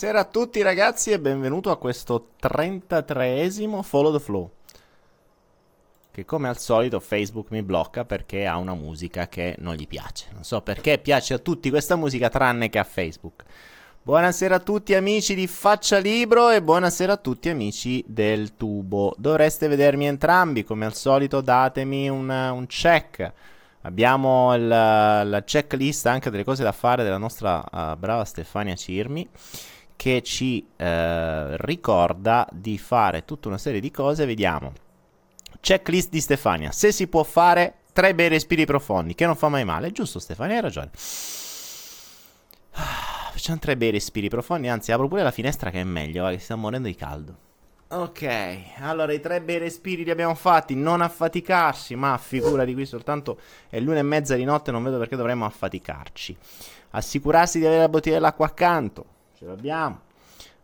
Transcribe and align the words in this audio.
Buonasera 0.00 0.28
a 0.28 0.30
tutti 0.30 0.62
ragazzi 0.62 1.10
e 1.10 1.18
benvenuto 1.18 1.72
a 1.72 1.76
questo 1.76 2.28
33esimo 2.40 3.82
Follow 3.82 4.12
the 4.12 4.20
Flow. 4.20 4.50
Che 6.12 6.24
come 6.24 6.46
al 6.46 6.56
solito 6.56 7.00
Facebook 7.00 7.50
mi 7.50 7.64
blocca 7.64 8.04
perché 8.04 8.46
ha 8.46 8.58
una 8.58 8.74
musica 8.74 9.26
che 9.26 9.56
non 9.58 9.74
gli 9.74 9.88
piace. 9.88 10.26
Non 10.34 10.44
so 10.44 10.60
perché 10.60 10.98
piace 10.98 11.34
a 11.34 11.38
tutti 11.38 11.68
questa 11.68 11.96
musica 11.96 12.28
tranne 12.28 12.68
che 12.68 12.78
a 12.78 12.84
Facebook. 12.84 13.42
Buonasera 14.00 14.54
a 14.54 14.60
tutti 14.60 14.94
amici 14.94 15.34
di 15.34 15.48
Faccia 15.48 15.98
Libro 15.98 16.50
e 16.50 16.62
buonasera 16.62 17.14
a 17.14 17.16
tutti 17.16 17.48
amici 17.48 18.04
del 18.06 18.54
tubo. 18.54 19.16
Dovreste 19.18 19.66
vedermi 19.66 20.06
entrambi, 20.06 20.62
come 20.62 20.86
al 20.86 20.94
solito 20.94 21.40
datemi 21.40 22.08
un, 22.08 22.28
un 22.28 22.66
check. 22.68 23.32
Abbiamo 23.80 24.54
il, 24.54 24.68
la 24.68 25.42
checklist 25.44 26.06
anche 26.06 26.30
delle 26.30 26.44
cose 26.44 26.62
da 26.62 26.70
fare 26.70 27.02
della 27.02 27.18
nostra 27.18 27.64
uh, 27.68 27.96
brava 27.96 28.24
Stefania 28.24 28.76
Cirmi 28.76 29.28
che 29.98 30.22
ci 30.22 30.64
uh, 30.64 30.84
ricorda 31.56 32.46
di 32.52 32.78
fare 32.78 33.24
tutta 33.24 33.48
una 33.48 33.58
serie 33.58 33.80
di 33.80 33.90
cose. 33.90 34.26
Vediamo. 34.26 34.72
Checklist 35.58 36.10
di 36.10 36.20
Stefania. 36.20 36.70
Se 36.70 36.92
si 36.92 37.08
può 37.08 37.24
fare 37.24 37.78
tre 37.92 38.14
bei 38.14 38.28
respiri 38.28 38.64
profondi, 38.64 39.16
che 39.16 39.26
non 39.26 39.34
fa 39.34 39.48
mai 39.48 39.64
male. 39.64 39.90
Giusto 39.90 40.20
Stefania, 40.20 40.54
hai 40.54 40.62
ragione. 40.62 40.90
Facciamo 43.32 43.58
tre 43.58 43.76
bei 43.76 43.90
respiri 43.90 44.28
profondi, 44.28 44.68
anzi 44.68 44.92
apro 44.92 45.08
pure 45.08 45.24
la 45.24 45.32
finestra 45.32 45.70
che 45.70 45.80
è 45.80 45.84
meglio, 45.84 46.28
che 46.28 46.38
si 46.38 46.44
sta 46.44 46.54
morendo 46.54 46.86
di 46.86 46.94
caldo. 46.94 47.36
Ok, 47.88 48.28
allora 48.78 49.12
i 49.12 49.20
tre 49.20 49.40
bei 49.40 49.58
respiri 49.58 50.04
li 50.04 50.10
abbiamo 50.10 50.36
fatti, 50.36 50.76
non 50.76 51.00
affaticarsi, 51.00 51.96
ma 51.96 52.16
figurati 52.18 52.72
qui 52.72 52.86
soltanto 52.86 53.40
è 53.68 53.80
l'una 53.80 53.98
e 53.98 54.02
mezza 54.02 54.36
di 54.36 54.44
notte, 54.44 54.70
non 54.70 54.84
vedo 54.84 54.98
perché 54.98 55.16
dovremmo 55.16 55.44
affaticarci. 55.44 56.36
Assicurarsi 56.90 57.58
di 57.58 57.66
avere 57.66 57.80
la 57.80 57.88
bottiglia 57.88 58.14
dell'acqua 58.14 58.46
accanto, 58.46 59.06
ce 59.38 59.44
l'abbiamo. 59.44 60.00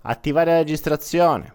Attivare 0.03 0.51
la 0.51 0.59
registrazione, 0.59 1.53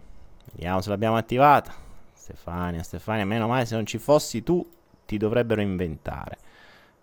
vediamo 0.54 0.80
se 0.80 0.90
l'abbiamo 0.90 1.18
attivata. 1.18 1.74
Stefania, 2.14 2.82
Stefania, 2.82 3.26
meno 3.26 3.48
male 3.48 3.66
se 3.66 3.76
non 3.76 3.86
ci 3.86 3.98
fossi 3.98 4.42
tu 4.42 4.66
ti 5.06 5.18
dovrebbero 5.18 5.60
inventare. 5.60 6.38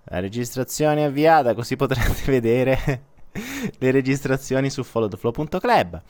La 0.05 0.20
registrazione 0.20 1.03
è 1.03 1.05
avviata, 1.05 1.53
così 1.53 1.77
potrete 1.77 2.22
vedere 2.31 3.03
le 3.78 3.91
registrazioni 3.91 4.71
su 4.71 4.82
followtheflow.club. 4.84 6.03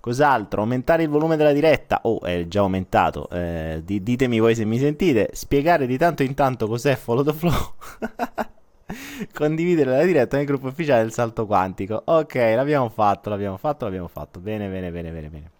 Cos'altro? 0.00 0.62
Aumentare 0.62 1.04
il 1.04 1.08
volume 1.08 1.36
della 1.36 1.52
diretta. 1.52 2.00
Oh, 2.02 2.20
è 2.22 2.48
già 2.48 2.60
aumentato. 2.60 3.28
Eh, 3.30 3.82
di- 3.84 4.02
ditemi 4.02 4.40
voi 4.40 4.56
se 4.56 4.64
mi 4.64 4.78
sentite. 4.78 5.30
Spiegare 5.34 5.86
di 5.86 5.96
tanto 5.96 6.24
in 6.24 6.34
tanto 6.34 6.66
cos'è 6.66 6.96
Follow 6.96 7.22
the 7.22 7.32
Flow. 7.32 7.74
Condividere 9.32 9.90
la 9.90 10.04
diretta 10.04 10.36
nel 10.36 10.46
gruppo 10.46 10.68
ufficiale 10.68 11.02
del 11.02 11.12
salto 11.12 11.46
quantico. 11.46 12.02
Ok, 12.04 12.34
l'abbiamo 12.34 12.88
fatto, 12.88 13.28
l'abbiamo 13.30 13.56
fatto, 13.56 13.84
l'abbiamo 13.84 14.08
fatto. 14.08 14.40
Bene, 14.40 14.68
bene, 14.68 14.90
bene, 14.90 15.10
bene, 15.10 15.28
bene. 15.28 15.50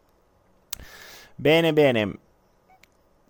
Bene, 1.35 1.73
bene. 1.73 2.19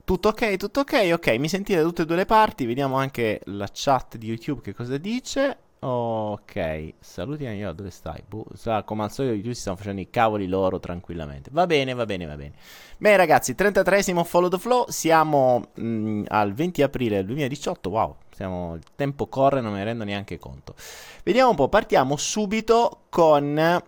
Tutto 0.05 0.29
ok, 0.29 0.57
tutto 0.57 0.81
ok, 0.81 1.11
ok. 1.13 1.29
Mi 1.39 1.49
sentite 1.49 1.79
da 1.79 1.85
tutte 1.85 2.03
e 2.03 2.07
due 2.07 2.17
le 2.17 2.27
parti. 2.27 2.67
Vediamo 2.67 2.97
anche 2.97 3.41
la 3.45 3.69
chat 3.73 4.17
di 4.17 4.27
YouTube 4.27 4.61
che 4.61 4.75
cosa 4.75 4.97
dice. 4.97 5.57
Ok, 5.85 6.95
saluti 7.01 7.43
io, 7.43 7.73
dove 7.73 7.91
stai? 7.91 8.23
Boh, 8.29 8.47
come 8.85 9.03
al 9.03 9.11
solito 9.11 9.35
YouTube 9.35 9.55
si 9.55 9.63
stanno 9.63 9.77
facendo 9.77 10.01
i 10.01 10.11
cavoli 10.11 10.47
loro 10.47 10.79
tranquillamente. 10.79 11.51
Va 11.53 11.67
bene, 11.67 11.93
va 11.93 12.07
bene, 12.07 12.25
va 12.25 12.37
bene. 12.37 12.53
Bene 12.99 13.17
ragazzi, 13.17 13.55
33esimo 13.55 14.23
Follow 14.23 14.49
the 14.49 14.59
Flow, 14.59 14.85
siamo 14.89 15.71
mh, 15.75 15.85
mm, 15.85 16.25
al 16.29 16.53
20 16.53 16.83
aprile 16.83 17.25
2018, 17.25 17.91
wow, 17.91 18.15
siamo, 18.31 18.75
il 18.77 18.83
tempo 18.95 19.27
corre, 19.27 19.61
non 19.61 19.73
me 19.73 19.79
ne 19.79 19.85
rendo 19.85 20.05
neanche 20.05 20.39
conto. 20.39 20.77
Vediamo 21.25 21.51
un 21.51 21.57
po', 21.57 21.69
partiamo 21.69 22.17
subito 22.17 23.01
con 23.09 23.83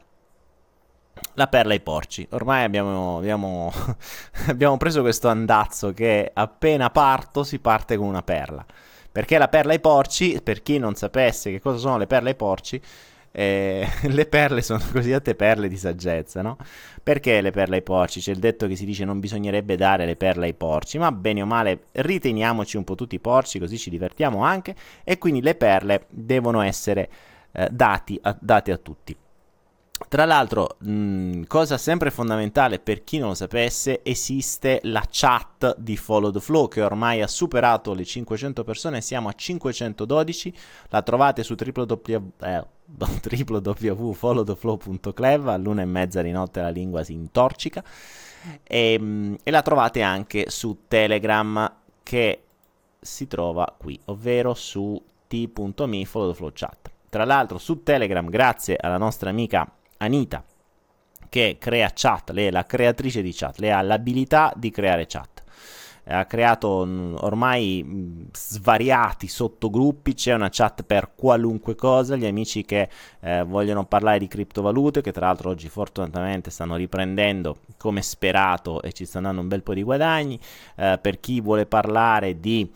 la 1.34 1.46
perla 1.46 1.72
ai 1.74 1.80
porci. 1.80 2.26
Ormai 2.30 2.64
abbiamo, 2.64 3.18
abbiamo, 3.18 3.72
abbiamo 4.48 4.76
preso 4.78 5.00
questo 5.00 5.28
andazzo 5.28 5.92
che 5.92 6.28
appena 6.34 6.90
parto 6.90 7.44
si 7.44 7.60
parte 7.60 7.96
con 7.96 8.08
una 8.08 8.22
perla. 8.22 8.66
Perché 9.14 9.38
la 9.38 9.46
perla 9.46 9.70
ai 9.70 9.78
porci, 9.78 10.40
per 10.42 10.60
chi 10.60 10.76
non 10.76 10.96
sapesse 10.96 11.52
che 11.52 11.60
cosa 11.60 11.78
sono 11.78 11.98
le 11.98 12.08
perle 12.08 12.30
ai 12.30 12.34
porci, 12.34 12.80
eh, 13.30 13.86
le 14.10 14.26
perle 14.26 14.60
sono 14.60 14.82
cosiddette 14.90 15.36
perle 15.36 15.68
di 15.68 15.76
saggezza, 15.76 16.42
no? 16.42 16.56
Perché 17.00 17.40
le 17.40 17.52
perle 17.52 17.76
ai 17.76 17.82
porci? 17.82 18.18
C'è 18.18 18.32
il 18.32 18.40
detto 18.40 18.66
che 18.66 18.74
si 18.74 18.84
dice 18.84 19.04
non 19.04 19.20
bisognerebbe 19.20 19.76
dare 19.76 20.04
le 20.04 20.16
perle 20.16 20.46
ai 20.46 20.54
porci, 20.54 20.98
ma 20.98 21.12
bene 21.12 21.42
o 21.42 21.46
male 21.46 21.84
riteniamoci 21.92 22.76
un 22.76 22.82
po' 22.82 22.96
tutti 22.96 23.20
porci, 23.20 23.60
così 23.60 23.78
ci 23.78 23.88
divertiamo 23.88 24.42
anche, 24.42 24.74
e 25.04 25.16
quindi 25.16 25.42
le 25.42 25.54
perle 25.54 26.06
devono 26.10 26.60
essere 26.60 27.08
eh, 27.52 27.68
dati 27.70 28.18
a, 28.20 28.36
date 28.40 28.72
a 28.72 28.78
tutti. 28.78 29.16
Tra 30.08 30.24
l'altro, 30.24 30.76
mh, 30.80 31.42
cosa 31.46 31.78
sempre 31.78 32.10
fondamentale 32.10 32.78
per 32.78 33.02
chi 33.04 33.18
non 33.18 33.28
lo 33.28 33.34
sapesse, 33.34 34.00
esiste 34.02 34.80
la 34.84 35.06
chat 35.10 35.76
di 35.78 35.96
Follow 35.96 36.30
the 36.30 36.40
Flow 36.40 36.68
che 36.68 36.82
ormai 36.82 37.22
ha 37.22 37.26
superato 37.26 37.94
le 37.94 38.04
500 38.04 38.62
persone, 38.64 39.00
siamo 39.00 39.28
a 39.28 39.32
512, 39.32 40.54
la 40.88 41.00
trovate 41.02 41.42
su 41.42 41.56
www, 41.58 42.32
eh, 42.42 42.64
www.followtheflow.club 42.86 45.48
all'una 45.48 45.80
e 45.82 45.86
mezza 45.86 46.22
di 46.22 46.30
notte 46.30 46.60
la 46.60 46.68
lingua 46.68 47.02
si 47.02 47.14
intorcica 47.14 47.82
e, 48.62 48.98
mh, 48.98 49.38
e 49.42 49.50
la 49.50 49.62
trovate 49.62 50.02
anche 50.02 50.50
su 50.50 50.82
Telegram 50.86 51.76
che 52.02 52.42
si 53.00 53.26
trova 53.26 53.74
qui, 53.76 53.98
ovvero 54.06 54.54
su 54.54 55.02
t.me 55.26 56.04
follow 56.04 56.30
the 56.30 56.36
flow 56.36 56.50
chat. 56.52 56.92
Tra 57.08 57.24
l'altro 57.24 57.58
su 57.58 57.82
Telegram, 57.82 58.28
grazie 58.28 58.76
alla 58.80 58.98
nostra 58.98 59.30
amica 59.30 59.68
Anita, 59.98 60.42
che 61.28 61.56
crea 61.58 61.90
chat, 61.92 62.30
lei 62.30 62.46
è 62.46 62.50
la 62.50 62.64
creatrice 62.64 63.22
di 63.22 63.32
chat, 63.32 63.58
lei 63.58 63.70
ha 63.70 63.82
l'abilità 63.82 64.52
di 64.56 64.70
creare 64.70 65.06
chat. 65.06 65.42
Ha 66.06 66.26
creato 66.26 66.84
mm, 66.84 67.16
ormai 67.20 67.82
mm, 67.82 68.22
svariati 68.32 69.26
sottogruppi, 69.26 70.14
c'è 70.14 70.34
una 70.34 70.50
chat 70.50 70.82
per 70.82 71.12
qualunque 71.16 71.74
cosa, 71.74 72.14
gli 72.14 72.26
amici 72.26 72.64
che 72.64 72.90
eh, 73.20 73.42
vogliono 73.42 73.86
parlare 73.86 74.18
di 74.18 74.28
criptovalute, 74.28 75.00
che 75.00 75.12
tra 75.12 75.26
l'altro 75.26 75.50
oggi 75.50 75.68
fortunatamente 75.68 76.50
stanno 76.50 76.76
riprendendo 76.76 77.56
come 77.78 78.02
sperato 78.02 78.82
e 78.82 78.92
ci 78.92 79.06
stanno 79.06 79.26
dando 79.26 79.40
un 79.40 79.48
bel 79.48 79.62
po' 79.62 79.74
di 79.74 79.82
guadagni, 79.82 80.38
eh, 80.76 80.98
per 81.00 81.20
chi 81.20 81.40
vuole 81.40 81.64
parlare 81.64 82.38
di 82.38 82.70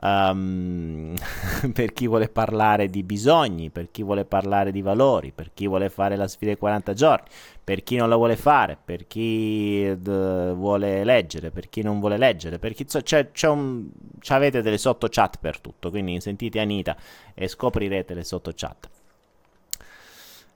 um, 0.00 1.14
per 1.72 1.92
chi 1.92 2.06
vuole 2.06 2.28
parlare 2.28 2.88
di 2.88 3.02
bisogni, 3.02 3.70
per 3.70 3.90
chi 3.90 4.02
vuole 4.02 4.24
parlare 4.24 4.72
di 4.72 4.82
valori, 4.82 5.32
per 5.32 5.50
chi 5.54 5.66
vuole 5.66 5.88
fare 5.88 6.16
la 6.16 6.28
sfida 6.28 6.52
dei 6.52 6.58
40 6.58 6.92
giorni, 6.94 7.26
per 7.62 7.82
chi 7.82 7.96
non 7.96 8.08
la 8.08 8.16
vuole 8.16 8.36
fare, 8.36 8.76
per 8.82 9.06
chi 9.06 9.94
d- 9.98 10.54
vuole 10.54 11.04
leggere, 11.04 11.50
per 11.50 11.68
chi 11.68 11.82
non 11.82 12.00
vuole 12.00 12.16
leggere, 12.16 12.58
per 12.58 12.74
chi 12.74 12.84
c'è, 12.84 13.30
c'è 13.32 13.48
un, 13.48 13.88
avete 14.28 14.62
delle 14.62 14.78
sotto 14.78 15.08
chat 15.10 15.38
per 15.40 15.60
tutto, 15.60 15.90
quindi 15.90 16.20
sentite 16.20 16.60
Anita 16.60 16.96
e 17.34 17.48
scoprirete 17.48 18.14
le 18.14 18.24
sotto 18.24 18.52
chat. 18.54 18.88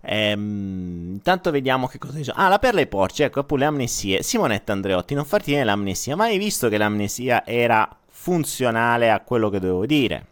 Ehm, 0.02 1.12
intanto 1.12 1.50
vediamo 1.50 1.86
che 1.86 1.98
cosa 1.98 2.16
dice. 2.16 2.32
Ah, 2.34 2.48
la 2.48 2.58
perla 2.58 2.80
ai 2.80 2.86
porci, 2.86 3.22
ecco 3.22 3.40
appunto 3.40 3.62
le 3.62 3.68
amnesie. 3.68 4.22
Simonetta 4.22 4.72
Andreotti, 4.72 5.14
non 5.14 5.24
farti 5.24 5.50
viene 5.50 5.64
l'amnesia. 5.64 6.16
Ma 6.16 6.24
hai 6.24 6.38
visto 6.38 6.68
che 6.68 6.78
l'amnesia 6.78 7.44
era 7.46 7.88
funzionale 8.20 9.10
a 9.10 9.20
quello 9.20 9.48
che 9.48 9.58
dovevo 9.58 9.86
dire. 9.86 10.26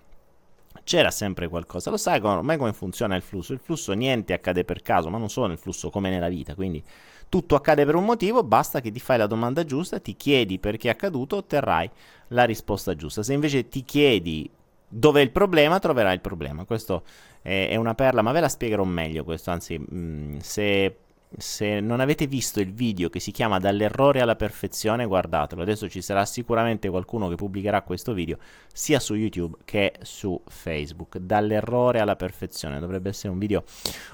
C'era 0.85 1.11
sempre 1.11 1.49
qualcosa. 1.49 1.89
Lo 1.89 1.97
sai 1.97 2.21
ormai 2.21 2.59
come 2.59 2.75
funziona 2.75 3.17
il 3.17 3.23
flusso? 3.23 3.55
Il 3.55 3.61
flusso 3.61 3.95
niente 3.95 4.35
accade 4.35 4.63
per 4.63 4.83
caso, 4.83 5.09
ma 5.09 5.17
non 5.17 5.31
solo 5.31 5.47
nel 5.47 5.57
flusso 5.57 5.89
come 5.89 6.11
nella 6.11 6.29
vita. 6.29 6.55
Quindi 6.55 6.85
tutto 7.31 7.55
accade 7.55 7.87
per 7.87 7.95
un 7.95 8.05
motivo, 8.05 8.43
basta 8.43 8.83
che 8.83 8.91
ti 8.91 9.01
fai 9.01 9.17
la 9.17 9.27
domanda 9.27 9.65
giusta, 9.65 10.01
ti 10.01 10.17
chiedi 10.17 10.59
perché 10.59 10.89
è 10.89 10.91
accaduto, 10.91 11.37
otterrai 11.37 11.91
la 12.29 12.45
risposta 12.45 12.95
giusta. 12.95 13.23
Se 13.23 13.33
invece 13.33 13.69
ti 13.69 13.83
chiedi 13.83 14.51
dove 14.87 15.21
è 15.21 15.25
il 15.25 15.31
problema, 15.31 15.79
troverai 15.79 16.13
il 16.13 16.21
problema. 16.21 16.67
Questo 16.67 17.05
è, 17.41 17.75
una 17.77 17.95
perla, 17.95 18.21
ma 18.21 18.33
ve 18.33 18.41
la 18.41 18.51
spiegherò 18.51 18.85
meglio 18.85 19.25
questo, 19.25 19.51
anzi, 19.51 19.79
mh, 19.79 19.97
mm, 19.97 20.37
se 20.41 20.97
se 21.37 21.81
non 21.81 22.01
avete 22.01 22.27
visto 22.27 22.59
il 22.61 22.73
video 22.73 23.11
che 23.11 23.21
si 23.21 23.33
chiama 23.33 23.59
Dall'errore 23.59 24.21
alla 24.21 24.37
perfezione, 24.37 25.05
guardatelo. 25.05 25.63
Adesso 25.63 25.89
ci 25.89 26.01
sarà 26.01 26.25
sicuramente 26.25 26.89
qualcuno 26.89 27.29
che 27.29 27.35
pubblicherà 27.35 27.83
questo 27.83 28.13
video 28.13 28.39
sia 28.73 28.99
su 28.99 29.15
YouTube 29.15 29.59
che 29.65 29.95
su 30.03 30.41
Facebook. 30.47 31.19
Dall'errore 31.19 32.01
alla 32.01 32.17
perfezione. 32.17 32.81
Dovrebbe 32.81 33.11
essere 33.11 33.33
un 33.33 33.39
video, 33.39 33.65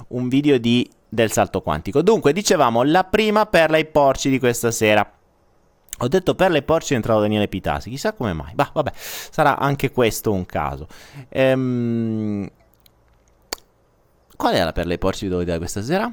un 0.09 0.29
video 0.29 0.59
di, 0.59 0.89
del 1.09 1.31
salto 1.31 1.61
quantico. 1.61 2.03
Dunque, 2.03 2.33
dicevamo 2.33 2.83
la 2.83 3.05
prima 3.05 3.47
perla 3.47 3.77
ai 3.77 3.87
porci 3.87 4.29
di 4.29 4.39
questa 4.39 4.71
sera. 4.71 5.09
Ho 5.99 6.09
detto 6.09 6.35
perla 6.35 6.57
ai 6.57 6.65
porci 6.65 6.95
è 6.95 6.97
entrato 6.97 7.21
Daniele 7.21 7.47
Pitasi. 7.47 7.91
Chissà 7.91 8.13
come 8.13 8.33
mai. 8.33 8.55
Bah, 8.55 8.71
vabbè, 8.73 8.91
sarà 8.95 9.59
anche 9.59 9.93
questo 9.93 10.33
un 10.33 10.45
caso. 10.45 10.89
Ehm... 11.29 12.51
Qual 14.37 14.53
la 14.53 14.73
perla 14.73 14.93
ai 14.93 14.99
porci 14.99 15.29
devo 15.29 15.45
dire 15.45 15.59
questa 15.59 15.81
sera? 15.81 16.13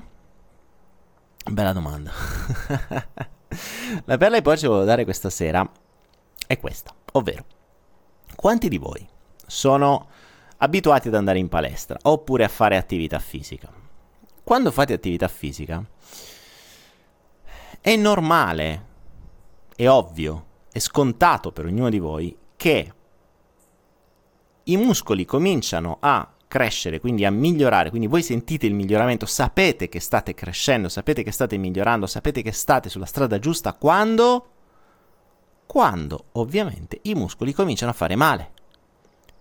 Bella 1.49 1.73
domanda. 1.73 2.11
la 4.05 4.17
perla 4.17 4.37
che 4.37 4.41
poi 4.41 4.57
ci 4.57 4.67
volevo 4.67 4.85
dare 4.85 5.03
questa 5.03 5.29
sera 5.29 5.69
è 6.47 6.59
questa, 6.59 6.93
ovvero 7.13 7.45
quanti 8.35 8.69
di 8.69 8.77
voi 8.77 9.07
sono 9.45 10.07
abituati 10.57 11.07
ad 11.07 11.15
andare 11.15 11.39
in 11.39 11.49
palestra 11.49 11.97
oppure 12.03 12.43
a 12.43 12.47
fare 12.47 12.77
attività 12.77 13.19
fisica? 13.19 13.71
Quando 14.43 14.71
fate 14.71 14.93
attività 14.93 15.27
fisica, 15.27 15.83
È 17.81 17.95
normale, 17.95 18.85
è 19.75 19.89
ovvio, 19.89 20.45
è 20.71 20.77
scontato 20.77 21.51
per 21.51 21.65
ognuno 21.65 21.89
di 21.89 21.97
voi 21.97 22.37
che 22.55 22.93
i 24.65 24.77
muscoli 24.77 25.25
cominciano 25.25 25.97
a 25.99 26.31
crescere, 26.51 26.99
quindi 26.99 27.23
a 27.23 27.31
migliorare, 27.31 27.89
quindi 27.89 28.07
voi 28.07 28.21
sentite 28.21 28.65
il 28.65 28.73
miglioramento, 28.73 29.25
sapete 29.25 29.87
che 29.87 30.01
state 30.01 30.33
crescendo, 30.33 30.89
sapete 30.89 31.23
che 31.23 31.31
state 31.31 31.55
migliorando, 31.55 32.05
sapete 32.05 32.41
che 32.41 32.51
state 32.51 32.89
sulla 32.89 33.05
strada 33.05 33.39
giusta. 33.39 33.71
Quando? 33.71 34.49
Quando 35.65 36.25
ovviamente 36.33 36.99
i 37.03 37.15
muscoli 37.15 37.53
cominciano 37.53 37.91
a 37.91 37.93
fare 37.93 38.17
male. 38.17 38.51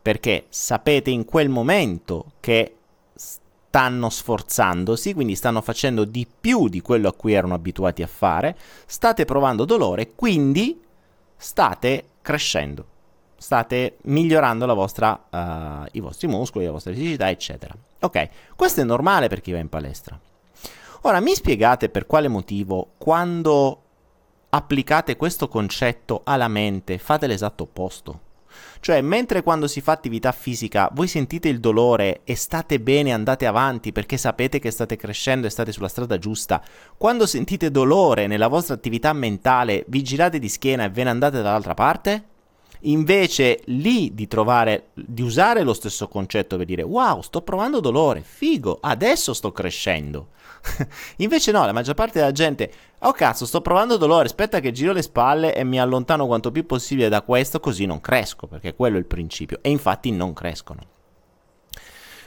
Perché 0.00 0.46
sapete 0.50 1.10
in 1.10 1.24
quel 1.24 1.48
momento 1.48 2.34
che 2.38 2.76
stanno 3.12 4.08
sforzandosi, 4.08 5.12
quindi 5.12 5.34
stanno 5.34 5.62
facendo 5.62 6.04
di 6.04 6.28
più 6.40 6.68
di 6.68 6.80
quello 6.80 7.08
a 7.08 7.12
cui 7.12 7.32
erano 7.32 7.54
abituati 7.54 8.04
a 8.04 8.06
fare, 8.06 8.56
state 8.86 9.24
provando 9.24 9.64
dolore, 9.64 10.12
quindi 10.14 10.80
state 11.36 12.04
crescendo 12.22 12.89
state 13.40 13.96
migliorando 14.02 14.66
vostra, 14.74 15.18
uh, 15.30 15.88
i 15.92 16.00
vostri 16.00 16.28
muscoli, 16.28 16.66
la 16.66 16.72
vostra 16.72 16.92
fisicità, 16.92 17.30
eccetera. 17.30 17.74
Ok, 18.00 18.28
questo 18.54 18.82
è 18.82 18.84
normale 18.84 19.28
per 19.28 19.40
chi 19.40 19.50
va 19.50 19.58
in 19.58 19.70
palestra. 19.70 20.18
Ora 21.02 21.20
mi 21.20 21.34
spiegate 21.34 21.88
per 21.88 22.04
quale 22.04 22.28
motivo 22.28 22.90
quando 22.98 23.82
applicate 24.50 25.16
questo 25.16 25.48
concetto 25.48 26.20
alla 26.24 26.48
mente 26.48 26.98
fate 26.98 27.26
l'esatto 27.26 27.62
opposto. 27.62 28.20
Cioè, 28.80 29.00
mentre 29.00 29.42
quando 29.42 29.66
si 29.66 29.80
fa 29.80 29.92
attività 29.92 30.32
fisica 30.32 30.90
voi 30.92 31.08
sentite 31.08 31.48
il 31.48 31.60
dolore 31.60 32.20
e 32.24 32.34
state 32.34 32.78
bene, 32.78 33.14
andate 33.14 33.46
avanti 33.46 33.90
perché 33.90 34.18
sapete 34.18 34.58
che 34.58 34.70
state 34.70 34.96
crescendo 34.96 35.46
e 35.46 35.50
state 35.50 35.72
sulla 35.72 35.88
strada 35.88 36.18
giusta, 36.18 36.62
quando 36.98 37.24
sentite 37.24 37.70
dolore 37.70 38.26
nella 38.26 38.48
vostra 38.48 38.74
attività 38.74 39.14
mentale 39.14 39.86
vi 39.88 40.02
girate 40.02 40.38
di 40.38 40.48
schiena 40.50 40.84
e 40.84 40.90
ve 40.90 41.04
ne 41.04 41.10
andate 41.10 41.40
dall'altra 41.40 41.72
parte? 41.72 42.29
Invece 42.84 43.60
lì 43.66 44.14
di 44.14 44.26
trovare, 44.26 44.88
di 44.94 45.22
usare 45.22 45.62
lo 45.62 45.74
stesso 45.74 46.08
concetto 46.08 46.56
per 46.56 46.66
dire 46.66 46.82
wow, 46.82 47.20
sto 47.20 47.42
provando 47.42 47.80
dolore, 47.80 48.22
figo, 48.22 48.78
adesso 48.80 49.34
sto 49.34 49.52
crescendo. 49.52 50.28
Invece 51.16 51.52
no, 51.52 51.64
la 51.64 51.72
maggior 51.72 51.94
parte 51.94 52.18
della 52.18 52.32
gente, 52.32 52.72
oh 53.00 53.12
cazzo, 53.12 53.44
sto 53.44 53.60
provando 53.60 53.96
dolore, 53.96 54.26
aspetta 54.26 54.60
che 54.60 54.72
giro 54.72 54.92
le 54.92 55.02
spalle 55.02 55.54
e 55.54 55.64
mi 55.64 55.78
allontano 55.78 56.26
quanto 56.26 56.50
più 56.50 56.64
possibile 56.64 57.08
da 57.08 57.22
questo, 57.22 57.60
così 57.60 57.84
non 57.84 58.00
cresco, 58.00 58.46
perché 58.46 58.74
quello 58.74 58.96
è 58.96 59.00
il 59.00 59.06
principio. 59.06 59.58
E 59.60 59.70
infatti 59.70 60.10
non 60.10 60.32
crescono. 60.32 60.80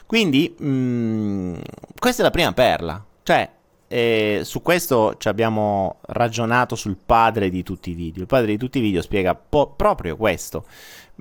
Quindi, 0.06 0.54
mh, 0.56 0.68
mm, 0.68 1.56
questa 1.98 2.22
è 2.22 2.26
la 2.26 2.32
prima 2.32 2.54
perla. 2.54 3.04
Cioè, 3.24 3.50
e 3.94 4.42
su 4.44 4.64
questo 4.64 5.18
ci 5.20 5.28
abbiamo 5.28 5.98
ragionato 6.08 6.76
sul 6.76 6.98
padre 6.98 7.52
di 7.52 7.62
tutti 7.62 7.92
i 7.92 7.94
video. 7.94 8.24
Il 8.24 8.28
padre 8.28 8.48
di 8.48 8.58
tutti 8.58 8.80
i 8.80 8.82
video 8.82 9.04
spiega 9.04 9.36
po- 9.36 9.76
proprio 9.76 10.18
questo. 10.18 10.66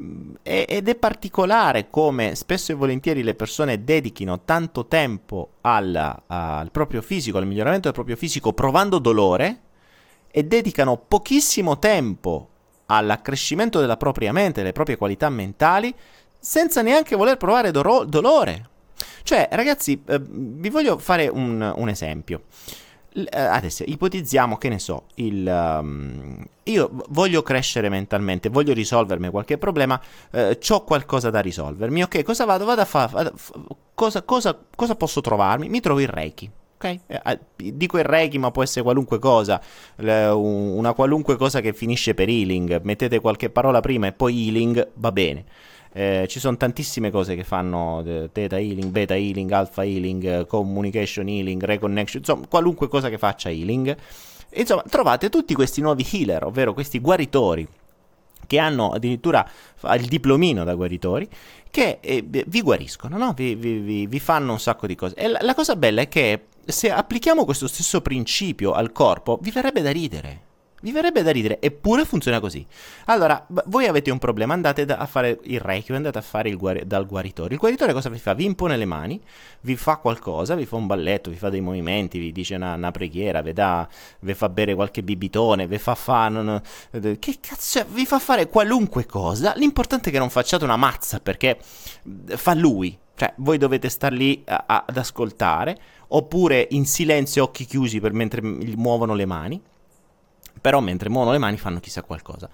Mm, 0.01 0.37
e- 0.43 0.65
ed 0.67 0.89
è 0.89 0.95
particolare 0.95 1.91
come 1.91 2.35
spesso 2.35 2.73
e 2.73 2.75
volentieri 2.75 3.23
le 3.23 3.35
persone 3.35 3.85
dedichino 3.85 4.41
tanto 4.45 4.87
tempo 4.87 5.57
al, 5.61 6.23
al 6.27 6.71
proprio 6.71 7.03
fisico, 7.03 7.37
al 7.37 7.47
miglioramento 7.47 7.83
del 7.83 7.93
proprio 7.93 8.17
fisico, 8.17 8.55
provando 8.55 8.99
dolore, 8.99 9.61
e 10.31 10.43
dedicano 10.45 10.97
pochissimo 10.97 11.79
tempo 11.79 12.49
all'accrescimento 12.87 13.81
della 13.81 13.99
propria 13.99 14.33
mente, 14.33 14.61
delle 14.61 14.73
proprie 14.73 14.97
qualità 14.97 15.29
mentali, 15.29 15.95
senza 16.39 16.81
neanche 16.81 17.17
voler 17.17 17.37
provare 17.37 17.71
do- 17.71 18.07
dolore. 18.09 18.71
Cioè, 19.23 19.49
ragazzi, 19.53 20.03
eh, 20.07 20.21
vi 20.23 20.71
voglio 20.71 20.99
fare 20.99 21.29
un, 21.29 21.73
un 21.77 21.89
esempio. 21.89 22.43
L- 23.15 23.27
eh, 23.31 23.41
adesso 23.41 23.85
ipotizziamo 23.87 24.57
che 24.57 24.69
ne 24.69 24.79
so, 24.79 25.05
il, 25.17 25.47
um, 25.47 26.43
io 26.65 26.91
voglio 27.09 27.43
crescere 27.43 27.89
mentalmente, 27.89 28.49
voglio 28.49 28.73
risolvermi 28.73 29.29
qualche 29.29 29.59
problema, 29.59 30.01
eh, 30.31 30.59
ho 30.69 30.85
qualcosa 30.85 31.29
da 31.31 31.41
risolvermi. 31.41 32.03
Ok, 32.03 32.23
cosa 32.23 32.45
vado? 32.45 32.65
Vado 32.65 32.81
a 32.81 32.85
fare. 32.87 33.33
Cosa, 33.95 34.23
cosa, 34.23 34.59
cosa 34.75 34.95
posso 34.95 35.21
trovarmi? 35.21 35.69
Mi 35.69 35.81
trovo 35.81 36.01
il 36.01 36.09
Reiki. 36.09 36.51
Ok? 36.77 36.99
Eh, 37.07 37.39
dico 37.75 37.99
il 37.99 38.05
Reiki, 38.05 38.39
ma 38.39 38.51
può 38.51 38.63
essere 38.63 38.83
qualunque 38.83 39.19
cosa, 39.21 39.61
una 39.99 40.93
qualunque 40.95 41.37
cosa 41.37 41.61
che 41.61 41.73
finisce 41.73 42.15
per 42.15 42.29
healing. 42.29 42.81
Mettete 42.83 43.21
qualche 43.21 43.51
parola 43.51 43.81
prima 43.81 44.09
e 44.09 44.13
poi 44.13 44.47
healing, 44.47 44.89
va 44.95 45.13
bene. 45.13 45.45
Eh, 45.95 46.27
ci 46.29 46.41
sono 46.41 46.57
tantissime 46.57 47.11
cose 47.11 47.35
che 47.35 47.45
fanno 47.45 48.03
eh, 48.05 48.31
theta 48.33 48.59
healing, 48.59 48.91
beta 48.91 49.15
healing, 49.15 49.51
alpha 49.51 49.85
healing, 49.85 50.25
eh, 50.25 50.47
communication 50.47 51.29
healing, 51.29 51.63
reconnection, 51.63 52.23
insomma, 52.23 52.47
qualunque 52.47 52.89
cosa 52.89 53.09
che 53.09 53.19
faccia 53.19 53.51
healing. 53.51 53.95
Insomma, 54.55 54.83
trovate 54.89 55.29
tutti 55.29 55.55
questi 55.55 55.81
nuovi 55.81 56.07
healer, 56.11 56.45
ovvero 56.45 56.73
questi 56.73 56.99
guaritori 56.99 57.67
che 58.47 58.59
hanno 58.59 58.91
addirittura 58.91 59.49
il 59.95 60.07
diplomino 60.07 60.65
da 60.65 60.75
guaritori, 60.75 61.29
che 61.71 61.99
eh, 62.01 62.23
vi 62.23 62.61
guariscono, 62.61 63.17
no? 63.17 63.33
vi, 63.35 63.55
vi, 63.55 64.07
vi, 64.07 64.21
fanno 64.21 64.53
un 64.53 64.61
sacco 64.61 64.87
di 64.87 64.95
cose. 64.95 65.15
E 65.15 65.29
la, 65.29 65.39
la 65.41 65.55
cosa 65.55 65.77
bella 65.77 66.03
è 66.03 66.09
che 66.09 66.47
se 66.65 66.91
applichiamo 66.91 67.45
questo 67.45 67.67
stesso 67.67 68.01
principio 68.03 68.73
al 68.73 68.93
corpo, 68.93 69.39
vi 69.41 69.51
verrebbe 69.51 69.81
da 69.81 69.91
ridere. 69.91 70.41
Vi 70.83 70.91
verrebbe 70.91 71.23
da 71.23 71.31
ridere, 71.31 71.61
eppure 71.61 72.05
funziona 72.05 72.41
così. 72.41 72.67
Allora, 73.05 73.47
voi 73.67 73.87
avete 73.87 74.11
un 74.11 74.19
problema, 74.19 74.53
andate 74.53 74.83
a 74.83 75.07
fare 75.07 75.39
il 75.45 75.61
reiki, 75.61 75.93
andate 75.93 76.19
a 76.19 76.23
fare 76.23 76.53
guari- 76.55 76.85
dal 76.85 77.07
guaritore. 77.07 77.55
Il 77.55 77.61
guaritore 77.61 77.93
cosa 77.93 78.09
vi 78.09 78.19
fa? 78.19 78.35
Vi 78.35 78.45
impone 78.45 78.77
le 78.77 78.85
mani, 78.85 79.21
vi 79.61 79.77
fa 79.77 79.99
qualcosa, 79.99 80.57
vi 80.57 80.67
fa 80.67 80.75
un 80.75 80.89
balletto, 80.89 81.31
vi 81.31 81.37
fa 81.37 81.51
dei 81.51 81.61
movimenti, 81.61 82.19
vi 82.19 82.33
dice 82.33 82.57
una, 82.57 82.75
una 82.75 82.91
preghiera, 82.91 83.43
vi, 83.43 83.53
da, 83.53 83.89
vi 84.21 84.35
fa 84.35 84.49
bere 84.49 84.75
qualche 84.75 85.05
bibitone, 85.05 85.69
vi 85.69 85.79
fa 85.79 85.95
fare... 85.95 86.61
Che 86.91 87.39
cazzo, 87.41 87.85
vi 87.91 88.05
fa 88.05 88.19
fare 88.19 88.49
qualunque 88.49 89.07
cosa. 89.07 89.53
L'importante 89.55 90.09
è 90.09 90.13
che 90.13 90.19
non 90.19 90.31
facciate 90.31 90.65
una 90.65 90.77
mazza, 90.77 91.21
perché 91.21 91.59
fa 92.27 92.55
lui. 92.55 92.99
Cioè, 93.15 93.35
voi 93.37 93.57
dovete 93.57 93.89
star 93.89 94.13
lì 94.13 94.43
a, 94.47 94.65
a, 94.67 94.85
ad 94.89 94.97
ascoltare, 94.97 95.79
oppure 96.09 96.67
in 96.73 96.87
silenzio, 96.87 97.45
occhi 97.45 97.67
chiusi 97.67 98.01
per 98.01 98.13
mentre 98.13 98.41
muovono 98.43 99.15
le 99.15 99.27
mani 99.27 99.63
però 100.61 100.81
mentre 100.81 101.09
muovono 101.09 101.33
le 101.33 101.39
mani 101.39 101.57
fanno 101.57 101.81
chissà 101.81 102.03
qualcosa. 102.03 102.49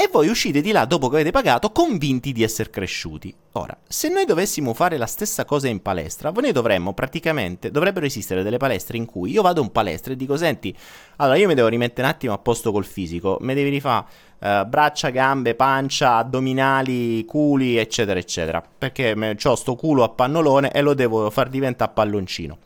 E 0.00 0.08
voi 0.12 0.28
uscite 0.28 0.60
di 0.60 0.70
là 0.70 0.84
dopo 0.84 1.08
che 1.08 1.16
avete 1.16 1.32
pagato 1.32 1.72
convinti 1.72 2.30
di 2.30 2.44
essere 2.44 2.70
cresciuti. 2.70 3.34
Ora, 3.54 3.76
se 3.88 4.08
noi 4.08 4.26
dovessimo 4.26 4.72
fare 4.72 4.96
la 4.96 5.06
stessa 5.06 5.44
cosa 5.44 5.66
in 5.66 5.82
palestra, 5.82 6.30
noi 6.30 6.52
dovremmo 6.52 6.92
praticamente, 6.92 7.72
dovrebbero 7.72 8.06
esistere 8.06 8.44
delle 8.44 8.58
palestre 8.58 8.96
in 8.96 9.06
cui 9.06 9.32
io 9.32 9.42
vado 9.42 9.60
in 9.60 9.72
palestra 9.72 10.12
e 10.12 10.16
dico, 10.16 10.36
senti, 10.36 10.72
allora 11.16 11.36
io 11.36 11.48
mi 11.48 11.54
devo 11.54 11.66
rimettere 11.66 12.06
un 12.06 12.14
attimo 12.14 12.32
a 12.32 12.38
posto 12.38 12.70
col 12.70 12.84
fisico, 12.84 13.38
mi 13.40 13.54
devi 13.54 13.70
rifare 13.70 14.06
uh, 14.38 14.64
braccia, 14.68 15.08
gambe, 15.10 15.56
pancia, 15.56 16.14
addominali, 16.14 17.24
culi, 17.24 17.76
eccetera, 17.76 18.20
eccetera, 18.20 18.62
perché 18.62 19.16
ho 19.42 19.54
sto 19.56 19.74
culo 19.74 20.04
a 20.04 20.10
pannolone 20.10 20.70
e 20.70 20.80
lo 20.80 20.94
devo 20.94 21.28
far 21.30 21.48
diventare 21.48 21.90
palloncino. 21.92 22.58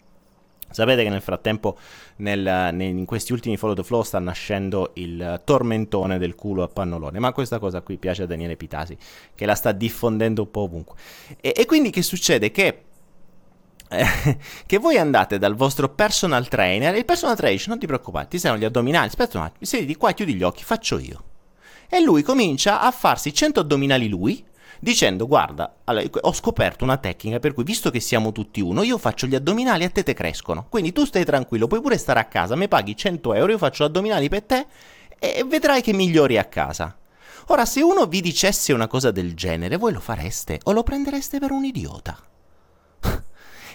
Sapete 0.73 1.03
che 1.03 1.11
nel 1.11 1.21
frattempo 1.21 1.79
nel, 2.23 2.71
nel, 2.73 2.81
in 2.81 3.05
questi 3.05 3.33
ultimi 3.33 3.57
follow 3.57 3.75
the 3.75 3.83
flow 3.83 4.03
sta 4.03 4.19
nascendo 4.19 4.93
il 4.95 5.41
tormentone 5.45 6.19
del 6.19 6.35
culo 6.35 6.63
a 6.63 6.69
pannolone, 6.69 7.19
ma 7.19 7.33
questa 7.33 7.59
cosa 7.59 7.83
qui 7.83 7.99
piace 7.99 8.23
a 8.23 8.27
Daniele 8.27 8.57
Pitasi 8.57 8.97
che 9.35 9.45
la 9.45 9.55
sta 9.55 9.73
diffondendo 9.73 10.43
un 10.43 10.51
po' 10.51 10.63
ovunque. 10.63 10.97
E, 11.41 11.53
e 11.57 11.67
quindi 11.67 11.91
che 11.91 12.03
succede? 12.03 12.51
Che 12.51 12.83
eh, 13.89 14.39
che 14.65 14.79
voi 14.79 14.97
andate 14.97 15.39
dal 15.39 15.55
vostro 15.55 15.89
personal 15.91 16.49
trainer 16.49 16.95
e 16.95 16.99
il 16.99 17.05
personal 17.05 17.37
trainer 17.37 17.57
dice 17.57 17.69
non 17.71 17.79
ti 17.79 17.87
preoccupare, 17.87 18.29
ti 18.29 18.39
servono 18.39 18.63
gli 18.63 18.67
addominali, 18.67 19.09
aspetta 19.09 19.39
un 19.39 19.45
attimo, 19.45 19.65
siedi 19.67 19.97
qua, 19.97 20.13
chiudi 20.13 20.35
gli 20.35 20.43
occhi, 20.43 20.65
faccio 20.65 20.99
io. 20.99 21.25
E 21.89 22.01
lui 22.01 22.23
comincia 22.23 22.81
a 22.81 22.91
farsi 22.91 23.35
100 23.35 23.61
addominali 23.61 24.09
lui, 24.09 24.43
dicendo 24.83 25.29
guarda, 25.29 25.77
ho 26.23 26.33
scoperto 26.33 26.83
una 26.83 26.97
tecnica 26.97 27.39
per 27.39 27.55
cui 27.55 27.63
visto 27.63 27.89
che 27.93 28.01
siamo 28.01 28.33
tutti 28.33 28.61
uno, 28.61 28.83
io 28.83 28.99
faccio 28.99 29.29
gli 29.29 29.37
addominali 29.37 29.85
e 29.85 29.87
a 29.87 29.91
te 29.91 30.03
te 30.03 30.13
crescono. 30.13 30.67
Quindi 30.69 30.91
tu 30.91 31.05
stai 31.05 31.25
tranquillo, 31.25 31.69
puoi 31.69 31.81
pure 31.81 31.97
stare 31.97 32.19
a 32.19 32.25
casa, 32.25 32.57
mi 32.57 32.67
paghi 32.67 32.97
100 32.97 33.35
euro, 33.35 33.53
io 33.53 33.59
faccio 33.59 33.85
addominali 33.85 34.29
per 34.29 34.43
te 34.43 34.67
e 35.21 35.45
vedrai 35.45 35.83
che 35.83 35.93
migliori 35.93 36.37
a 36.37 36.47
casa. 36.47 36.97
Ora, 37.47 37.65
se 37.65 37.81
uno 37.81 38.07
vi 38.07 38.21
dicesse 38.21 38.73
una 38.73 38.89
cosa 38.89 39.13
del 39.13 39.37
genere, 39.37 39.77
voi 39.77 39.93
lo 39.93 40.01
fareste 40.01 40.59
o 40.65 40.73
lo 40.73 40.83
prendereste 40.83 41.39
per 41.39 41.53
un 41.53 41.65
idiota? 41.65 42.19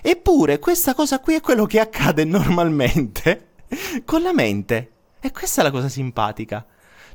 Eppure 0.01 0.59
questa 0.59 0.93
cosa 0.93 1.21
qui 1.21 1.35
è 1.35 1.41
quello 1.41 1.65
che 1.65 1.79
accade 1.79 2.25
normalmente 2.25 3.51
con 4.03 4.21
la 4.21 4.33
mente. 4.33 4.91
E 5.21 5.31
questa 5.31 5.61
è 5.61 5.63
la 5.63 5.71
cosa 5.71 5.87
simpatica. 5.87 6.65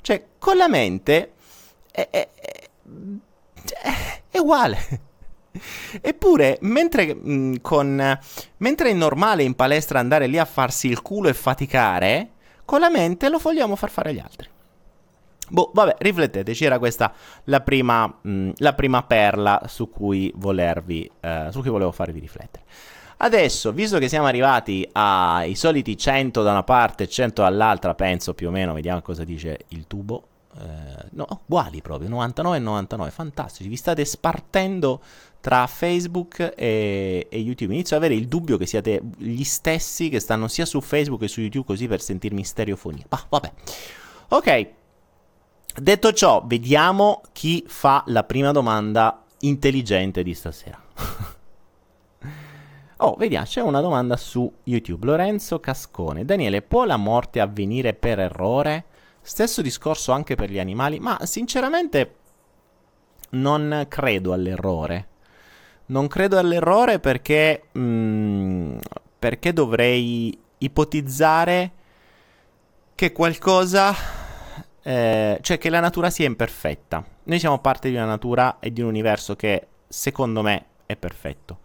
Cioè, 0.00 0.28
con 0.38 0.56
la 0.56 0.68
mente 0.68 1.32
è, 1.90 2.08
è, 2.10 2.28
è 2.34 2.70
è 4.30 4.38
uguale. 4.38 5.10
Eppure, 6.00 6.58
mentre, 6.62 7.14
mh, 7.14 7.32
mm, 7.32 7.54
con, 7.60 8.18
mentre 8.58 8.90
è 8.90 8.94
normale 8.94 9.42
in 9.42 9.54
palestra 9.54 9.98
andare 9.98 10.26
lì 10.26 10.38
a 10.38 10.44
farsi 10.44 10.88
il 10.88 11.02
culo 11.02 11.28
e 11.28 11.34
faticare, 11.34 12.30
con 12.64 12.80
la 12.80 12.90
mente 12.90 13.28
lo 13.28 13.38
vogliamo 13.38 13.76
far 13.76 13.90
fare 13.90 14.10
agli 14.10 14.18
altri. 14.18 14.48
Boh, 15.48 15.70
vabbè, 15.74 15.96
rifletteteci, 15.98 16.64
era 16.64 16.78
questa 16.78 17.12
la 17.44 17.60
prima, 17.60 18.06
mh, 18.06 18.30
mm, 18.30 18.50
la 18.56 18.72
prima 18.74 19.02
perla 19.02 19.62
su 19.66 19.90
cui, 19.90 20.32
volervi, 20.34 21.10
uh, 21.20 21.50
su 21.50 21.60
cui 21.60 21.70
volevo 21.70 21.92
farvi 21.92 22.20
riflettere. 22.20 22.64
Adesso, 23.18 23.72
visto 23.72 23.98
che 23.98 24.08
siamo 24.08 24.26
arrivati 24.26 24.88
ai 24.92 25.54
soliti 25.54 25.96
100 25.96 26.42
da 26.42 26.50
una 26.50 26.64
parte 26.64 27.04
e 27.04 27.08
100 27.08 27.42
dall'altra, 27.42 27.94
penso 27.94 28.34
più 28.34 28.48
o 28.48 28.50
meno, 28.50 28.72
vediamo 28.72 29.00
cosa 29.00 29.22
dice 29.22 29.66
il 29.68 29.86
tubo. 29.86 30.28
Eh, 30.58 31.06
no, 31.12 31.26
uguali 31.46 31.80
proprio, 31.80 32.08
99 32.08 32.56
e 32.56 32.60
99, 32.60 33.10
fantastici. 33.10 33.68
Vi 33.68 33.76
state 33.76 34.04
spartendo 34.04 35.00
tra 35.40 35.66
Facebook 35.66 36.52
e, 36.56 37.26
e, 37.28 37.38
YouTube. 37.38 37.72
Inizio 37.72 37.96
ad 37.96 38.02
avere 38.02 38.18
il 38.18 38.28
dubbio 38.28 38.56
che 38.56 38.66
siate 38.66 39.02
gli 39.16 39.44
stessi 39.44 40.08
che 40.08 40.20
stanno 40.20 40.48
sia 40.48 40.64
su 40.64 40.80
Facebook 40.80 41.20
che 41.20 41.28
su 41.28 41.40
YouTube 41.40 41.66
così 41.66 41.88
per 41.88 42.00
sentirmi 42.00 42.44
stereofonia. 42.44 43.04
Ma 43.08 43.24
vabbè. 43.28 43.52
Ok. 44.28 44.68
Detto 45.74 46.12
ciò, 46.12 46.42
vediamo 46.46 47.22
chi 47.32 47.64
fa 47.66 48.04
la 48.08 48.24
prima 48.24 48.52
domanda 48.52 49.24
intelligente 49.40 50.22
di 50.22 50.34
stasera. 50.34 50.80
oh, 52.98 53.14
vediamo, 53.16 53.46
c'è 53.46 53.62
una 53.62 53.80
domanda 53.80 54.18
su 54.18 54.52
YouTube. 54.64 55.06
Lorenzo 55.06 55.60
Cascone. 55.60 56.26
Daniele, 56.26 56.62
può 56.62 56.84
la 56.84 56.98
morte 56.98 57.40
avvenire 57.40 57.94
per 57.94 58.20
errore? 58.20 58.84
Stesso 59.22 59.62
discorso 59.62 60.12
anche 60.12 60.34
per 60.34 60.50
gli 60.50 60.58
animali, 60.58 60.98
ma 60.98 61.18
sinceramente 61.24 62.16
non 63.30 63.86
credo 63.88 64.32
all'errore 64.32 65.06
non 65.92 66.08
credo 66.08 66.38
all'errore 66.38 66.98
perché, 66.98 67.64
mh, 67.72 67.80
mm, 67.80 68.78
perché 69.18 69.52
dovrei 69.52 70.36
ipotizzare 70.58 71.72
che 72.94 73.12
qualcosa, 73.12 73.94
eh, 74.82 75.38
cioè 75.40 75.58
che 75.58 75.70
la 75.70 75.80
natura 75.80 76.10
sia 76.10 76.26
imperfetta. 76.26 77.04
Noi 77.24 77.38
siamo 77.38 77.58
parte 77.58 77.88
di 77.88 77.96
una 77.96 78.06
natura 78.06 78.58
e 78.58 78.72
di 78.72 78.80
un 78.80 78.88
universo 78.88 79.36
che 79.36 79.68
secondo 79.86 80.42
me 80.42 80.66
è 80.86 80.96
perfetto. 80.96 81.60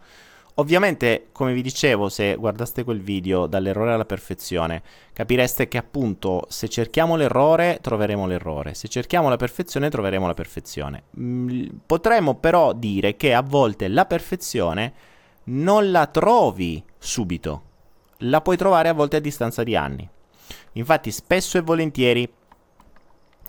Ovviamente, 0.58 1.28
come 1.30 1.52
vi 1.52 1.62
dicevo, 1.62 2.08
se 2.08 2.34
guardaste 2.34 2.82
quel 2.82 3.00
video 3.00 3.46
dall'errore 3.46 3.92
alla 3.92 4.04
perfezione, 4.04 4.82
capireste 5.12 5.68
che 5.68 5.78
appunto 5.78 6.46
se 6.48 6.68
cerchiamo 6.68 7.14
l'errore 7.14 7.78
troveremo 7.80 8.26
l'errore, 8.26 8.74
se 8.74 8.88
cerchiamo 8.88 9.28
la 9.28 9.36
perfezione 9.36 9.88
troveremo 9.88 10.26
la 10.26 10.34
perfezione. 10.34 11.04
Mm, 11.18 11.66
potremmo 11.86 12.34
però 12.34 12.72
dire 12.72 13.14
che 13.14 13.34
a 13.34 13.42
volte 13.42 13.86
la 13.86 14.04
perfezione 14.04 14.92
non 15.44 15.92
la 15.92 16.06
trovi 16.06 16.82
subito, 16.98 17.62
la 18.18 18.40
puoi 18.40 18.56
trovare 18.56 18.88
a 18.88 18.94
volte 18.94 19.18
a 19.18 19.20
distanza 19.20 19.62
di 19.62 19.76
anni. 19.76 20.08
Infatti, 20.72 21.12
spesso 21.12 21.56
e 21.56 21.62
volentieri 21.62 22.28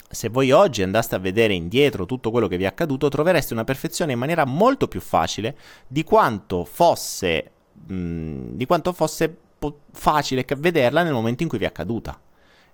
se 0.09 0.29
voi 0.29 0.51
oggi 0.51 0.81
andaste 0.81 1.15
a 1.15 1.19
vedere 1.19 1.53
indietro 1.53 2.05
tutto 2.05 2.31
quello 2.31 2.47
che 2.47 2.57
vi 2.57 2.63
è 2.63 2.67
accaduto, 2.67 3.09
trovereste 3.09 3.53
una 3.53 3.63
perfezione 3.63 4.13
in 4.13 4.19
maniera 4.19 4.43
molto 4.43 4.87
più 4.87 4.99
facile 5.01 5.55
di 5.87 6.03
quanto 6.03 6.65
fosse, 6.65 7.51
mh, 7.87 8.53
di 8.53 8.65
quanto 8.65 8.91
fosse 8.91 9.35
po- 9.59 9.81
facile 9.91 10.45
vederla 10.57 11.03
nel 11.03 11.13
momento 11.13 11.43
in 11.43 11.49
cui 11.49 11.59
vi 11.59 11.65
è 11.65 11.67
accaduta. 11.67 12.19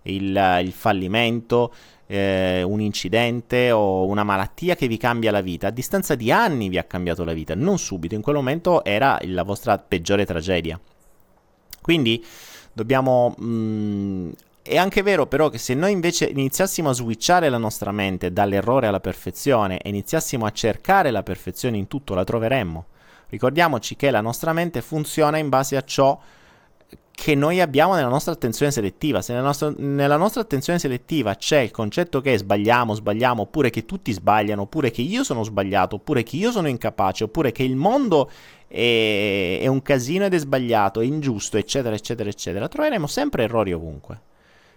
Il, 0.03 0.59
il 0.61 0.71
fallimento, 0.71 1.73
eh, 2.05 2.61
un 2.63 2.79
incidente 2.79 3.71
o 3.71 4.05
una 4.05 4.23
malattia 4.23 4.75
che 4.75 4.87
vi 4.87 4.97
cambia 4.97 5.31
la 5.31 5.41
vita. 5.41 5.67
A 5.67 5.71
distanza 5.71 6.15
di 6.15 6.31
anni 6.31 6.69
vi 6.69 6.77
ha 6.77 6.83
cambiato 6.83 7.23
la 7.23 7.33
vita, 7.33 7.55
non 7.55 7.79
subito. 7.79 8.15
In 8.15 8.21
quel 8.21 8.35
momento 8.35 8.83
era 8.85 9.17
la 9.23 9.43
vostra 9.43 9.77
peggiore 9.77 10.25
tragedia. 10.25 10.79
Quindi 11.81 12.23
dobbiamo 12.71 13.35
mh, 13.37 14.31
è 14.67 14.77
anche 14.77 15.03
vero 15.03 15.27
però 15.27 15.50
che 15.50 15.60
se 15.60 15.75
noi 15.75 15.91
invece 15.91 16.25
iniziassimo 16.25 16.89
a 16.89 16.93
switchare 16.93 17.50
la 17.50 17.60
nostra 17.60 17.91
mente 17.91 18.34
dall'errore 18.34 18.88
alla 18.88 19.00
perfezione 19.00 19.77
e 19.77 19.89
iniziassimo 19.89 20.43
a 20.43 20.51
cercare 20.51 21.12
la 21.12 21.22
perfezione 21.22 21.77
in 21.77 21.88
tutto, 21.88 22.15
la 22.15 22.24
troveremmo. 22.24 22.86
Ricordiamoci 23.29 23.95
che 23.95 24.10
la 24.10 24.22
nostra 24.22 24.53
mente 24.53 24.81
funziona 24.81 25.38
in 25.38 25.50
base 25.50 25.77
a 25.77 25.84
ciò 25.84 26.19
che 27.12 27.36
noi 27.36 27.62
abbiamo 27.62 27.93
nella 27.93 28.07
nostra 28.07 28.34
attenzione 28.34 28.72
selettiva. 28.72 29.22
Se 29.22 29.34
nella 29.34 29.45
nostra, 29.45 29.72
nella 29.77 30.17
nostra, 30.17 30.41
attenzione 30.41 30.79
selettiva 30.79 31.36
c'è 31.36 31.60
il 31.60 31.72
concetto 31.72 32.19
che 32.19 32.36
sbagliamo, 32.36 32.95
sbagliamo, 32.95 33.43
oppure 33.43 33.69
che 33.69 33.86
tutti 33.86 34.12
sbagliano, 34.12 34.63
oppure 34.63 34.89
che 34.89 35.03
io 35.03 35.24
sono 35.24 35.43
sbagliato, 35.43 35.98
oppure 35.98 36.24
che 36.24 36.38
io 36.38 36.50
sono 36.50 36.67
incapace, 36.67 37.25
oppure 37.25 37.51
che 37.51 37.62
il 37.62 37.75
mondo 37.75 38.31
è, 38.67 39.60
è 39.62 39.67
un 39.67 39.84
casino 39.84 40.25
ed 40.25 40.34
è 40.34 40.39
sbagliato, 40.39 41.01
è 41.01 41.05
ingiusto, 41.05 41.57
eccetera, 41.57 41.93
eccetera, 41.93 42.29
eccetera, 42.29 42.67
troveremo 42.67 43.05
sempre 43.05 43.43
errori 43.43 43.72
ovunque. 43.72 44.34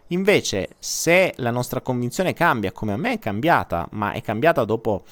Invece, 0.09 0.71
se 0.79 1.33
la 1.37 1.51
nostra 1.51 1.81
convinzione 1.81 2.33
cambia, 2.33 2.73
come 2.73 2.93
a 2.93 2.97
me 2.97 3.15
è 3.15 3.19
cambiata, 3.19 3.87
ma 3.93 4.13
è 4.13 4.23
cambiata 4.23 4.65
dopo 4.65 5.05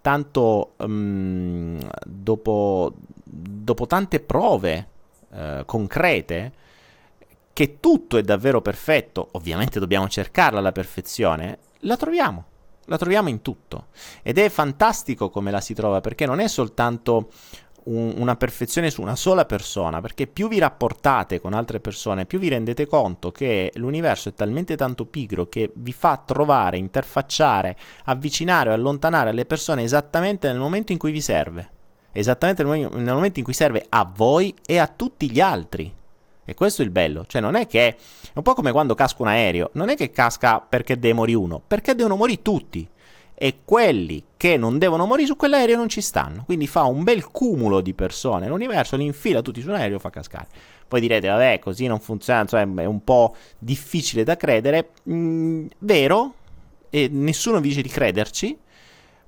tanto 0.00 0.74
um, 0.76 1.80
dopo, 2.04 2.94
dopo, 3.24 3.86
tante 3.86 4.20
prove 4.20 4.88
uh, 5.30 5.64
concrete 5.64 6.52
che 7.52 7.80
tutto 7.80 8.16
è 8.16 8.22
davvero 8.22 8.60
perfetto, 8.60 9.30
ovviamente 9.32 9.80
dobbiamo 9.80 10.08
cercarla 10.08 10.60
la 10.60 10.72
perfezione, 10.72 11.58
la 11.80 11.96
troviamo. 11.96 12.44
La 12.88 12.98
troviamo 12.98 13.28
in 13.28 13.42
tutto 13.42 13.86
ed 14.22 14.38
è 14.38 14.48
fantastico 14.48 15.28
come 15.28 15.50
la 15.50 15.60
si 15.60 15.74
trova 15.74 16.00
perché 16.00 16.24
non 16.24 16.38
è 16.38 16.46
soltanto 16.46 17.30
un, 17.86 18.14
una 18.16 18.36
perfezione 18.36 18.90
su 18.90 19.02
una 19.02 19.16
sola 19.16 19.44
persona, 19.44 20.00
perché 20.00 20.26
più 20.26 20.48
vi 20.48 20.58
rapportate 20.58 21.40
con 21.40 21.52
altre 21.52 21.80
persone, 21.80 22.26
più 22.26 22.38
vi 22.38 22.48
rendete 22.48 22.86
conto 22.86 23.32
che 23.32 23.72
l'universo 23.74 24.28
è 24.28 24.34
talmente 24.34 24.76
tanto 24.76 25.04
pigro 25.06 25.48
che 25.48 25.70
vi 25.74 25.92
fa 25.92 26.22
trovare, 26.24 26.78
interfacciare, 26.78 27.76
avvicinare 28.04 28.70
o 28.70 28.72
allontanare 28.72 29.32
le 29.32 29.44
persone 29.44 29.82
esattamente 29.82 30.48
nel 30.48 30.58
momento 30.58 30.92
in 30.92 30.98
cui 30.98 31.12
vi 31.12 31.20
serve. 31.20 31.70
Esattamente 32.12 32.62
nel 32.62 32.88
momento 32.90 33.38
in 33.38 33.44
cui 33.44 33.52
serve 33.52 33.84
a 33.88 34.10
voi 34.10 34.54
e 34.64 34.78
a 34.78 34.86
tutti 34.86 35.30
gli 35.30 35.40
altri. 35.40 35.92
E 36.48 36.54
questo 36.54 36.80
è 36.80 36.84
il 36.84 36.92
bello, 36.92 37.24
cioè 37.26 37.40
non 37.40 37.56
è 37.56 37.66
che 37.66 37.88
è 37.88 37.96
un 38.34 38.42
po' 38.42 38.54
come 38.54 38.70
quando 38.70 38.94
casca 38.94 39.22
un 39.22 39.28
aereo, 39.28 39.70
non 39.72 39.88
è 39.88 39.96
che 39.96 40.12
casca 40.12 40.60
perché 40.60 40.96
deve 40.96 41.14
morire 41.14 41.38
uno, 41.38 41.60
perché 41.66 41.96
devono 41.96 42.14
morire 42.14 42.40
tutti 42.40 42.88
e 43.38 43.58
quelli 43.66 44.24
che 44.38 44.56
non 44.56 44.78
devono 44.78 45.04
morire 45.04 45.26
su 45.26 45.36
quell'aereo 45.36 45.76
non 45.76 45.90
ci 45.90 46.00
stanno. 46.00 46.44
Quindi 46.44 46.66
fa 46.66 46.84
un 46.84 47.04
bel 47.04 47.30
cumulo 47.30 47.82
di 47.82 47.92
persone. 47.92 48.48
L'universo 48.48 48.96
li 48.96 49.04
infila 49.04 49.42
tutti 49.42 49.60
su 49.60 49.68
un 49.68 49.74
aereo 49.74 49.98
e 49.98 50.00
fa 50.00 50.08
cascare. 50.08 50.46
Poi 50.88 51.00
direte, 51.00 51.28
vabbè, 51.28 51.58
così 51.58 51.86
non 51.86 52.00
funziona, 52.00 52.46
cioè 52.46 52.62
è 52.62 52.84
un 52.86 53.04
po' 53.04 53.34
difficile 53.58 54.24
da 54.24 54.36
credere. 54.36 54.90
Mm, 55.10 55.66
vero, 55.80 56.34
e 56.88 57.08
nessuno 57.10 57.60
vi 57.60 57.68
dice 57.68 57.82
di 57.82 57.90
crederci, 57.90 58.58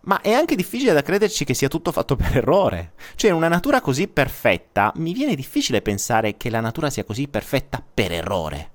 ma 0.03 0.23
è 0.23 0.33
anche 0.33 0.57
difficile 0.57 0.95
da 0.95 1.03
crederci 1.03 1.45
che 1.45 1.53
sia 1.53 1.69
tutto 1.69 1.93
fatto 1.93 2.17
per 2.17 2.38
errore. 2.38 2.93
Cioè, 3.15 3.31
in 3.31 3.37
una 3.37 3.49
natura 3.49 3.83
così 3.83 4.09
perfetta, 4.09 4.91
mi 4.97 5.12
viene 5.12 5.35
difficile 5.35 5.83
pensare 5.83 6.38
che 6.38 6.49
la 6.49 6.61
natura 6.61 6.88
sia 6.88 7.05
così 7.05 7.29
perfetta 7.29 7.83
per 7.93 8.12
errore. 8.12 8.71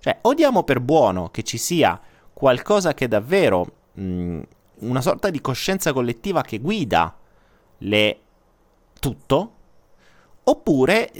Cioè, 0.00 0.18
o 0.22 0.32
diamo 0.32 0.62
per 0.62 0.80
buono 0.80 1.28
che 1.28 1.42
ci 1.42 1.58
sia 1.58 2.00
qualcosa 2.32 2.94
che 2.94 3.08
davvero 3.08 3.82
mm, 4.00 4.42
una 4.80 5.00
sorta 5.00 5.30
di 5.30 5.40
coscienza 5.40 5.92
collettiva 5.92 6.42
che 6.42 6.58
guida 6.58 7.14
le 7.78 8.18
tutto, 8.98 9.52
oppure 10.44 11.10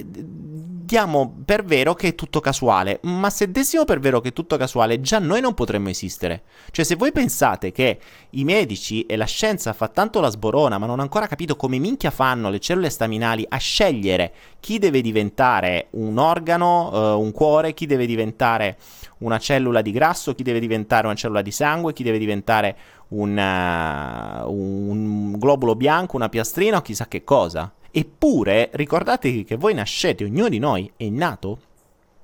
diamo 0.85 1.35
per 1.45 1.65
vero 1.65 1.95
che 1.95 2.09
è 2.09 2.15
tutto 2.15 2.41
casuale. 2.41 3.01
Ma 3.03 3.31
se 3.31 3.51
dessimo 3.51 3.85
per 3.85 3.99
vero 3.99 4.21
che 4.21 4.29
è 4.29 4.33
tutto 4.33 4.57
casuale, 4.57 5.01
già 5.01 5.19
noi 5.19 5.41
non 5.41 5.55
potremmo 5.55 5.89
esistere. 5.89 6.43
Cioè, 6.71 6.85
se 6.85 6.95
voi 6.95 7.13
pensate 7.13 7.73
che 7.73 7.99
i 8.31 8.45
medici 8.45 9.07
e 9.07 9.17
la 9.17 9.25
scienza 9.25 9.73
fa 9.73 9.89
tanto 9.89 10.21
la 10.21 10.31
sborona, 10.31 10.79
ma 10.79 10.87
non 10.87 10.95
hanno 10.95 11.03
ancora 11.03 11.27
capito 11.27 11.57
come 11.57 11.79
minchia 11.79 12.11
fanno 12.11 12.51
le 12.51 12.61
cellule 12.61 12.91
staminali 12.91 13.45
a 13.49 13.57
scegliere 13.57 14.33
chi 14.61 14.79
deve 14.79 15.01
diventare 15.01 15.89
un 15.91 16.19
organo, 16.19 17.15
uh, 17.15 17.21
un 17.21 17.33
cuore, 17.33 17.75
chi 17.75 17.87
deve 17.87 18.07
diventare 18.07 18.77
una 19.25 19.39
cellula 19.39 19.83
di 19.83 19.91
grasso, 19.91 20.35
chi 20.35 20.43
deve 20.43 20.61
diventare 20.61 21.07
una 21.07 21.17
cellula 21.17 21.43
di 21.43 21.51
sangue, 21.51 21.93
chi 21.93 22.03
deve 22.03 22.19
diventare 22.19 22.77
un, 23.09 23.31
uh, 23.31 24.51
un 24.51 25.33
globulo 25.39 25.75
bianco, 25.75 26.17
una 26.17 26.29
piastrina 26.29 26.77
o 26.77 26.83
chissà 26.83 27.09
che 27.09 27.25
cosa. 27.25 27.73
Eppure 27.91 28.71
ricordatevi 28.73 29.45
che 29.45 29.57
voi 29.57 29.75
nascete, 29.75 30.25
ognuno 30.25 30.49
di 30.49 30.59
noi 30.59 30.91
è 30.97 31.09
nato 31.09 31.59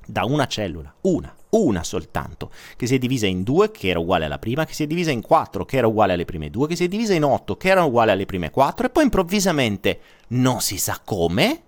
da 0.04 0.25
una 0.25 0.47
cellula, 0.47 0.92
una, 1.02 1.35
una 1.50 1.85
soltanto, 1.85 2.50
che 2.76 2.87
si 2.87 2.97
è 2.97 2.99
divisa 2.99 3.26
in 3.26 3.42
due, 3.45 3.71
che 3.71 3.88
era 3.88 3.99
uguale 3.99 4.25
alla 4.25 4.38
prima, 4.38 4.64
che 4.64 4.75
si 4.75 4.83
è 4.83 4.87
divisa 4.87 5.11
in 5.11 5.23
quattro, 5.23 5.64
che 5.64 5.76
era 5.76 5.87
uguale 5.87 6.12
alle 6.12 6.25
prime 6.25 6.50
due, 6.50 6.66
che 6.66 6.76
si 6.76 6.85
è 6.85 6.88
divisa 6.88 7.14
in 7.14 7.25
otto, 7.25 7.57
che 7.57 7.69
erano 7.69 7.87
uguali 7.87 8.11
alle 8.11 8.26
prime 8.26 8.50
quattro, 8.50 8.87
e 8.87 8.90
poi 8.90 9.04
improvvisamente 9.04 10.00
non 10.28 10.61
si 10.61 10.76
sa 10.76 11.00
come, 11.02 11.62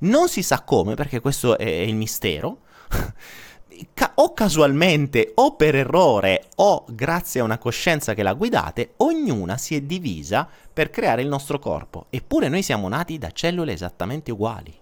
non 0.00 0.28
si 0.28 0.42
sa 0.42 0.62
come, 0.62 0.94
perché 0.94 1.20
questo 1.20 1.56
è 1.56 1.68
il 1.68 1.94
mistero, 1.94 2.62
ca- 3.94 4.12
o 4.16 4.32
casualmente 4.34 5.32
o 5.34 5.54
per 5.54 5.74
errore 5.74 6.44
o 6.56 6.84
grazie 6.88 7.40
a 7.40 7.44
una 7.44 7.58
coscienza 7.58 8.14
che 8.14 8.22
la 8.22 8.34
guidate, 8.34 8.94
ognuna 8.98 9.56
si 9.56 9.74
è 9.74 9.82
divisa 9.82 10.48
per 10.72 10.90
creare 10.90 11.22
il 11.22 11.28
nostro 11.28 11.58
corpo. 11.58 12.06
Eppure 12.10 12.48
noi 12.48 12.62
siamo 12.62 12.88
nati 12.88 13.18
da 13.18 13.30
cellule 13.30 13.72
esattamente 13.72 14.30
uguali. 14.32 14.74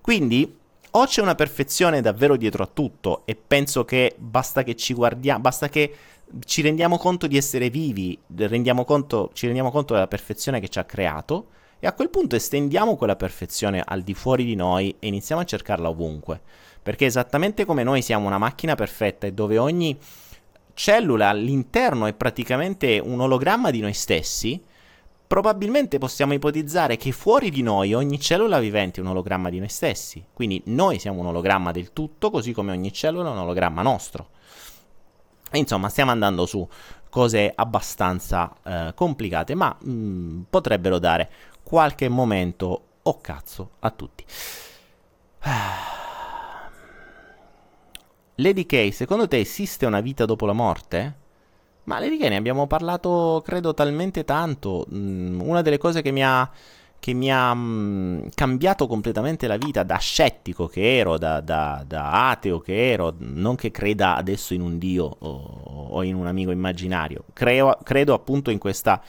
Quindi 0.00 0.58
o 0.96 1.06
c'è 1.06 1.22
una 1.22 1.34
perfezione 1.34 2.00
davvero 2.00 2.36
dietro 2.36 2.62
a 2.62 2.70
tutto 2.72 3.22
e 3.24 3.34
penso 3.34 3.84
che 3.84 4.14
basta 4.16 4.62
che 4.62 4.76
ci 4.76 4.94
guardiamo, 4.94 5.40
basta 5.40 5.68
che 5.68 5.94
ci 6.44 6.62
rendiamo 6.62 6.98
conto 6.98 7.26
di 7.26 7.36
essere 7.36 7.68
vivi, 7.68 8.18
rendiamo 8.36 8.84
conto, 8.84 9.30
ci 9.32 9.46
rendiamo 9.46 9.70
conto 9.70 9.94
della 9.94 10.06
perfezione 10.06 10.60
che 10.60 10.68
ci 10.68 10.78
ha 10.78 10.84
creato 10.84 11.48
E 11.80 11.86
a 11.86 11.92
quel 11.92 12.08
punto 12.08 12.36
estendiamo 12.36 12.96
quella 12.96 13.16
perfezione 13.16 13.82
al 13.84 14.02
di 14.02 14.14
fuori 14.14 14.44
di 14.44 14.54
noi 14.54 14.94
e 14.98 15.08
iniziamo 15.08 15.42
a 15.42 15.44
cercarla 15.44 15.88
ovunque. 15.88 16.40
Perché 16.84 17.06
esattamente 17.06 17.64
come 17.64 17.82
noi 17.82 18.02
siamo 18.02 18.26
una 18.26 18.36
macchina 18.36 18.74
perfetta 18.74 19.26
e 19.26 19.32
dove 19.32 19.56
ogni 19.56 19.98
cellula 20.74 21.30
all'interno 21.30 22.04
è 22.04 22.12
praticamente 22.12 23.00
un 23.02 23.20
ologramma 23.20 23.70
di 23.70 23.80
noi 23.80 23.94
stessi, 23.94 24.62
probabilmente 25.26 25.96
possiamo 25.96 26.34
ipotizzare 26.34 26.98
che 26.98 27.10
fuori 27.12 27.48
di 27.48 27.62
noi 27.62 27.94
ogni 27.94 28.20
cellula 28.20 28.58
vivente 28.58 29.00
è 29.00 29.02
un 29.02 29.08
ologramma 29.08 29.48
di 29.48 29.60
noi 29.60 29.70
stessi. 29.70 30.22
Quindi 30.30 30.60
noi 30.66 30.98
siamo 30.98 31.20
un 31.20 31.26
ologramma 31.28 31.72
del 31.72 31.94
tutto, 31.94 32.28
così 32.30 32.52
come 32.52 32.72
ogni 32.72 32.92
cellula 32.92 33.30
è 33.30 33.32
un 33.32 33.38
ologramma 33.38 33.80
nostro. 33.80 34.28
E 35.50 35.56
insomma, 35.56 35.88
stiamo 35.88 36.10
andando 36.10 36.44
su 36.44 36.68
cose 37.08 37.50
abbastanza 37.54 38.54
eh, 38.62 38.92
complicate, 38.94 39.54
ma 39.54 39.74
mh, 39.80 39.90
mm, 39.90 40.40
potrebbero 40.50 40.98
dare 40.98 41.30
qualche 41.62 42.10
momento 42.10 42.66
o 42.66 42.82
oh 43.10 43.20
cazzo 43.22 43.70
a 43.78 43.90
tutti. 43.90 44.24
Lady 48.38 48.66
K, 48.66 48.90
secondo 48.92 49.28
te 49.28 49.38
esiste 49.38 49.86
una 49.86 50.00
vita 50.00 50.24
dopo 50.24 50.44
la 50.44 50.52
morte? 50.52 51.14
Ma 51.84 52.00
Lady 52.00 52.18
K 52.18 52.22
ne 52.22 52.36
abbiamo 52.36 52.66
parlato, 52.66 53.40
credo, 53.44 53.74
talmente 53.74 54.24
tanto. 54.24 54.86
Mm, 54.92 55.40
una 55.40 55.62
delle 55.62 55.78
cose 55.78 56.02
che 56.02 56.10
mi 56.10 56.24
ha, 56.24 56.50
che 56.98 57.12
mi 57.12 57.30
ha 57.30 57.54
mm, 57.54 58.26
cambiato 58.34 58.88
completamente 58.88 59.46
la 59.46 59.56
vita 59.56 59.84
da 59.84 59.98
scettico 59.98 60.66
che 60.66 60.96
ero, 60.96 61.16
da, 61.16 61.40
da, 61.40 61.84
da, 61.86 62.30
ateo 62.30 62.58
che 62.58 62.90
ero, 62.90 63.14
non 63.18 63.54
che 63.54 63.70
creda 63.70 64.16
adesso 64.16 64.52
in 64.52 64.62
un 64.62 64.78
dio 64.78 65.04
o, 65.16 65.86
o 65.90 66.02
in 66.02 66.16
un 66.16 66.26
amico 66.26 66.50
immaginario. 66.50 67.26
Creo, 67.32 67.78
credo 67.84 68.14
appunto 68.14 68.50
in 68.50 68.58
questa 68.58 69.00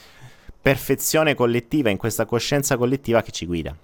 perfezione 0.61 1.33
collettiva, 1.33 1.89
in 1.89 1.97
questa 1.97 2.25
coscienza 2.25 2.77
collettiva 2.77 3.23
che 3.23 3.31
ci 3.31 3.47
guida. 3.47 3.75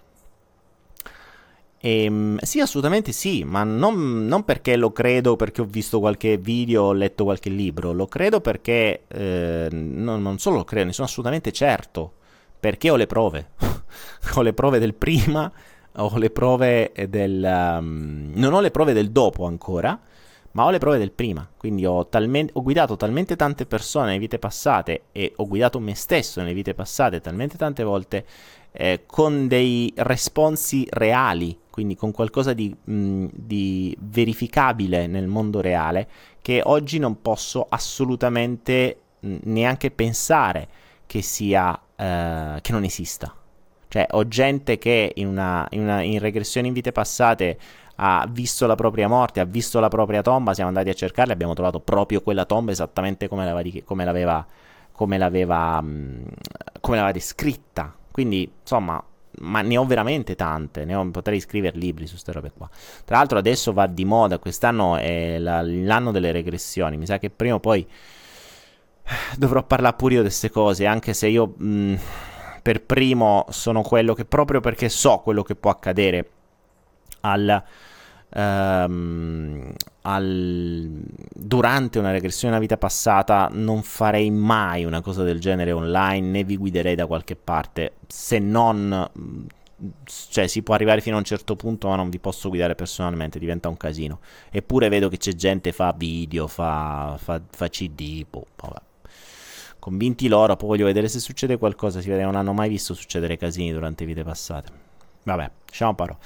Ehm, 1.83 2.37
sì, 2.41 2.59
assolutamente 2.59 3.11
sì, 3.11 3.43
ma 3.43 3.63
non, 3.63 4.27
non, 4.27 4.43
perché 4.43 4.75
lo 4.75 4.91
credo, 4.91 5.35
perché 5.35 5.61
ho 5.61 5.65
visto 5.65 5.99
qualche 5.99 6.37
video, 6.37 6.83
ho 6.83 6.93
letto 6.93 7.23
qualche 7.23 7.49
libro, 7.49 7.91
lo 7.91 8.05
credo 8.05 8.39
perché 8.39 9.03
eh, 9.07 9.67
non, 9.71 10.21
non, 10.21 10.37
solo 10.37 10.57
lo 10.57 10.63
credo, 10.63 10.85
ne 10.85 10.93
sono 10.93 11.07
assolutamente 11.07 11.51
certo, 11.51 12.13
perché 12.59 12.91
ho 12.91 12.95
le 12.95 13.07
prove. 13.07 13.49
ho 14.35 14.41
le 14.43 14.53
prove 14.53 14.77
del 14.77 14.93
prima, 14.93 15.51
ho 15.93 16.17
le 16.17 16.29
prove 16.29 16.91
del... 17.09 17.77
Um, 17.79 18.31
non 18.35 18.53
ho 18.53 18.61
le 18.61 18.69
prove 18.69 18.93
del 18.93 19.09
dopo 19.09 19.47
ancora, 19.47 19.99
ma 20.51 20.65
ho 20.65 20.69
le 20.69 20.79
prove 20.79 20.97
del 20.97 21.11
prima, 21.11 21.49
quindi 21.57 21.85
ho, 21.85 22.07
talmente, 22.07 22.51
ho 22.55 22.61
guidato 22.61 22.97
talmente 22.97 23.35
tante 23.35 23.65
persone 23.65 24.07
nelle 24.07 24.19
vite 24.19 24.37
passate 24.37 25.03
e 25.11 25.33
ho 25.37 25.47
guidato 25.47 25.79
me 25.79 25.95
stesso 25.95 26.41
nelle 26.41 26.53
vite 26.53 26.73
passate 26.73 27.21
talmente 27.21 27.57
tante 27.57 27.83
volte 27.83 28.25
eh, 28.71 29.03
con 29.05 29.47
dei 29.47 29.91
responsi 29.97 30.87
reali, 30.89 31.57
quindi 31.69 31.95
con 31.95 32.11
qualcosa 32.11 32.53
di, 32.53 32.73
mh, 32.83 33.25
di, 33.31 33.95
verificabile 33.99 35.07
nel 35.07 35.27
mondo 35.27 35.61
reale, 35.61 36.07
che 36.41 36.61
oggi 36.63 36.97
non 36.97 37.21
posso 37.21 37.65
assolutamente 37.69 38.99
mh, 39.19 39.35
neanche 39.43 39.91
pensare 39.91 40.67
che 41.05 41.21
sia, 41.21 41.79
eh, 41.95 42.59
che 42.61 42.71
non 42.71 42.83
esista. 42.83 43.35
Cioè, 43.87 44.07
ho 44.11 44.25
gente 44.27 44.77
che 44.77 45.11
in, 45.15 45.27
una, 45.27 45.67
in, 45.71 45.81
una, 45.81 46.01
in 46.01 46.19
regressione 46.19 46.67
in 46.67 46.73
vite 46.73 46.93
passate 46.93 47.59
ha 47.95 48.25
visto 48.29 48.65
la 48.65 48.75
propria 48.75 49.09
morte, 49.09 49.41
ha 49.41 49.45
visto 49.45 49.81
la 49.81 49.89
propria 49.89 50.21
tomba, 50.21 50.53
siamo 50.53 50.69
andati 50.69 50.89
a 50.89 50.93
cercarla 50.93 51.31
e 51.31 51.35
abbiamo 51.35 51.53
trovato 51.53 51.81
proprio 51.81 52.21
quella 52.21 52.45
tomba 52.45 52.71
esattamente 52.71 53.27
come 53.27 53.43
l'aveva, 53.43 53.81
come 53.83 54.05
l'aveva, 54.05 54.47
come 54.93 55.17
l'aveva, 55.17 55.83
come 55.83 56.95
l'aveva 56.95 57.11
descritta 57.11 57.95
quindi, 58.11 58.51
insomma, 58.61 59.03
ma 59.39 59.61
ne 59.61 59.77
ho 59.77 59.85
veramente 59.85 60.35
tante, 60.35 60.93
ho, 60.93 61.09
potrei 61.11 61.39
scrivere 61.39 61.77
libri 61.77 62.05
su 62.05 62.13
queste 62.13 62.31
robe 62.31 62.51
qua. 62.55 62.69
Tra 63.05 63.17
l'altro 63.17 63.37
adesso 63.37 63.73
va 63.73 63.87
di 63.87 64.05
moda, 64.05 64.39
quest'anno 64.39 64.97
è 64.97 65.37
la, 65.39 65.61
l'anno 65.61 66.11
delle 66.11 66.31
regressioni, 66.31 66.97
mi 66.97 67.05
sa 67.05 67.17
che 67.17 67.29
prima 67.29 67.55
o 67.55 67.59
poi 67.59 67.87
dovrò 69.37 69.63
parlare 69.63 69.95
pure 69.95 70.15
io 70.15 70.21
di 70.21 70.27
queste 70.27 70.49
cose, 70.49 70.85
anche 70.85 71.13
se 71.13 71.27
io 71.27 71.53
mh, 71.57 71.95
per 72.61 72.83
primo 72.83 73.45
sono 73.49 73.81
quello 73.81 74.13
che 74.13 74.25
proprio 74.25 74.59
perché 74.59 74.89
so 74.89 75.19
quello 75.19 75.43
che 75.43 75.55
può 75.55 75.71
accadere 75.71 76.29
al 77.21 77.63
ehm, 78.33 79.73
al, 80.01 80.89
durante 81.33 81.99
una 81.99 82.11
regressione 82.11 82.53
alla 82.53 82.61
vita 82.61 82.77
passata 82.77 83.49
non 83.51 83.83
farei 83.83 84.31
mai 84.31 84.85
una 84.85 85.01
cosa 85.01 85.23
del 85.23 85.39
genere 85.39 85.71
online 85.71 86.27
né 86.27 86.43
vi 86.43 86.57
guiderei 86.57 86.95
da 86.95 87.05
qualche 87.05 87.35
parte 87.35 87.93
se 88.07 88.39
non 88.39 89.09
cioè 90.03 90.47
si 90.47 90.61
può 90.61 90.75
arrivare 90.75 91.01
fino 91.01 91.15
a 91.15 91.19
un 91.19 91.25
certo 91.25 91.55
punto 91.55 91.87
ma 91.87 91.95
non 91.95 92.09
vi 92.09 92.19
posso 92.19 92.49
guidare 92.49 92.75
personalmente 92.75 93.39
diventa 93.39 93.67
un 93.67 93.77
casino. 93.77 94.19
Eppure 94.51 94.89
vedo 94.89 95.09
che 95.09 95.17
c'è 95.17 95.33
gente 95.33 95.71
fa 95.71 95.93
video 95.97 96.47
fa, 96.47 97.17
fa, 97.17 97.41
fa 97.49 97.67
cd 97.67 98.25
boh, 98.29 98.45
vabbè 98.55 98.81
convinti 99.79 100.27
loro 100.27 100.55
poi 100.55 100.69
voglio 100.69 100.85
vedere 100.85 101.07
se 101.07 101.19
succede 101.19 101.57
qualcosa 101.57 102.01
si 102.01 102.09
vede 102.09 102.21
non 102.21 102.35
hanno 102.35 102.53
mai 102.53 102.69
visto 102.69 102.93
succedere 102.93 103.35
casini 103.35 103.71
durante 103.71 104.05
vite 104.05 104.23
passate 104.23 104.80
Vabbè, 105.23 105.51
lasciamo 105.67 105.93
paro. 105.93 106.17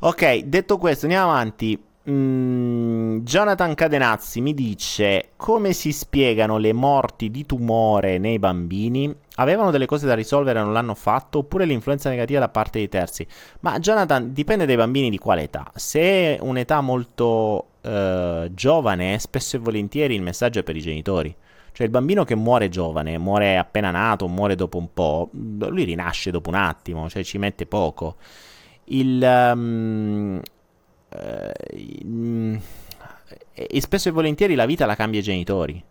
Ok, 0.00 0.38
detto 0.44 0.78
questo, 0.78 1.06
andiamo 1.06 1.30
avanti. 1.30 1.82
Mm, 2.08 3.18
Jonathan 3.22 3.74
Cadenazzi 3.74 4.40
mi 4.40 4.54
dice 4.54 5.30
come 5.34 5.72
si 5.72 5.90
spiegano 5.90 6.56
le 6.56 6.72
morti 6.72 7.32
di 7.32 7.44
tumore 7.44 8.18
nei 8.18 8.38
bambini? 8.38 9.12
Avevano 9.36 9.72
delle 9.72 9.86
cose 9.86 10.06
da 10.06 10.14
risolvere 10.14 10.60
e 10.60 10.62
non 10.62 10.72
l'hanno 10.72 10.94
fatto? 10.94 11.38
Oppure 11.38 11.64
l'influenza 11.64 12.08
negativa 12.08 12.38
da 12.38 12.48
parte 12.48 12.78
dei 12.78 12.88
terzi? 12.88 13.26
Ma 13.60 13.80
Jonathan, 13.80 14.32
dipende 14.32 14.66
dai 14.66 14.76
bambini 14.76 15.10
di 15.10 15.18
quale 15.18 15.42
età. 15.42 15.68
Se 15.74 16.00
è 16.00 16.38
un'età 16.40 16.80
molto 16.80 17.70
eh, 17.80 18.50
giovane, 18.52 19.18
spesso 19.18 19.56
e 19.56 19.58
volentieri 19.58 20.14
il 20.14 20.22
messaggio 20.22 20.60
è 20.60 20.62
per 20.62 20.76
i 20.76 20.80
genitori. 20.80 21.34
Cioè 21.76 21.84
il 21.84 21.92
bambino 21.92 22.24
che 22.24 22.34
muore 22.34 22.70
giovane, 22.70 23.18
muore 23.18 23.58
appena 23.58 23.90
nato, 23.90 24.26
muore 24.28 24.54
dopo 24.54 24.78
un 24.78 24.94
po', 24.94 25.28
lui 25.32 25.84
rinasce 25.84 26.30
dopo 26.30 26.48
un 26.48 26.54
attimo, 26.54 27.06
cioè 27.10 27.22
ci 27.22 27.36
mette 27.36 27.66
poco. 27.66 28.16
Il... 28.84 29.20
Um, 29.22 30.40
uh, 31.10 32.60
e 33.52 33.80
spesso 33.82 34.08
e 34.08 34.12
volentieri 34.12 34.54
la 34.54 34.64
vita 34.64 34.86
la 34.86 34.94
cambia 34.94 35.20
i 35.20 35.22
genitori. 35.22 35.84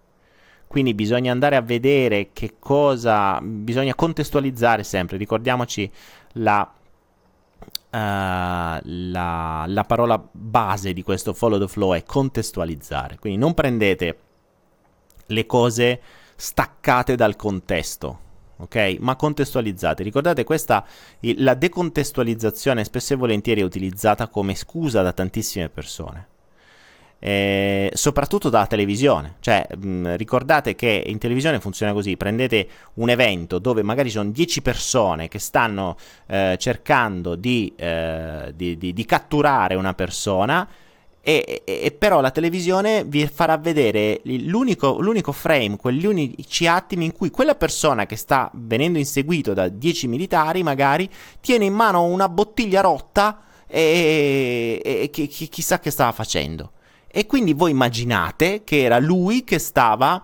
Quindi 0.66 0.96
bisogna 0.96 1.32
andare 1.32 1.56
a 1.56 1.62
vedere 1.62 2.30
che 2.34 2.56
cosa, 2.58 3.40
bisogna 3.44 3.94
contestualizzare 3.94 4.82
sempre, 4.82 5.18
ricordiamoci 5.18 5.88
la, 6.32 6.68
uh, 6.68 7.68
la, 7.92 9.66
la, 9.68 9.84
parola 9.84 10.30
base 10.32 10.94
di 10.94 11.04
questo 11.04 11.36
follow 11.36 11.60
the 11.60 11.68
flow 11.68 11.94
è 11.94 12.02
contestualizzare. 12.02 13.20
Quindi 13.20 13.38
non 13.38 13.54
prendete 13.54 14.18
le 15.28 15.46
cose 15.46 16.02
staccate 16.36 17.16
dal 17.16 17.36
contesto. 17.36 18.20
Ok? 18.58 18.98
Ma 19.00 19.16
contestualizzate. 19.16 20.04
Ricordate, 20.04 20.44
questa 20.44 20.86
la 21.38 21.54
decontestualizzazione 21.56 22.84
spesso 22.84 23.14
e 23.14 23.18
volentieri 23.18 23.62
è 23.62 23.64
utilizzata 23.66 24.28
come 24.28 24.56
scusa 24.56 25.02
da 25.02 25.12
tantissime 25.12 25.70
persone. 25.70 26.28
Eh, 27.20 27.92
soprattutto 27.94 28.50
dalla 28.50 28.68
televisione. 28.68 29.36
Cioè, 29.40 29.68
mh, 29.76 30.16
ricordate 30.16 30.76
che 30.76 31.04
in 31.06 31.18
televisione 31.18 31.60
funziona 31.60 31.92
così: 31.92 32.16
prendete 32.18 32.68
un 32.96 33.10
evento 33.10 33.60
dove 33.60 33.84
magari 33.84 34.10
sono 34.10 34.30
10 34.30 34.62
persone 34.62 35.28
che 35.28 35.40
stanno 35.40 35.98
eh, 36.28 36.56
cercando 36.60 37.36
di, 37.36 37.74
eh, 37.76 38.54
di, 38.56 38.78
di, 38.78 38.94
di 38.94 39.06
catturare 39.06 39.76
una 39.76 39.94
persona 39.94 40.68
e, 41.28 41.64
e, 41.66 41.92
però 41.92 42.22
la 42.22 42.30
televisione 42.30 43.04
vi 43.04 43.26
farà 43.26 43.58
vedere 43.58 44.22
l'unico, 44.26 45.02
l'unico 45.02 45.32
frame, 45.32 45.76
quegli 45.76 46.06
unici 46.06 46.68
attimi 46.68 47.06
in 47.06 47.14
cui 47.14 47.32
quella 47.32 47.56
persona 47.56 48.06
che 48.06 48.16
sta 48.16 48.52
venendo 48.54 49.00
inseguito 49.00 49.56
da 49.56 49.68
10 49.68 50.08
militari 50.08 50.62
magari 50.62 51.10
tiene 51.42 51.66
in 51.66 51.74
mano 51.74 52.04
una 52.04 52.30
bottiglia 52.30 52.82
rotta 52.82 53.42
e, 53.66 54.80
e 54.84 55.10
chi, 55.10 55.26
chi, 55.26 55.50
chissà 55.50 55.80
che 55.80 55.90
stava 55.90 56.12
facendo. 56.12 56.74
E 57.08 57.26
quindi 57.26 57.54
voi 57.54 57.72
immaginate 57.72 58.64
che 58.64 58.84
era 58.84 59.00
lui 59.00 59.44
che 59.44 59.58
stava 59.58 60.24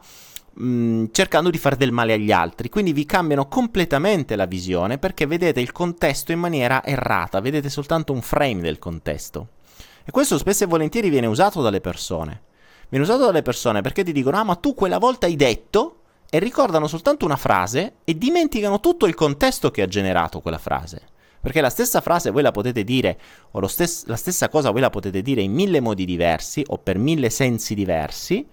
mh, 0.53 1.05
cercando 1.11 1.49
di 1.49 1.57
fare 1.57 1.77
del 1.77 1.91
male 1.91 2.13
agli 2.13 2.31
altri. 2.31 2.69
Quindi 2.69 2.93
vi 2.93 3.07
cambiano 3.07 3.47
completamente 3.47 4.35
la 4.35 4.45
visione 4.45 4.99
perché 4.99 5.25
vedete 5.25 5.61
il 5.61 5.71
contesto 5.71 6.31
in 6.31 6.37
maniera 6.37 6.85
errata, 6.85 7.39
vedete 7.39 7.69
soltanto 7.69 8.13
un 8.13 8.21
frame 8.21 8.61
del 8.61 8.77
contesto. 8.77 9.47
E 10.03 10.11
questo 10.11 10.37
spesso 10.37 10.63
e 10.63 10.67
volentieri 10.67 11.09
viene 11.09 11.27
usato 11.27 11.61
dalle 11.61 11.81
persone. 11.81 12.41
Viene 12.89 13.05
usato 13.05 13.25
dalle 13.25 13.41
persone 13.41 13.81
perché 13.81 14.03
ti 14.03 14.11
dicono, 14.11 14.37
ah 14.37 14.43
ma 14.43 14.55
tu 14.55 14.73
quella 14.73 14.97
volta 14.97 15.25
hai 15.25 15.35
detto, 15.35 16.01
e 16.33 16.39
ricordano 16.39 16.87
soltanto 16.87 17.25
una 17.25 17.35
frase 17.35 17.95
e 18.05 18.17
dimenticano 18.17 18.79
tutto 18.79 19.05
il 19.05 19.15
contesto 19.15 19.69
che 19.69 19.81
ha 19.81 19.87
generato 19.87 20.39
quella 20.39 20.57
frase. 20.57 21.09
Perché 21.41 21.59
la 21.59 21.69
stessa 21.69 21.99
frase 21.99 22.31
voi 22.31 22.41
la 22.41 22.51
potete 22.51 22.85
dire, 22.85 23.19
o 23.51 23.67
stes- 23.67 24.05
la 24.05 24.15
stessa 24.15 24.47
cosa 24.47 24.71
voi 24.71 24.79
la 24.79 24.89
potete 24.89 25.21
dire 25.21 25.41
in 25.41 25.51
mille 25.51 25.81
modi 25.81 26.05
diversi 26.05 26.63
o 26.67 26.77
per 26.77 26.97
mille 26.97 27.29
sensi 27.29 27.75
diversi, 27.75 28.47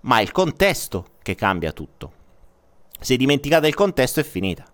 ma 0.00 0.18
è 0.18 0.22
il 0.22 0.30
contesto 0.30 1.06
che 1.22 1.34
cambia 1.34 1.72
tutto. 1.72 2.12
Se 3.00 3.16
dimenticate 3.16 3.66
il 3.66 3.74
contesto 3.74 4.20
è 4.20 4.24
finita. 4.24 4.66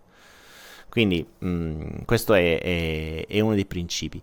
Quindi 0.88 1.24
mh, 1.38 1.48
mm, 1.48 1.80
questo 2.06 2.34
è, 2.34 2.60
è, 2.60 3.26
è 3.28 3.38
uno 3.38 3.54
dei 3.54 3.66
principi. 3.66 4.20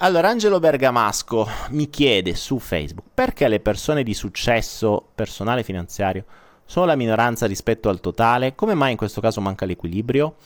Allora, 0.00 0.28
Angelo 0.28 0.60
Bergamasco 0.60 1.48
mi 1.70 1.90
chiede 1.90 2.36
su 2.36 2.60
Facebook 2.60 3.08
perché 3.12 3.48
le 3.48 3.58
persone 3.58 4.04
di 4.04 4.14
successo 4.14 5.08
personale 5.12 5.60
e 5.60 5.64
finanziario 5.64 6.24
sono 6.64 6.86
la 6.86 6.94
minoranza 6.94 7.46
rispetto 7.46 7.88
al 7.88 7.98
totale? 7.98 8.54
Come 8.54 8.74
mai 8.74 8.92
in 8.92 8.96
questo 8.96 9.20
caso 9.20 9.40
manca 9.40 9.66
l'equilibrio? 9.66 10.36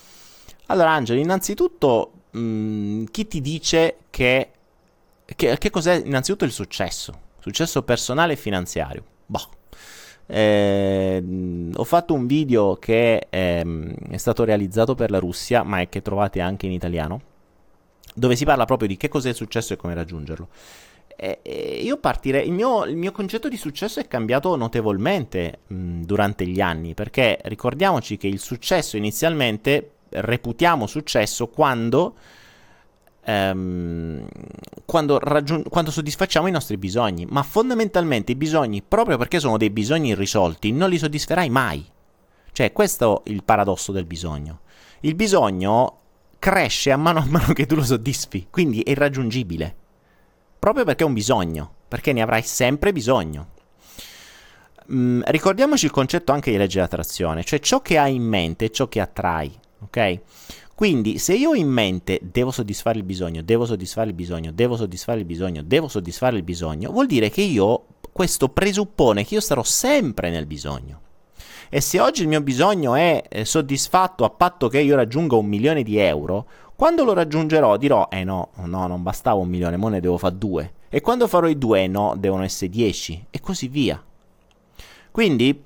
Allora, 0.68 0.92
Angelo, 0.92 1.20
innanzitutto, 1.20 2.12
mh, 2.30 2.38
mm, 2.38 3.04
chi 3.10 3.26
ti 3.26 3.42
dice 3.42 3.96
che, 4.08 4.50
che, 5.26 5.58
che 5.58 5.70
cos'è 5.70 6.00
innanzitutto 6.02 6.46
il 6.46 6.52
successo? 6.52 7.12
Successo 7.38 7.82
personale 7.82 8.32
e 8.32 8.36
finanziario. 8.36 9.04
Boh. 9.26 9.48
Eh, 10.24 11.70
ho 11.74 11.84
fatto 11.84 12.14
un 12.14 12.26
video 12.26 12.76
che 12.76 13.26
eh, 13.28 13.94
è 14.08 14.16
stato 14.16 14.44
realizzato 14.44 14.94
per 14.94 15.10
la 15.10 15.18
Russia, 15.18 15.62
ma 15.62 15.80
è 15.80 15.90
che 15.90 16.00
trovate 16.00 16.40
anche 16.40 16.64
in 16.64 16.72
italiano 16.72 17.20
dove 18.14 18.36
si 18.36 18.44
parla 18.44 18.64
proprio 18.64 18.88
di 18.88 18.96
che 18.96 19.08
cos'è 19.08 19.30
il 19.30 19.34
successo 19.34 19.72
e 19.72 19.76
come 19.76 19.94
raggiungerlo. 19.94 20.48
E, 21.16 21.40
e 21.42 21.80
io 21.82 21.98
partirei. 21.98 22.46
Il 22.46 22.52
mio, 22.52 22.84
il 22.84 22.96
mio, 22.96 23.12
concetto 23.12 23.48
di 23.48 23.56
successo 23.56 24.00
è 24.00 24.08
cambiato 24.08 24.56
notevolmente 24.56 25.60
mh, 25.66 26.02
durante 26.02 26.46
gli 26.46 26.60
anni, 26.60 26.94
perché 26.94 27.38
ricordiamoci 27.44 28.16
che 28.16 28.26
il 28.26 28.40
successo 28.40 28.96
inizialmente 28.96 29.92
reputiamo 30.10 30.86
successo 30.86 31.48
quando. 31.48 32.14
Um, 33.24 34.26
quando, 34.84 35.20
raggiun- 35.20 35.62
quando, 35.68 35.92
soddisfacciamo 35.92 36.48
i 36.48 36.50
nostri 36.50 36.76
bisogni, 36.76 37.24
ma 37.30 37.44
fondamentalmente 37.44 38.32
i 38.32 38.34
bisogni, 38.34 38.82
proprio 38.82 39.16
perché 39.16 39.38
sono 39.38 39.56
dei 39.56 39.70
bisogni 39.70 40.08
irrisolti, 40.08 40.72
non 40.72 40.90
li 40.90 40.98
soddisferai 40.98 41.48
mai. 41.48 41.86
Cioè, 42.50 42.72
questo 42.72 43.22
è 43.24 43.30
il 43.30 43.44
paradosso 43.44 43.92
del 43.92 44.06
bisogno. 44.06 44.62
Il 45.00 45.14
bisogno 45.14 46.01
cresce 46.42 46.90
a 46.90 46.96
mano 46.96 47.20
a 47.20 47.24
mano 47.24 47.52
che 47.52 47.66
tu 47.66 47.76
lo 47.76 47.84
soddisfi, 47.84 48.48
quindi 48.50 48.80
è 48.80 48.90
irraggiungibile. 48.90 49.76
Proprio 50.58 50.84
perché 50.84 51.04
è 51.04 51.06
un 51.06 51.12
bisogno, 51.12 51.72
perché 51.86 52.12
ne 52.12 52.20
avrai 52.20 52.42
sempre 52.42 52.92
bisogno. 52.92 53.50
Mm, 54.92 55.20
ricordiamoci 55.26 55.84
il 55.84 55.92
concetto 55.92 56.32
anche 56.32 56.50
di 56.50 56.56
legge 56.56 56.78
dell'attrazione, 56.78 57.44
cioè 57.44 57.60
ciò 57.60 57.80
che 57.80 57.96
hai 57.96 58.16
in 58.16 58.24
mente 58.24 58.64
è 58.64 58.70
ciò 58.70 58.88
che 58.88 58.98
attrai, 58.98 59.56
ok? 59.84 60.20
Quindi 60.74 61.18
se 61.18 61.34
io 61.34 61.50
ho 61.50 61.54
in 61.54 61.68
mente 61.68 62.18
devo 62.20 62.50
soddisfare 62.50 62.98
il 62.98 63.04
bisogno, 63.04 63.40
devo 63.42 63.64
soddisfare 63.64 64.08
il 64.08 64.14
bisogno, 64.16 64.50
devo 64.50 64.74
soddisfare 64.74 65.20
il 65.20 65.24
bisogno, 65.24 65.62
devo 65.62 65.86
soddisfare 65.86 66.36
il 66.36 66.42
bisogno, 66.42 66.90
vuol 66.90 67.06
dire 67.06 67.30
che 67.30 67.42
io, 67.42 67.84
questo 68.10 68.48
presuppone 68.48 69.24
che 69.24 69.34
io 69.34 69.40
sarò 69.40 69.62
sempre 69.62 70.28
nel 70.30 70.46
bisogno. 70.46 71.02
E 71.74 71.80
se 71.80 71.98
oggi 72.00 72.20
il 72.20 72.28
mio 72.28 72.42
bisogno 72.42 72.94
è 72.94 73.24
eh, 73.30 73.46
soddisfatto 73.46 74.26
a 74.26 74.28
patto 74.28 74.68
che 74.68 74.78
io 74.80 74.94
raggiunga 74.94 75.36
un 75.36 75.46
milione 75.46 75.82
di 75.82 75.96
euro, 75.96 76.46
quando 76.76 77.02
lo 77.02 77.14
raggiungerò 77.14 77.78
dirò, 77.78 78.08
eh 78.10 78.24
no, 78.24 78.50
no, 78.56 78.86
non 78.86 79.02
bastava 79.02 79.40
un 79.40 79.48
milione, 79.48 79.78
mo 79.78 79.88
ne 79.88 80.00
devo 80.00 80.18
fare 80.18 80.36
due. 80.36 80.72
E 80.90 81.00
quando 81.00 81.26
farò 81.26 81.48
i 81.48 81.56
due, 81.56 81.86
no, 81.86 82.14
devono 82.18 82.42
essere 82.42 82.68
dieci. 82.68 83.24
E 83.30 83.40
così 83.40 83.68
via. 83.68 83.98
Quindi, 85.10 85.64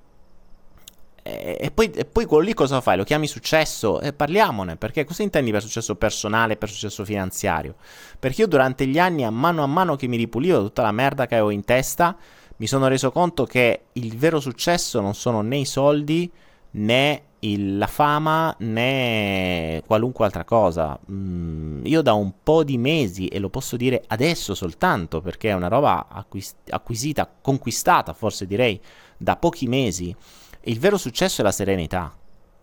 eh, 1.24 1.56
e, 1.60 1.70
poi, 1.72 1.90
e, 1.90 2.04
poi, 2.04 2.24
quello 2.24 2.44
lì 2.44 2.54
cosa 2.54 2.80
fai? 2.80 2.96
Lo 2.96 3.02
chiami 3.02 3.26
successo? 3.26 4.00
E 4.00 4.12
parliamone, 4.12 4.76
perché 4.76 5.04
cosa 5.04 5.24
intendi 5.24 5.50
per 5.50 5.62
successo 5.62 5.96
personale, 5.96 6.56
per 6.56 6.70
successo 6.70 7.04
finanziario? 7.04 7.74
Perché 8.16 8.42
io 8.42 8.46
durante 8.46 8.86
gli 8.86 9.00
anni, 9.00 9.24
a 9.24 9.30
mano 9.30 9.64
a 9.64 9.66
mano 9.66 9.96
che 9.96 10.06
mi 10.06 10.16
ripulivo 10.16 10.62
tutta 10.62 10.82
la 10.82 10.92
merda 10.92 11.26
che 11.26 11.34
avevo 11.34 11.50
in 11.50 11.64
testa, 11.64 12.16
mi 12.58 12.66
sono 12.66 12.88
reso 12.88 13.10
conto 13.10 13.44
che 13.44 13.86
il 13.92 14.16
vero 14.16 14.40
successo 14.40 15.00
non 15.00 15.14
sono 15.14 15.42
né 15.42 15.58
i 15.58 15.64
soldi 15.64 16.30
né 16.72 17.22
il, 17.40 17.76
la 17.76 17.86
fama 17.86 18.54
né 18.60 19.82
qualunque 19.86 20.24
altra 20.24 20.44
cosa. 20.44 20.98
Mm, 21.10 21.84
io 21.84 22.02
da 22.02 22.14
un 22.14 22.32
po' 22.42 22.64
di 22.64 22.78
mesi, 22.78 23.28
e 23.28 23.38
lo 23.38 23.50
posso 23.50 23.76
dire 23.76 24.02
adesso 24.06 24.54
soltanto 24.54 25.20
perché 25.20 25.50
è 25.50 25.54
una 25.54 25.68
roba 25.68 26.06
acquis- 26.08 26.56
acquisita, 26.70 27.30
conquistata 27.40 28.12
forse 28.12 28.46
direi 28.46 28.80
da 29.16 29.36
pochi 29.36 29.66
mesi, 29.66 30.14
il 30.62 30.78
vero 30.78 30.96
successo 30.96 31.40
è 31.40 31.44
la 31.44 31.52
serenità. 31.52 32.14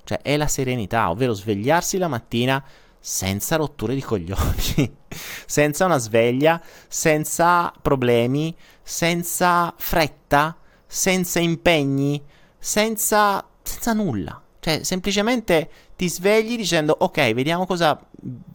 Cioè 0.05 0.21
è 0.21 0.35
la 0.35 0.47
serenità, 0.47 1.09
ovvero 1.09 1.31
svegliarsi 1.33 1.97
la 1.97 2.09
mattina 2.09 2.61
senza 2.99 3.55
rotture 3.55 3.95
di 3.95 4.01
coglioni, 4.01 4.97
senza 5.45 5.85
una 5.85 5.97
sveglia, 5.97 6.61
senza 6.87 7.73
problemi, 7.81 8.55
senza 8.83 9.73
fretta, 9.77 10.55
senza 10.85 11.39
impegni, 11.39 12.21
senza, 12.59 13.43
senza 13.61 13.93
nulla. 13.93 14.41
Cioè, 14.59 14.83
semplicemente 14.83 15.69
ti 15.95 16.07
svegli 16.07 16.55
dicendo, 16.55 16.95
ok, 16.97 17.33
vediamo 17.33 17.65
cosa 17.65 17.99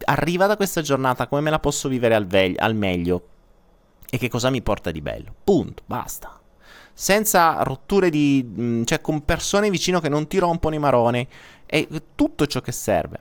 arriva 0.05 0.47
da 0.47 0.57
questa 0.57 0.81
giornata, 0.81 1.27
come 1.27 1.41
me 1.41 1.51
la 1.51 1.59
posso 1.59 1.89
vivere 1.89 2.15
al, 2.15 2.27
ve- 2.27 2.55
al 2.57 2.75
meglio 2.75 3.23
e 4.11 4.17
che 4.17 4.29
cosa 4.29 4.51
mi 4.51 4.63
porta 4.63 4.91
di 4.91 5.03
bello. 5.03 5.35
Punto, 5.45 5.83
basta. 5.87 6.41
Senza 6.95 7.63
rotture 7.63 8.11
di... 8.11 8.83
cioè 8.85 9.01
con 9.01 9.25
persone 9.25 9.71
vicino 9.71 10.01
che 10.01 10.09
non 10.09 10.27
ti 10.27 10.39
rompono 10.39 10.75
i 10.75 10.79
maroni. 10.79 11.27
È 11.67 11.87
tutto 12.15 12.47
ciò 12.47 12.61
che 12.61 12.73
serve. 12.73 13.21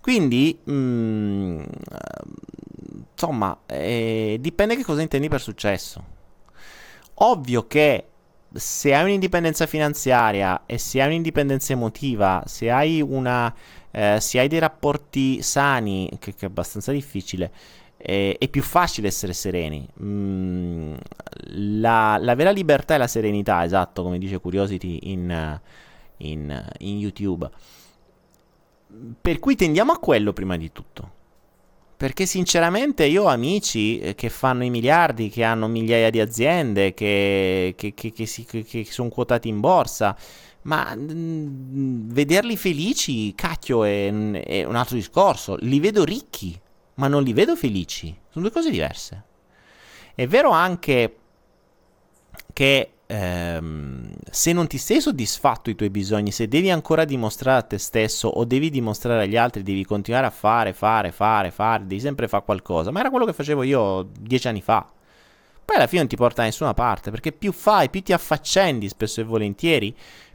Quindi, 0.00 0.58
mh, 0.62 0.72
mm, 0.72 1.62
insomma, 3.10 3.58
eh, 3.66 4.38
dipende 4.40 4.76
che 4.76 4.84
cosa 4.84 5.02
intendi 5.02 5.28
per 5.28 5.40
successo. 5.40 6.16
Ovvio 7.20 7.66
che 7.66 8.04
se 8.52 8.94
hai 8.94 9.04
un'indipendenza 9.04 9.66
finanziaria 9.66 10.62
e 10.66 10.78
se 10.78 11.00
hai 11.00 11.08
un'indipendenza 11.08 11.72
emotiva, 11.72 12.42
se 12.46 12.70
hai, 12.70 13.00
una, 13.00 13.54
eh, 13.90 14.18
se 14.20 14.38
hai 14.38 14.48
dei 14.48 14.58
rapporti 14.58 15.42
sani, 15.42 16.08
che, 16.18 16.34
che 16.34 16.46
è 16.46 16.48
abbastanza 16.48 16.92
difficile, 16.92 17.50
eh, 17.96 18.36
è 18.38 18.48
più 18.48 18.62
facile 18.62 19.08
essere 19.08 19.32
sereni. 19.32 19.86
Mm, 20.02 20.94
la, 21.80 22.18
la, 22.20 22.34
vera 22.34 22.50
libertà 22.50 22.94
e 22.94 22.98
la 22.98 23.06
serenità, 23.06 23.64
esatto, 23.64 24.02
come 24.02 24.18
dice 24.18 24.38
Curiosity 24.38 24.98
in, 25.02 25.60
in, 26.18 26.70
in 26.78 26.98
YouTube 26.98 27.50
per 29.20 29.38
cui 29.38 29.54
tendiamo 29.54 29.92
a 29.92 29.98
quello 29.98 30.32
prima 30.32 30.56
di 30.56 30.72
tutto. 30.72 31.16
Perché 31.98 32.26
sinceramente 32.26 33.06
io 33.06 33.24
ho 33.24 33.26
amici 33.26 33.98
eh, 33.98 34.14
che 34.14 34.28
fanno 34.28 34.62
i 34.62 34.70
miliardi, 34.70 35.30
che 35.30 35.42
hanno 35.42 35.66
migliaia 35.66 36.10
di 36.10 36.20
aziende, 36.20 36.94
che, 36.94 37.74
che, 37.76 37.92
che, 37.92 38.12
che 38.12 38.84
sono 38.88 39.08
quotati 39.08 39.48
in 39.48 39.58
borsa, 39.58 40.16
ma 40.62 40.94
mh, 40.94 41.12
mm, 41.12 42.10
vederli 42.10 42.56
felici, 42.56 43.34
cacchio, 43.34 43.82
è, 43.82 44.12
è 44.12 44.62
un 44.62 44.76
altro 44.76 44.94
discorso. 44.94 45.56
Li 45.58 45.80
vedo 45.80 46.04
ricchi, 46.04 46.56
ma 46.94 47.08
non 47.08 47.24
li 47.24 47.32
vedo 47.32 47.56
felici. 47.56 48.16
Sono 48.30 48.44
due 48.44 48.54
cose 48.54 48.70
diverse. 48.70 49.24
È 50.14 50.24
vero 50.28 50.50
anche 50.50 51.16
che 52.52 52.90
ehm, 53.06 53.97
se 54.30 54.52
non 54.52 54.66
ti 54.66 54.78
sei 54.78 55.00
soddisfatto 55.00 55.62
dei 55.64 55.74
tuoi 55.74 55.90
bisogni, 55.90 56.30
se 56.30 56.48
devi 56.48 56.70
ancora 56.70 57.04
dimostrare 57.04 57.58
a 57.58 57.62
te 57.62 57.78
stesso 57.78 58.28
o 58.28 58.44
devi 58.44 58.70
dimostrare 58.70 59.24
agli 59.24 59.36
altri, 59.36 59.62
devi 59.62 59.84
continuare 59.84 60.26
a 60.26 60.30
fare, 60.30 60.72
fare, 60.72 61.12
fare, 61.12 61.50
fare, 61.50 61.86
devi 61.86 62.00
sempre 62.00 62.28
fare 62.28 62.44
qualcosa. 62.44 62.90
Ma 62.90 63.00
era 63.00 63.10
quello 63.10 63.24
che 63.24 63.32
facevo 63.32 63.62
io 63.62 64.08
dieci 64.18 64.48
anni 64.48 64.62
fa. 64.62 64.90
Poi 65.64 65.76
alla 65.76 65.86
fine 65.86 66.00
non 66.00 66.08
ti 66.08 66.16
porta 66.16 66.40
da 66.40 66.48
nessuna 66.48 66.72
parte, 66.72 67.10
perché 67.10 67.32
più 67.32 67.52
fai, 67.52 67.90
più 67.90 68.02
ti 68.02 68.12
affaccendi 68.12 68.88
spesso 68.88 69.20
e 69.20 69.24
volentieri, 69.24 69.94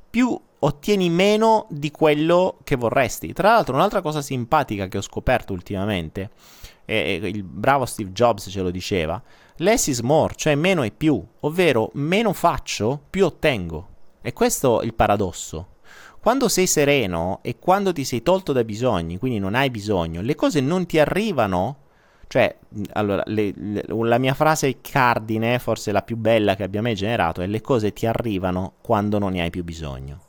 più 0.10 0.40
ottieni 0.60 1.10
meno 1.10 1.66
di 1.70 1.92
quello 1.92 2.60
che 2.64 2.76
vorresti. 2.76 3.34
Tra 3.34 3.54
l'altro, 3.54 3.74
un'altra 3.74 4.02
cosa 4.02 4.22
simpatica 4.22 4.88
che 4.88 5.00
ho 5.00 5.02
scoperto 5.02 5.54
ultimamente, 5.54 6.30
e 6.86 7.16
il 7.24 7.44
bravo 7.44 7.86
Steve 7.86 8.12
Jobs 8.12 8.48
ce 8.50 8.62
lo 8.62 8.72
diceva, 8.72 9.22
less 9.58 9.88
is 9.88 10.00
more, 10.02 10.34
cioè 10.36 10.56
meno 10.56 10.84
è 10.84 10.92
più, 10.92 11.24
ovvero 11.42 11.90
meno 11.94 12.34
faccio, 12.34 13.02
più 13.10 13.26
ottengo. 13.26 13.88
E 14.22 14.34
questo 14.34 14.82
è 14.82 14.86
il 14.86 14.94
paradosso. 14.94 15.68
Quando 16.20 16.48
sei 16.48 16.68
sereno 16.68 17.40
e 17.42 17.60
quando 17.60 17.92
ti 17.92 18.06
sei 18.06 18.24
tolto 18.24 18.54
dai 18.54 18.64
bisogni, 18.64 19.18
quindi 19.18 19.40
non 19.40 19.56
hai 19.56 19.70
bisogno, 19.70 20.22
le 20.22 20.36
cose 20.36 20.62
non 20.62 20.86
ti 20.86 20.98
arrivano. 20.98 21.80
Cioè, 22.28 22.58
allora, 22.94 23.22
le, 23.26 23.54
le, 23.56 23.84
la 23.88 24.18
mia 24.18 24.34
frase 24.34 24.80
cardine, 24.80 25.60
forse 25.60 25.92
la 25.92 26.02
più 26.02 26.16
bella 26.16 26.56
che 26.56 26.64
abbia 26.64 26.82
mai 26.82 26.96
generato, 26.96 27.42
è 27.42 27.48
le 27.48 27.62
cose 27.62 27.92
ti 27.92 28.06
arrivano 28.06 28.76
quando 28.82 29.20
non 29.20 29.34
ne 29.34 29.42
hai 29.42 29.50
più 29.50 29.64
bisogno. 29.64 30.22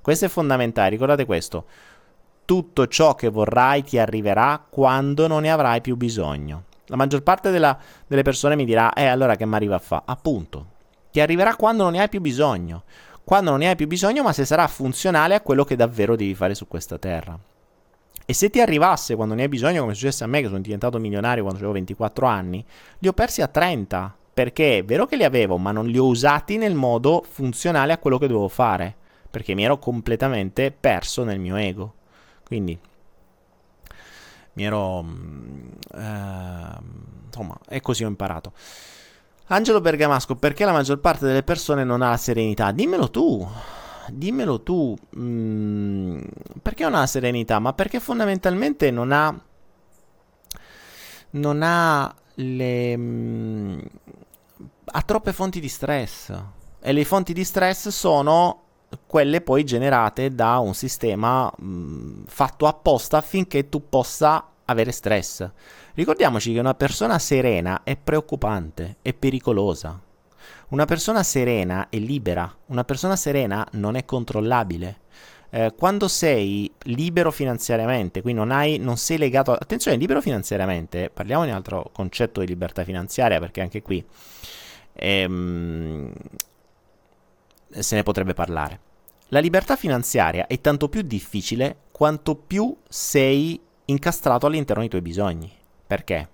Questo 0.00 0.26
è 0.26 0.28
fondamentale, 0.28 0.88
ricordate 0.88 1.24
questo. 1.26 1.66
Tutto 2.50 2.88
ciò 2.88 3.14
che 3.14 3.28
vorrai 3.28 3.84
ti 3.84 3.96
arriverà 3.96 4.60
quando 4.68 5.28
non 5.28 5.42
ne 5.42 5.52
avrai 5.52 5.80
più 5.80 5.96
bisogno. 5.96 6.64
La 6.86 6.96
maggior 6.96 7.22
parte 7.22 7.52
della, 7.52 7.78
delle 8.08 8.22
persone 8.22 8.56
mi 8.56 8.64
dirà, 8.64 8.92
eh 8.92 9.06
allora 9.06 9.36
che 9.36 9.46
mi 9.46 9.54
arriva 9.54 9.76
a 9.76 9.78
fa? 9.78 10.02
Appunto, 10.04 10.66
ti 11.12 11.20
arriverà 11.20 11.54
quando 11.54 11.84
non 11.84 11.92
ne 11.92 12.00
hai 12.00 12.08
più 12.08 12.20
bisogno. 12.20 12.82
Quando 13.22 13.50
non 13.50 13.60
ne 13.60 13.68
hai 13.68 13.76
più 13.76 13.86
bisogno, 13.86 14.24
ma 14.24 14.32
se 14.32 14.44
sarà 14.44 14.66
funzionale 14.66 15.36
a 15.36 15.42
quello 15.42 15.62
che 15.62 15.76
davvero 15.76 16.16
devi 16.16 16.34
fare 16.34 16.56
su 16.56 16.66
questa 16.66 16.98
terra. 16.98 17.38
E 18.26 18.32
se 18.32 18.50
ti 18.50 18.60
arrivasse 18.60 19.14
quando 19.14 19.34
ne 19.34 19.42
hai 19.42 19.48
bisogno, 19.48 19.82
come 19.82 19.92
è 19.92 19.94
successo 19.94 20.24
a 20.24 20.26
me, 20.26 20.40
che 20.40 20.48
sono 20.48 20.58
diventato 20.58 20.98
milionario 20.98 21.44
quando 21.44 21.60
avevo 21.60 21.74
24 21.74 22.26
anni, 22.26 22.64
li 22.98 23.06
ho 23.06 23.12
persi 23.12 23.42
a 23.42 23.46
30. 23.46 24.16
Perché 24.34 24.78
è 24.78 24.84
vero 24.84 25.06
che 25.06 25.14
li 25.14 25.22
avevo, 25.22 25.56
ma 25.56 25.70
non 25.70 25.86
li 25.86 25.98
ho 25.98 26.06
usati 26.06 26.56
nel 26.56 26.74
modo 26.74 27.24
funzionale 27.30 27.92
a 27.92 27.98
quello 27.98 28.18
che 28.18 28.26
dovevo 28.26 28.48
fare. 28.48 28.96
Perché 29.30 29.54
mi 29.54 29.62
ero 29.62 29.78
completamente 29.78 30.72
perso 30.72 31.22
nel 31.22 31.38
mio 31.38 31.54
ego. 31.54 31.94
Quindi 32.50 32.76
mi 34.54 34.64
ero... 34.64 35.06
Eh, 35.94 36.78
insomma, 37.26 37.56
è 37.68 37.80
così 37.80 38.02
ho 38.02 38.08
imparato. 38.08 38.52
Angelo 39.46 39.80
Bergamasco, 39.80 40.34
perché 40.34 40.64
la 40.64 40.72
maggior 40.72 40.98
parte 40.98 41.26
delle 41.26 41.44
persone 41.44 41.84
non 41.84 42.02
ha 42.02 42.08
la 42.08 42.16
serenità? 42.16 42.72
Dimmelo 42.72 43.08
tu, 43.08 43.48
dimmelo 44.08 44.62
tu. 44.62 44.96
Mm, 45.16 46.22
perché 46.60 46.82
non 46.82 46.96
ha 46.96 47.00
la 47.00 47.06
serenità? 47.06 47.60
Ma 47.60 47.72
perché 47.72 48.00
fondamentalmente 48.00 48.90
non 48.90 49.12
ha... 49.12 49.40
Non 51.30 51.62
ha 51.62 52.12
le... 52.34 52.96
Mm, 52.96 53.78
ha 54.86 55.02
troppe 55.02 55.32
fonti 55.32 55.60
di 55.60 55.68
stress. 55.68 56.36
E 56.80 56.92
le 56.92 57.04
fonti 57.04 57.32
di 57.32 57.44
stress 57.44 57.90
sono 57.90 58.69
quelle 59.06 59.40
poi 59.40 59.64
generate 59.64 60.34
da 60.34 60.58
un 60.58 60.74
sistema 60.74 61.50
mh, 61.56 62.24
fatto 62.26 62.66
apposta 62.66 63.16
affinché 63.18 63.68
tu 63.68 63.88
possa 63.88 64.46
avere 64.64 64.92
stress. 64.92 65.48
Ricordiamoci 65.94 66.52
che 66.52 66.58
una 66.60 66.74
persona 66.74 67.18
serena 67.18 67.82
è 67.82 67.96
preoccupante, 67.96 68.96
è 69.02 69.12
pericolosa. 69.12 70.00
Una 70.68 70.84
persona 70.84 71.22
serena 71.22 71.88
è 71.88 71.98
libera, 71.98 72.52
una 72.66 72.84
persona 72.84 73.16
serena 73.16 73.66
non 73.72 73.96
è 73.96 74.04
controllabile. 74.04 75.00
Eh, 75.52 75.74
quando 75.76 76.06
sei 76.06 76.72
libero 76.84 77.32
finanziariamente, 77.32 78.22
quindi 78.22 78.40
non, 78.40 78.52
hai, 78.52 78.78
non 78.78 78.96
sei 78.96 79.18
legato... 79.18 79.50
A... 79.50 79.58
Attenzione, 79.60 79.96
libero 79.96 80.20
finanziariamente, 80.20 81.10
parliamo 81.12 81.42
di 81.42 81.50
un 81.50 81.56
altro 81.56 81.90
concetto 81.92 82.38
di 82.38 82.46
libertà 82.46 82.84
finanziaria 82.84 83.40
perché 83.40 83.60
anche 83.60 83.82
qui 83.82 84.04
ehm, 84.92 86.12
se 87.70 87.94
ne 87.94 88.02
potrebbe 88.02 88.34
parlare. 88.34 88.80
La 89.28 89.38
libertà 89.38 89.76
finanziaria 89.76 90.46
è 90.46 90.60
tanto 90.60 90.88
più 90.88 91.02
difficile 91.02 91.76
quanto 91.92 92.34
più 92.34 92.76
sei 92.88 93.60
incastrato 93.84 94.46
all'interno 94.46 94.80
dei 94.80 94.90
tuoi 94.90 95.02
bisogni. 95.02 95.50
Perché? 95.86 96.28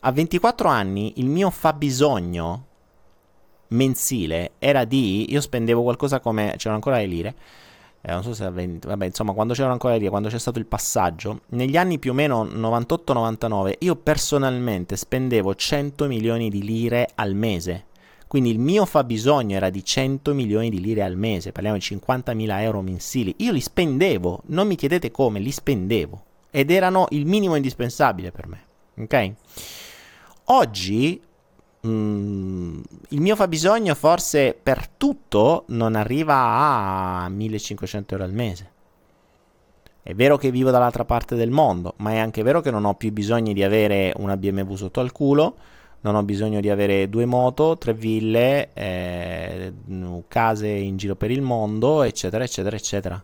A 0.00 0.12
24 0.12 0.68
anni 0.68 1.14
il 1.16 1.26
mio 1.26 1.50
fabbisogno 1.50 2.66
mensile 3.68 4.52
era 4.58 4.84
di... 4.84 5.32
Io 5.32 5.40
spendevo 5.40 5.82
qualcosa 5.82 6.20
come... 6.20 6.54
c'erano 6.56 6.76
ancora 6.76 6.96
le 6.98 7.06
lire. 7.06 7.34
Eh, 8.00 8.12
non 8.12 8.22
so 8.22 8.32
se 8.32 8.44
a 8.44 8.50
20... 8.50 8.86
Vabbè, 8.86 9.06
insomma, 9.06 9.32
quando 9.32 9.52
c'erano 9.52 9.72
ancora 9.72 9.92
le 9.94 9.98
lire, 9.98 10.10
quando 10.10 10.28
c'è 10.28 10.38
stato 10.38 10.58
il 10.58 10.66
passaggio, 10.66 11.40
negli 11.48 11.76
anni 11.76 11.98
più 11.98 12.12
o 12.12 12.14
meno 12.14 12.44
98-99, 12.44 13.74
io 13.80 13.96
personalmente 13.96 14.96
spendevo 14.96 15.54
100 15.54 16.06
milioni 16.06 16.48
di 16.48 16.62
lire 16.62 17.08
al 17.14 17.34
mese. 17.34 17.86
Quindi 18.30 18.52
il 18.52 18.60
mio 18.60 18.86
fabbisogno 18.86 19.56
era 19.56 19.70
di 19.70 19.84
100 19.84 20.34
milioni 20.34 20.70
di 20.70 20.80
lire 20.80 21.02
al 21.02 21.16
mese, 21.16 21.50
parliamo 21.50 21.76
di 21.76 21.82
50 21.82 22.32
mila 22.32 22.62
euro 22.62 22.80
mensili. 22.80 23.34
Io 23.38 23.50
li 23.50 23.60
spendevo, 23.60 24.42
non 24.46 24.68
mi 24.68 24.76
chiedete 24.76 25.10
come, 25.10 25.40
li 25.40 25.50
spendevo 25.50 26.22
ed 26.48 26.70
erano 26.70 27.08
il 27.10 27.26
minimo 27.26 27.56
indispensabile 27.56 28.30
per 28.30 28.46
me. 28.46 28.62
Ok? 28.98 29.32
Oggi 30.44 31.20
mm, 31.84 32.80
il 33.08 33.20
mio 33.20 33.34
fabbisogno 33.34 33.96
forse 33.96 34.56
per 34.62 34.86
tutto 34.86 35.64
non 35.70 35.96
arriva 35.96 36.36
a 37.24 37.28
1500 37.28 38.14
euro 38.14 38.26
al 38.26 38.32
mese. 38.32 38.70
È 40.04 40.14
vero 40.14 40.36
che 40.36 40.52
vivo 40.52 40.70
dall'altra 40.70 41.04
parte 41.04 41.34
del 41.34 41.50
mondo, 41.50 41.94
ma 41.96 42.12
è 42.12 42.18
anche 42.18 42.44
vero 42.44 42.60
che 42.60 42.70
non 42.70 42.84
ho 42.84 42.94
più 42.94 43.10
bisogno 43.10 43.52
di 43.52 43.64
avere 43.64 44.14
una 44.18 44.36
BMW 44.36 44.76
sotto 44.76 45.00
al 45.00 45.10
culo, 45.10 45.56
non 46.02 46.14
ho 46.14 46.22
bisogno 46.22 46.60
di 46.60 46.70
avere 46.70 47.08
due 47.08 47.26
moto, 47.26 47.76
tre 47.76 47.92
ville, 47.92 48.70
eh, 48.72 49.72
case 50.28 50.68
in 50.68 50.96
giro 50.96 51.14
per 51.16 51.30
il 51.30 51.42
mondo, 51.42 52.02
eccetera, 52.02 52.44
eccetera, 52.44 52.76
eccetera. 52.76 53.22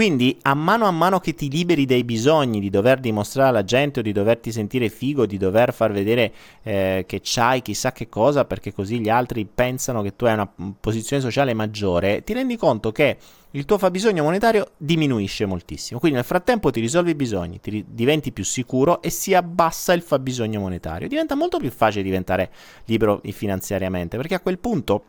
Quindi, 0.00 0.38
a 0.44 0.54
mano 0.54 0.86
a 0.86 0.90
mano 0.90 1.20
che 1.20 1.34
ti 1.34 1.50
liberi 1.50 1.84
dai 1.84 2.04
bisogni 2.04 2.58
di 2.58 2.70
dover 2.70 3.00
dimostrare 3.00 3.50
alla 3.50 3.64
gente 3.64 4.00
o 4.00 4.02
di 4.02 4.12
doverti 4.12 4.50
sentire 4.50 4.88
figo, 4.88 5.26
di 5.26 5.36
dover 5.36 5.74
far 5.74 5.92
vedere 5.92 6.32
eh, 6.62 7.04
che 7.06 7.20
c'hai 7.22 7.60
chissà 7.60 7.92
che 7.92 8.08
cosa, 8.08 8.46
perché 8.46 8.72
così 8.72 8.98
gli 8.98 9.10
altri 9.10 9.44
pensano 9.44 10.00
che 10.00 10.16
tu 10.16 10.24
hai 10.24 10.32
una 10.32 10.50
posizione 10.80 11.20
sociale 11.20 11.52
maggiore, 11.52 12.24
ti 12.24 12.32
rendi 12.32 12.56
conto 12.56 12.92
che 12.92 13.18
il 13.50 13.66
tuo 13.66 13.76
fabbisogno 13.76 14.22
monetario 14.22 14.70
diminuisce 14.78 15.44
moltissimo. 15.44 16.00
Quindi 16.00 16.16
nel 16.16 16.26
frattempo 16.26 16.70
ti 16.70 16.80
risolvi 16.80 17.10
i 17.10 17.14
bisogni, 17.14 17.60
ti 17.60 17.84
diventi 17.86 18.32
più 18.32 18.42
sicuro 18.42 19.02
e 19.02 19.10
si 19.10 19.34
abbassa 19.34 19.92
il 19.92 20.00
fabbisogno 20.00 20.60
monetario. 20.60 21.08
Diventa 21.08 21.34
molto 21.34 21.58
più 21.58 21.70
facile 21.70 22.02
diventare 22.02 22.50
libero 22.86 23.20
finanziariamente, 23.22 24.16
perché 24.16 24.36
a 24.36 24.40
quel 24.40 24.58
punto 24.58 25.04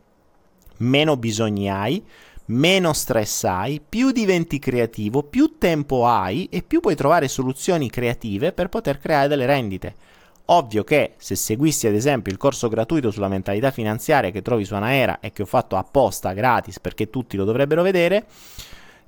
meno 0.82 1.16
bisogni 1.16 1.70
hai, 1.70 2.04
meno 2.46 2.92
stress 2.92 3.44
hai, 3.44 3.80
più 3.86 4.10
diventi 4.10 4.58
creativo, 4.58 5.22
più 5.22 5.56
tempo 5.58 6.06
hai 6.06 6.48
e 6.50 6.62
più 6.62 6.80
puoi 6.80 6.94
trovare 6.94 7.28
soluzioni 7.28 7.90
creative 7.90 8.52
per 8.52 8.68
poter 8.68 8.98
creare 8.98 9.28
delle 9.28 9.46
rendite. 9.46 9.94
Ovvio 10.46 10.82
che 10.82 11.14
se 11.18 11.36
seguissi 11.36 11.86
ad 11.86 11.94
esempio 11.94 12.32
il 12.32 12.38
corso 12.38 12.68
gratuito 12.68 13.10
sulla 13.10 13.28
mentalità 13.28 13.70
finanziaria 13.70 14.30
che 14.30 14.42
trovi 14.42 14.64
su 14.64 14.74
Anaera 14.74 15.20
e 15.20 15.32
che 15.32 15.42
ho 15.42 15.46
fatto 15.46 15.76
apposta 15.76 16.32
gratis 16.32 16.80
perché 16.80 17.10
tutti 17.10 17.36
lo 17.36 17.44
dovrebbero 17.44 17.82
vedere, 17.82 18.26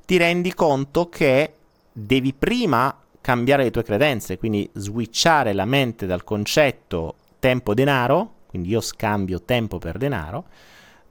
ti 0.06 0.16
rendi 0.16 0.54
conto 0.54 1.08
che 1.08 1.54
devi 1.92 2.32
prima 2.32 2.96
cambiare 3.20 3.64
le 3.64 3.70
tue 3.70 3.82
credenze, 3.82 4.38
quindi 4.38 4.68
switchare 4.74 5.52
la 5.54 5.64
mente 5.64 6.06
dal 6.06 6.24
concetto 6.24 7.16
tempo-denaro, 7.38 8.32
quindi 8.46 8.68
io 8.68 8.80
scambio 8.80 9.42
tempo 9.42 9.78
per 9.78 9.98
denaro, 9.98 10.44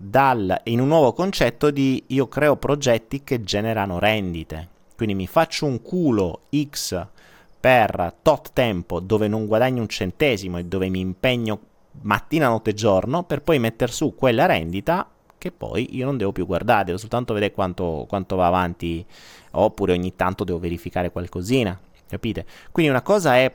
dal, 0.03 0.59
in 0.65 0.81
un 0.81 0.87
nuovo 0.87 1.13
concetto 1.13 1.71
di 1.71 2.03
io 2.07 2.27
creo 2.27 2.57
progetti 2.57 3.23
che 3.23 3.41
generano 3.41 3.99
rendite. 3.99 4.69
Quindi 4.95 5.15
mi 5.15 5.27
faccio 5.27 5.65
un 5.65 5.81
culo 5.81 6.41
X 6.53 7.07
per 7.59 8.13
tot 8.21 8.51
tempo 8.53 8.99
dove 8.99 9.27
non 9.27 9.47
guadagno 9.47 9.81
un 9.81 9.87
centesimo 9.87 10.57
e 10.57 10.65
dove 10.65 10.89
mi 10.89 10.99
impegno 10.99 11.59
mattina, 12.01 12.49
notte 12.49 12.71
e 12.71 12.73
giorno 12.73 13.23
per 13.23 13.41
poi 13.41 13.59
mettere 13.59 13.91
su 13.91 14.13
quella 14.15 14.45
rendita 14.45 15.07
che 15.37 15.51
poi 15.51 15.95
io 15.95 16.05
non 16.05 16.17
devo 16.17 16.31
più 16.31 16.45
guardare, 16.45 16.85
devo 16.85 16.97
soltanto 16.97 17.33
vedere 17.33 17.53
quanto, 17.53 18.05
quanto 18.07 18.35
va 18.35 18.47
avanti 18.47 19.05
oppure 19.51 19.93
ogni 19.93 20.15
tanto 20.15 20.43
devo 20.43 20.59
verificare 20.59 21.11
qualcosina, 21.11 21.77
capite? 22.07 22.45
Quindi 22.71 22.91
una 22.91 23.01
cosa 23.01 23.35
è, 23.35 23.53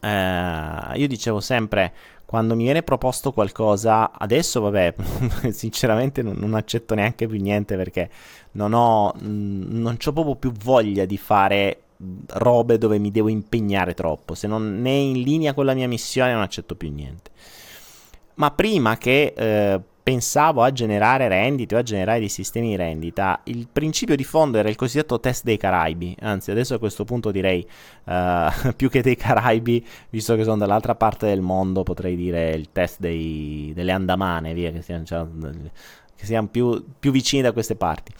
eh, 0.00 0.98
io 0.98 1.06
dicevo 1.06 1.40
sempre, 1.40 1.92
quando 2.30 2.54
mi 2.54 2.62
viene 2.62 2.84
proposto 2.84 3.32
qualcosa, 3.32 4.12
adesso 4.12 4.60
vabbè, 4.60 4.94
sinceramente 5.50 6.22
non, 6.22 6.36
non, 6.38 6.54
accetto 6.54 6.94
neanche 6.94 7.26
più 7.26 7.40
niente 7.40 7.74
perché 7.74 8.08
non 8.52 8.72
ho, 8.72 9.12
non 9.18 9.98
ho 10.00 10.12
proprio 10.12 10.36
più 10.36 10.52
voglia 10.52 11.06
di 11.06 11.16
fare 11.18 11.80
robe 12.28 12.78
dove 12.78 12.98
mi 13.00 13.10
devo 13.10 13.26
impegnare 13.26 13.94
troppo. 13.94 14.36
Se 14.36 14.46
non 14.46 14.80
è 14.86 14.90
in 14.90 15.22
linea 15.22 15.54
con 15.54 15.64
la 15.64 15.74
mia 15.74 15.88
missione 15.88 16.32
non 16.32 16.42
accetto 16.42 16.76
più 16.76 16.92
niente. 16.92 17.32
Ma 18.34 18.52
prima 18.52 18.96
che 18.96 19.34
eh, 19.36 19.80
pensavo 20.10 20.64
a 20.64 20.72
generare 20.72 21.28
rendite 21.28 21.76
o 21.76 21.78
a 21.78 21.82
generare 21.84 22.18
dei 22.18 22.28
sistemi 22.28 22.70
di 22.70 22.76
rendita, 22.76 23.42
il 23.44 23.68
principio 23.70 24.16
di 24.16 24.24
fondo 24.24 24.58
era 24.58 24.68
il 24.68 24.74
cosiddetto 24.74 25.20
test 25.20 25.44
dei 25.44 25.56
Caraibi, 25.56 26.16
anzi 26.22 26.50
adesso 26.50 26.74
a 26.74 26.80
questo 26.80 27.04
punto 27.04 27.30
direi 27.30 27.64
uh, 28.06 28.74
più 28.74 28.90
che 28.90 29.02
dei 29.02 29.14
Caraibi, 29.14 29.86
visto 30.10 30.34
che 30.34 30.42
sono 30.42 30.56
dall'altra 30.56 30.96
parte 30.96 31.28
del 31.28 31.42
mondo, 31.42 31.84
potrei 31.84 32.16
dire 32.16 32.50
il 32.50 32.70
test 32.72 32.98
dei, 32.98 33.70
delle 33.72 33.92
Andamane, 33.92 34.52
via, 34.52 34.72
che 34.72 34.82
siamo, 34.82 35.04
cioè, 35.04 35.24
che 36.16 36.26
siamo 36.26 36.48
più, 36.48 36.84
più 36.98 37.12
vicini 37.12 37.42
da 37.42 37.52
queste 37.52 37.76
parti. 37.76 38.12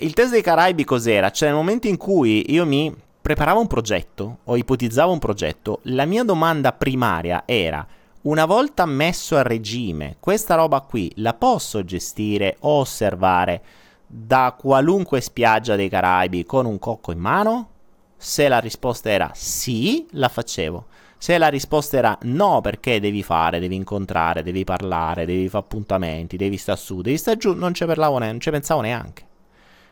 Il 0.00 0.12
test 0.12 0.30
dei 0.30 0.42
Caraibi 0.42 0.84
cos'era? 0.84 1.30
Cioè 1.30 1.48
nel 1.48 1.56
momento 1.56 1.86
in 1.86 1.96
cui 1.96 2.52
io 2.52 2.66
mi 2.66 2.94
preparavo 3.22 3.60
un 3.60 3.66
progetto 3.66 4.40
o 4.44 4.58
ipotizzavo 4.58 5.10
un 5.10 5.18
progetto, 5.18 5.78
la 5.84 6.04
mia 6.04 6.22
domanda 6.22 6.72
primaria 6.72 7.44
era 7.46 7.86
una 8.24 8.46
volta 8.46 8.86
messo 8.86 9.36
a 9.36 9.42
regime, 9.42 10.16
questa 10.18 10.54
roba 10.54 10.80
qui 10.80 11.12
la 11.16 11.34
posso 11.34 11.84
gestire 11.84 12.56
o 12.60 12.78
osservare 12.80 13.62
da 14.06 14.56
qualunque 14.58 15.20
spiaggia 15.20 15.76
dei 15.76 15.90
Caraibi 15.90 16.44
con 16.44 16.64
un 16.64 16.78
cocco 16.78 17.12
in 17.12 17.18
mano? 17.18 17.68
Se 18.16 18.48
la 18.48 18.60
risposta 18.60 19.10
era 19.10 19.30
sì, 19.34 20.06
la 20.12 20.30
facevo. 20.30 20.86
Se 21.18 21.36
la 21.36 21.48
risposta 21.48 21.98
era 21.98 22.18
no, 22.22 22.62
perché 22.62 22.98
devi 22.98 23.22
fare, 23.22 23.60
devi 23.60 23.74
incontrare, 23.74 24.42
devi 24.42 24.64
parlare, 24.64 25.26
devi 25.26 25.48
fare 25.48 25.64
appuntamenti, 25.64 26.38
devi 26.38 26.56
stare 26.56 26.78
su, 26.78 27.02
devi 27.02 27.18
stare 27.18 27.36
giù, 27.36 27.52
non 27.52 27.74
ci, 27.74 27.84
ne- 27.84 27.94
non 27.94 28.40
ci 28.40 28.50
pensavo 28.50 28.80
neanche. 28.80 29.32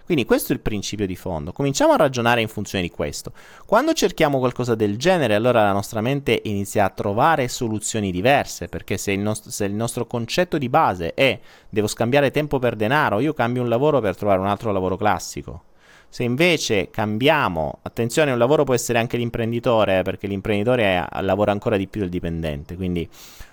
Quindi 0.04 0.24
questo 0.24 0.52
è 0.52 0.56
il 0.56 0.60
principio 0.60 1.06
di 1.06 1.16
fondo. 1.16 1.52
Cominciamo 1.52 1.92
a 1.92 1.96
ragionare 1.96 2.40
in 2.40 2.48
funzione 2.48 2.84
di 2.84 2.90
questo. 2.90 3.32
Quando 3.66 3.92
cerchiamo 3.92 4.38
qualcosa 4.38 4.74
del 4.74 4.96
genere, 4.96 5.34
allora 5.34 5.62
la 5.62 5.72
nostra 5.72 6.00
mente 6.00 6.40
inizia 6.44 6.84
a 6.84 6.90
trovare 6.90 7.48
soluzioni 7.48 8.10
diverse, 8.10 8.68
perché 8.68 8.96
se 8.96 9.12
il, 9.12 9.20
nost- 9.20 9.48
se 9.48 9.64
il 9.64 9.74
nostro 9.74 10.06
concetto 10.06 10.58
di 10.58 10.68
base 10.68 11.14
è 11.14 11.38
devo 11.68 11.86
scambiare 11.86 12.30
tempo 12.30 12.58
per 12.58 12.74
denaro, 12.74 13.20
io 13.20 13.32
cambio 13.32 13.62
un 13.62 13.68
lavoro 13.68 14.00
per 14.00 14.16
trovare 14.16 14.40
un 14.40 14.46
altro 14.46 14.72
lavoro 14.72 14.96
classico. 14.96 15.64
Se 16.08 16.24
invece 16.24 16.90
cambiamo, 16.90 17.78
attenzione, 17.82 18.32
un 18.32 18.38
lavoro 18.38 18.64
può 18.64 18.74
essere 18.74 18.98
anche 18.98 19.16
l'imprenditore, 19.16 20.02
perché 20.02 20.26
l'imprenditore 20.26 21.06
lavora 21.20 21.52
ancora 21.52 21.78
di 21.78 21.86
più 21.86 22.00
del 22.00 22.10
dipendente, 22.10 22.76
quindi 22.76 23.08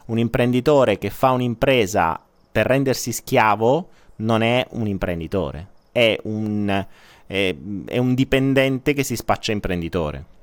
un 0.08 0.18
imprenditore 0.18 0.98
che 0.98 1.10
fa 1.10 1.32
un'impresa 1.32 2.20
per 2.52 2.66
rendersi 2.66 3.14
schiavo 3.14 3.90
non 4.18 4.42
è 4.42 4.66
un 4.72 4.88
imprenditore 4.88 5.78
è 5.92 6.18
un, 6.24 6.86
è, 7.26 7.56
è 7.86 7.98
un 7.98 8.14
dipendente 8.14 8.94
che 8.94 9.04
si 9.04 9.16
spaccia 9.16 9.52
imprenditore 9.52 10.38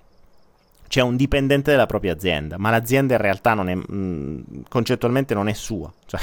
c'è 0.89 1.01
un 1.01 1.17
dipendente 1.17 1.71
della 1.71 1.87
propria 1.87 2.13
azienda, 2.13 2.59
ma 2.59 2.71
l'azienda 2.71 3.15
in 3.15 3.21
realtà 3.21 3.55
non 3.55 3.69
è, 3.69 3.75
mh, 3.75 3.85
mm, 3.93 4.41
concettualmente 4.69 5.35
non 5.35 5.49
è 5.49 5.53
sua, 5.53 5.93
cioè, 6.07 6.21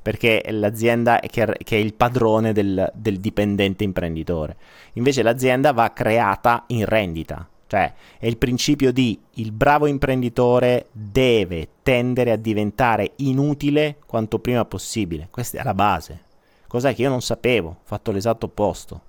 perché 0.00 0.40
è 0.40 0.52
l'azienda 0.52 1.18
che, 1.20 1.56
che, 1.62 1.76
è 1.76 1.80
il 1.80 1.94
padrone 1.94 2.52
del, 2.52 2.90
del 2.94 3.18
dipendente 3.18 3.84
imprenditore. 3.84 4.56
Invece 4.94 5.22
l'azienda 5.22 5.72
va 5.72 5.92
creata 5.92 6.64
in 6.68 6.84
rendita, 6.84 7.46
cioè 7.66 7.92
è 8.18 8.26
il 8.26 8.36
principio 8.36 8.92
di 8.92 9.18
il 9.34 9.52
bravo 9.52 9.86
imprenditore 9.86 10.86
deve 10.92 11.68
tendere 11.82 12.30
a 12.30 12.36
diventare 12.36 13.12
inutile 13.16 13.96
quanto 14.06 14.38
prima 14.38 14.64
possibile. 14.64 15.28
Questa 15.30 15.58
è 15.58 15.64
la 15.64 15.74
base. 15.74 16.24
Cos'è 16.66 16.94
che 16.94 17.02
io 17.02 17.08
non 17.08 17.22
sapevo, 17.22 17.68
ho 17.68 17.76
fatto 17.82 18.12
l'esatto 18.12 18.46
opposto. 18.46 19.00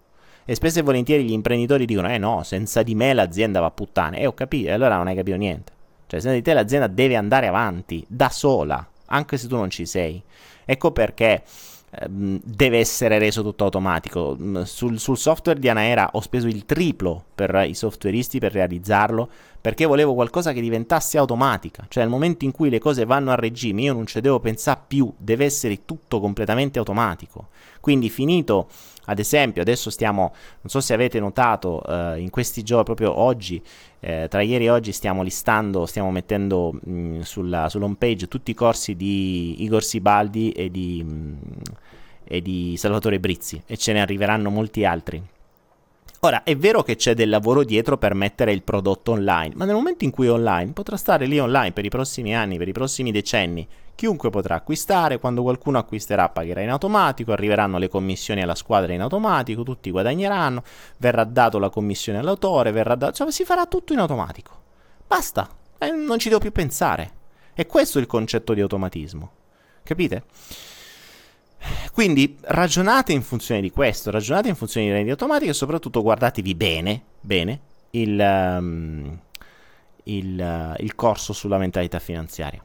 E 0.46 0.56
spesso 0.56 0.80
e 0.80 0.82
volentieri 0.82 1.24
gli 1.24 1.32
imprenditori 1.32 1.86
dicono: 1.86 2.10
Eh 2.10 2.17
no, 2.17 2.43
senza 2.43 2.84
di 2.84 2.96
me 2.96 3.13
l'azienda 3.13 3.60
va 3.60 3.65
a 3.65 3.72
puttane. 3.72 4.20
E 4.20 4.22
eh, 4.22 4.28
ho 4.28 4.34
capito, 4.34 4.70
e 4.70 4.72
allora 4.72 4.96
non 4.96 5.08
hai 5.08 5.15
capito 5.15 5.36
niente. 5.36 5.74
Cioè, 6.08 6.22
senza 6.22 6.36
di 6.36 6.41
te 6.41 6.54
l'azienda 6.54 6.88
deve 6.88 7.15
andare 7.15 7.48
avanti 7.48 8.06
da 8.08 8.30
sola, 8.30 8.88
anche 9.08 9.38
se 9.38 9.48
tu 9.48 9.56
non 9.58 9.70
ci 9.70 9.86
sei. 9.86 10.24
Ecco 10.63 10.91
perché 10.91 11.43
deve 11.89 12.80
essere 12.80 13.17
reso 13.17 13.41
tutto 13.41 13.63
automatico. 13.63 14.36
Mm, 14.39 14.62
sul, 14.63 15.00
sul, 15.00 15.17
software 15.17 15.60
di 15.60 15.69
Anaera 15.69 16.10
ho 16.13 16.19
speso 16.19 16.47
il 16.47 16.65
triplo 16.65 17.23
per 17.34 17.65
i 17.67 17.73
softwareisti 17.73 18.39
per 18.39 18.52
realizzarlo 18.52 19.30
perché 19.60 19.86
volevo 19.86 20.13
qualcosa 20.13 20.54
che 20.54 20.62
diventasse 20.62 21.17
automatica. 21.17 21.86
Cioè, 21.88 22.04
al 22.04 22.10
momento 22.10 22.45
in 22.45 22.52
cui 22.52 22.69
le 22.69 22.80
cose 22.80 23.06
vanno 23.06 23.32
a 23.32 23.36
regime, 23.36 23.82
io 23.82 23.93
non 23.93 24.06
ci 24.06 24.21
devo 24.21 24.39
pensare 24.39 24.80
più, 24.88 25.12
deve 25.17 25.45
essere 25.45 25.86
tutto 25.86 26.19
completamente 26.19 26.80
automatico. 26.80 27.50
Quindi, 27.82 28.10
finito 28.10 28.67
ad 29.10 29.20
esempio, 29.20 29.62
adesso 29.62 29.89
stiamo, 29.89 30.34
non 30.62 30.70
so 30.70 30.82
se 30.82 30.93
avete 30.93 31.20
notato, 31.20 31.82
eh, 31.88 32.20
in 32.20 32.30
questi 32.30 32.62
giorni, 32.62 32.84
proprio 32.84 33.17
oggi, 33.17 33.62
eh, 34.00 34.28
tra 34.30 34.41
ieri 34.41 34.65
e 34.65 34.70
oggi, 34.70 34.91
stiamo 34.91 35.24
listando, 35.24 35.86
stiamo 35.86 36.12
mettendo 36.12 36.74
mh, 36.74 37.22
sulla, 37.22 37.70
sull'home 37.70 37.96
page 37.98 38.28
tutti 38.28 38.52
i 38.52 38.54
corsi 38.54 38.96
di 38.96 39.63
Igor 39.63 39.84
Sibaldi 39.84 40.52
e 40.52 40.70
di, 40.70 41.04
mh, 41.04 41.38
e 42.26 42.41
di 42.41 42.76
Salvatore 42.78 43.20
Brizzi 43.20 43.62
e 43.65 43.78
ce 43.78 43.93
ne 43.93 44.02
arriveranno 44.02 44.50
molti 44.50 44.84
altri. 44.84 45.24
Ora, 46.22 46.43
è 46.43 46.58
vero 46.58 46.82
che 46.82 46.96
c'è 46.96 47.13
del 47.13 47.30
lavoro 47.30 47.63
dietro 47.63 47.98
per 47.98 48.13
mettere 48.13 48.52
il 48.52 48.63
prodotto 48.63 49.12
online, 49.12 49.54
ma 49.56 49.65
nel 49.65 49.76
momento 49.76 50.04
in 50.04 50.10
cui 50.10 50.26
è 50.26 50.32
online, 50.32 50.74
potrà 50.74 50.98
stare 50.98 51.28
lì 51.28 51.39
online 51.39 51.72
per 51.72 51.86
i 51.86 51.89
prossimi 51.89 52.36
anni, 52.36 52.58
per 52.58 52.67
i 52.67 52.72
prossimi 52.74 53.12
decenni, 53.12 53.65
Chiunque 53.98 54.30
potrà 54.30 54.54
acquistare, 54.54 55.18
quando 55.18 55.42
qualcuno 55.42 55.80
acquisterà 55.80 56.30
pagherà 56.30 56.62
in 56.62 56.70
automatico, 56.70 57.32
arriveranno 57.32 57.80
le 57.80 57.90
commissioni 57.90 58.44
alla 58.44 58.54
squadra 58.54 58.94
in 58.94 59.02
automatico, 59.02 59.64
tutti 59.64 59.90
guadagneranno, 59.90 60.62
verrà 60.98 61.24
dato 61.24 61.58
la 61.58 61.72
commissione 61.72 62.20
all'autore, 62.20 62.72
verrà 62.72 62.94
dato, 62.94 63.14
cioè 63.14 63.32
si 63.32 63.44
farà 63.44 63.66
tutto 63.66 63.94
in 63.94 64.00
automatico. 64.00 64.52
Basta, 65.08 65.50
eh, 65.80 65.90
non 65.90 66.20
ci 66.20 66.30
devo 66.30 66.40
più 66.40 66.52
pensare. 66.52 67.12
E 67.56 67.66
questo 67.66 67.98
è 67.98 68.02
il 68.02 68.06
concetto 68.06 68.54
di 68.54 68.62
automatismo. 68.62 69.32
Capite? 69.82 70.26
Quindi 71.92 72.38
ragionate 72.42 73.14
in 73.14 73.24
funzione 73.24 73.62
di 73.62 73.72
questo, 73.72 74.12
ragionate 74.12 74.48
in 74.48 74.56
funzione 74.56 74.86
di 74.86 74.92
rendite 74.92 75.14
automatiche 75.14 75.50
e 75.50 75.56
soprattutto 75.56 76.04
guardatevi 76.04 76.54
bene, 76.54 77.02
bene 77.20 77.60
il, 77.90 78.20
um, 78.20 79.20
il, 80.04 80.40
uh, 80.40 80.84
il 80.84 80.94
corso 80.94 81.34
sulla 81.34 81.58
mentalità 81.58 81.98
finanziaria. 81.98 82.62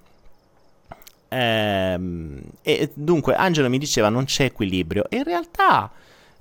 Ehm, 1.32 2.42
e 2.60 2.90
dunque 2.92 3.34
Angelo 3.34 3.70
mi 3.70 3.78
diceva 3.78 4.08
non 4.08 4.24
c'è 4.24 4.44
equilibrio. 4.44 5.08
E 5.08 5.16
in 5.16 5.24
realtà 5.24 5.90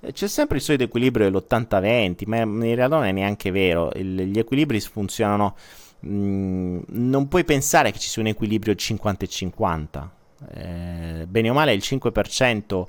eh, 0.02 0.12
c'è 0.12 0.28
sempre 0.28 0.58
il 0.58 0.64
solito 0.64 0.84
equilibrio 0.84 1.30
dell'80-20, 1.30 2.24
ma 2.28 2.38
in 2.40 2.76
realtà 2.76 2.98
non 2.98 3.06
è 3.06 3.12
neanche 3.12 3.52
vero. 3.52 3.92
Il, 3.96 4.16
gli 4.16 4.40
equilibri 4.40 4.80
funzionano. 4.82 5.56
Mh, 6.02 6.10
mm, 6.10 6.80
non 6.88 7.28
puoi 7.28 7.46
pensare 7.46 7.92
che 7.92 8.00
ci 8.00 8.10
sia 8.10 8.22
un 8.22 8.28
equilibrio 8.28 8.76
50 8.76 9.26
50. 9.26 10.12
Eh, 10.54 11.26
bene 11.28 11.50
o 11.50 11.54
male 11.54 11.74
il 11.74 11.82
5% 11.84 12.86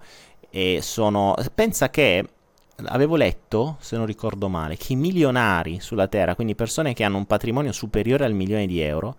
e 0.50 0.80
sono... 0.82 1.34
Pensa 1.54 1.90
che 1.90 2.26
avevo 2.84 3.16
letto, 3.16 3.76
se 3.80 3.96
non 3.96 4.06
ricordo 4.06 4.48
male, 4.48 4.76
che 4.76 4.94
i 4.94 4.96
milionari 4.96 5.78
sulla 5.80 6.08
Terra, 6.08 6.34
quindi 6.34 6.54
persone 6.54 6.94
che 6.94 7.04
hanno 7.04 7.18
un 7.18 7.26
patrimonio 7.26 7.72
superiore 7.72 8.24
al 8.24 8.32
milione 8.32 8.66
di 8.66 8.80
euro, 8.80 9.16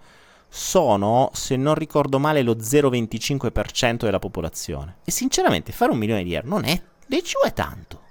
sono, 0.55 1.31
se 1.33 1.55
non 1.55 1.73
ricordo 1.73 2.19
male, 2.19 2.43
lo 2.43 2.53
0,25% 2.53 4.03
della 4.03 4.19
popolazione. 4.19 4.97
E 5.03 5.09
sinceramente 5.09 5.71
fare 5.71 5.91
un 5.91 5.97
milione 5.97 6.23
di 6.23 6.35
euro 6.35 6.47
non 6.47 6.63
è, 6.63 6.79
ci 7.23 7.33
vuole 7.33 7.53
tanto. 7.55 8.01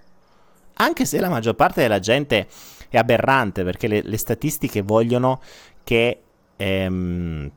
Anche 0.74 1.05
se 1.05 1.20
la 1.20 1.28
maggior 1.28 1.55
parte 1.55 1.83
della 1.83 2.00
gente 2.00 2.48
è 2.88 2.98
aberrante, 2.98 3.62
perché 3.62 3.87
le, 3.87 4.02
le 4.02 4.16
statistiche 4.16 4.83
vogliono 4.83 5.40
che 5.85 6.20
ehm, 6.57 7.50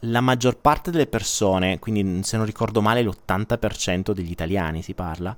la 0.00 0.20
maggior 0.20 0.56
parte 0.56 0.90
delle 0.90 1.06
persone, 1.06 1.78
quindi 1.78 2.24
se 2.24 2.36
non 2.36 2.46
ricordo 2.46 2.82
male 2.82 3.00
l'80% 3.00 4.10
degli 4.10 4.32
italiani 4.32 4.82
si 4.82 4.94
parla, 4.94 5.36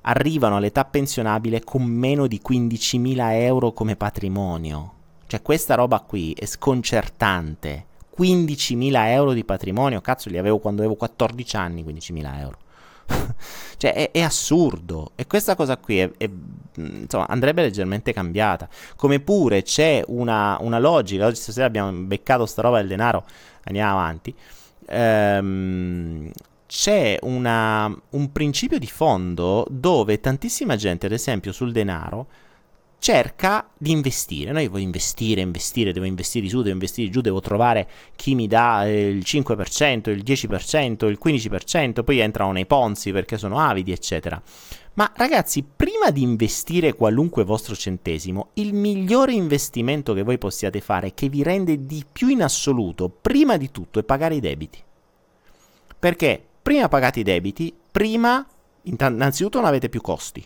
arrivano 0.00 0.56
all'età 0.56 0.86
pensionabile 0.86 1.62
con 1.62 1.82
meno 1.84 2.26
di 2.26 2.40
15.000 2.42 3.32
euro 3.32 3.72
come 3.72 3.96
patrimonio. 3.96 4.94
Cioè 5.26 5.42
questa 5.42 5.74
roba 5.74 6.00
qui 6.00 6.32
è 6.32 6.46
sconcertante. 6.46 7.87
15.000 8.18 9.08
euro 9.10 9.32
di 9.32 9.44
patrimonio, 9.44 10.00
cazzo 10.00 10.28
li 10.28 10.38
avevo 10.38 10.58
quando 10.58 10.80
avevo 10.82 10.96
14 10.96 11.56
anni, 11.56 11.84
15.000 11.84 12.38
euro. 12.40 12.58
cioè 13.76 13.94
è, 13.94 14.10
è, 14.10 14.20
assurdo. 14.20 15.12
E 15.14 15.26
questa 15.26 15.54
cosa 15.54 15.76
qui 15.78 15.98
è, 15.98 16.10
è, 16.16 16.28
insomma, 16.76 17.26
andrebbe 17.28 17.62
leggermente 17.62 18.12
cambiata. 18.12 18.68
Come 18.96 19.20
pure 19.20 19.62
c'è 19.62 20.02
una, 20.08 20.58
una 20.60 20.78
logica 20.78 21.26
oggi 21.26 21.36
stasera 21.36 21.66
abbiamo 21.66 21.90
beccato 21.92 22.46
sta 22.46 22.62
roba 22.62 22.78
del 22.78 22.88
denaro. 22.88 23.24
Andiamo 23.64 23.92
avanti. 23.92 24.34
Ehm, 24.86 26.30
c'è 26.66 27.18
una, 27.22 27.94
un 28.10 28.32
principio 28.32 28.78
di 28.78 28.86
fondo 28.86 29.66
dove 29.70 30.20
tantissima 30.20 30.76
gente 30.76 31.06
ad 31.06 31.12
esempio 31.12 31.50
sul 31.52 31.72
denaro 31.72 32.26
cerca 32.98 33.68
di 33.76 33.90
investire. 33.90 34.52
No, 34.52 34.60
io 34.60 34.70
voglio 34.70 34.84
investire, 34.84 35.40
investire, 35.40 35.92
devo 35.92 36.06
investire 36.06 36.48
su, 36.48 36.58
devo 36.58 36.74
investire 36.74 37.08
giù, 37.10 37.20
devo 37.20 37.40
trovare 37.40 37.88
chi 38.16 38.34
mi 38.34 38.46
dà 38.46 38.86
eh, 38.86 39.08
il 39.08 39.22
5%, 39.24 40.10
il 40.10 40.22
10%, 40.24 41.06
il 41.06 41.18
15%, 41.22 42.04
poi 42.04 42.18
entrano 42.18 42.52
nei 42.52 42.66
ponzi 42.66 43.12
perché 43.12 43.38
sono 43.38 43.58
avidi, 43.60 43.92
eccetera. 43.92 44.40
Ma 44.94 45.10
ragazzi, 45.14 45.64
prima 45.64 46.10
di 46.10 46.22
investire 46.22 46.92
qualunque 46.92 47.44
vostro 47.44 47.76
centesimo, 47.76 48.50
il 48.54 48.74
migliore 48.74 49.32
investimento 49.32 50.12
che 50.12 50.24
voi 50.24 50.38
possiate 50.38 50.80
fare, 50.80 51.14
che 51.14 51.28
vi 51.28 51.44
rende 51.44 51.86
di 51.86 52.04
più 52.10 52.28
in 52.28 52.42
assoluto, 52.42 53.08
prima 53.08 53.56
di 53.56 53.70
tutto, 53.70 54.00
è 54.00 54.02
pagare 54.02 54.34
i 54.34 54.40
debiti. 54.40 54.82
Perché 55.96 56.44
prima 56.60 56.88
pagate 56.88 57.20
i 57.20 57.24
debiti, 57.24 57.72
prima 57.92 58.44
innanzitutto 58.82 59.58
non 59.58 59.68
avete 59.68 59.88
più 59.88 60.00
costi 60.00 60.44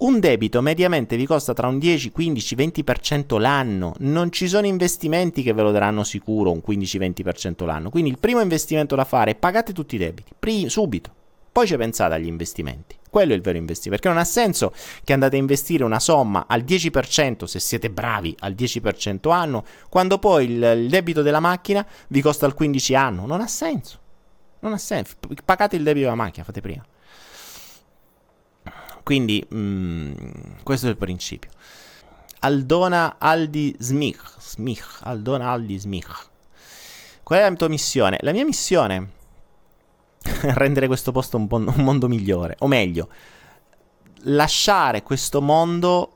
un 0.00 0.18
debito 0.18 0.62
mediamente 0.62 1.16
vi 1.16 1.26
costa 1.26 1.52
tra 1.52 1.66
un 1.66 1.78
10, 1.78 2.10
15, 2.10 2.56
20% 2.56 3.38
l'anno. 3.38 3.94
Non 3.98 4.32
ci 4.32 4.48
sono 4.48 4.66
investimenti 4.66 5.42
che 5.42 5.52
ve 5.52 5.62
lo 5.62 5.72
daranno 5.72 6.04
sicuro 6.04 6.50
un 6.50 6.62
15-20% 6.66 7.64
l'anno. 7.66 7.90
Quindi 7.90 8.10
il 8.10 8.18
primo 8.18 8.40
investimento 8.40 8.94
da 8.94 9.04
fare 9.04 9.32
è 9.32 9.34
pagate 9.34 9.72
tutti 9.72 9.96
i 9.96 9.98
debiti, 9.98 10.32
Pri- 10.38 10.68
subito. 10.68 11.12
Poi 11.52 11.66
ci 11.66 11.76
pensate 11.76 12.14
agli 12.14 12.28
investimenti. 12.28 12.96
Quello 13.10 13.32
è 13.32 13.34
il 13.34 13.42
vero 13.42 13.58
investimento. 13.58 14.00
Perché 14.00 14.08
non 14.08 14.18
ha 14.18 14.26
senso 14.26 14.72
che 15.04 15.12
andate 15.12 15.36
a 15.36 15.38
investire 15.38 15.84
una 15.84 16.00
somma 16.00 16.46
al 16.48 16.62
10%, 16.62 17.44
se 17.44 17.58
siete 17.58 17.90
bravi, 17.90 18.34
al 18.38 18.52
10% 18.52 19.30
anno, 19.30 19.64
quando 19.88 20.18
poi 20.18 20.44
il, 20.44 20.62
il 20.84 20.88
debito 20.88 21.20
della 21.20 21.40
macchina 21.40 21.84
vi 22.08 22.22
costa 22.22 22.46
il 22.46 22.54
15 22.54 22.94
anno. 22.94 23.26
Non 23.26 23.40
ha 23.40 23.48
senso. 23.48 23.98
Non 24.60 24.72
ha 24.72 24.78
senso. 24.78 25.16
Pagate 25.44 25.76
il 25.76 25.82
debito 25.82 26.04
della 26.04 26.16
macchina, 26.16 26.44
fate 26.44 26.60
prima. 26.60 26.84
Quindi 29.02 29.44
mh, 29.48 29.56
mm, 29.56 30.12
questo 30.62 30.86
è 30.86 30.90
il 30.90 30.96
principio. 30.96 31.50
Aldona 32.40 33.16
Aldi 33.18 33.76
Smich, 33.78 34.22
Smich, 34.38 35.00
Aldona 35.02 35.50
Aldi 35.50 35.78
Smich. 35.78 36.28
Qual 37.22 37.38
è 37.38 37.48
la 37.48 37.54
tua 37.54 37.68
missione? 37.68 38.18
La 38.22 38.32
mia 38.32 38.44
missione 38.44 39.10
è 40.22 40.52
rendere 40.54 40.86
questo 40.86 41.12
posto 41.12 41.36
un, 41.36 41.46
bon- 41.46 41.72
un 41.74 41.84
mondo 41.84 42.08
migliore, 42.08 42.56
o 42.60 42.66
meglio, 42.66 43.08
lasciare 44.24 45.02
questo 45.02 45.40
mondo 45.40 46.12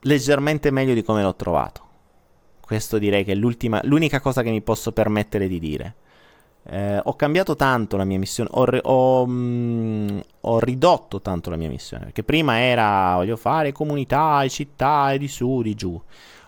leggermente 0.00 0.70
meglio 0.70 0.94
di 0.94 1.02
come 1.02 1.22
l'ho 1.22 1.34
trovato. 1.34 1.82
Questo 2.60 2.98
direi 2.98 3.24
che 3.24 3.32
è 3.32 3.34
l'unica 3.34 4.20
cosa 4.20 4.42
che 4.42 4.50
mi 4.50 4.62
posso 4.62 4.92
permettere 4.92 5.48
di 5.48 5.58
dire. 5.58 5.94
Eh, 6.66 6.98
ho 7.02 7.14
cambiato 7.14 7.56
tanto 7.56 7.98
la 7.98 8.04
mia 8.04 8.18
missione, 8.18 8.48
ho, 8.52 8.64
ho, 8.64 9.26
mh, 9.26 9.32
mm, 9.32 10.18
ho, 10.40 10.58
ridotto 10.60 11.20
tanto 11.20 11.50
la 11.50 11.56
mia 11.56 11.68
missione, 11.68 12.04
perché 12.04 12.22
prima 12.22 12.58
era 12.60 13.14
voglio 13.16 13.36
fare 13.36 13.72
comunità 13.72 14.42
e 14.42 14.48
città 14.48 15.12
e 15.12 15.18
di 15.18 15.28
su, 15.28 15.60
di 15.60 15.74
giù. 15.74 16.00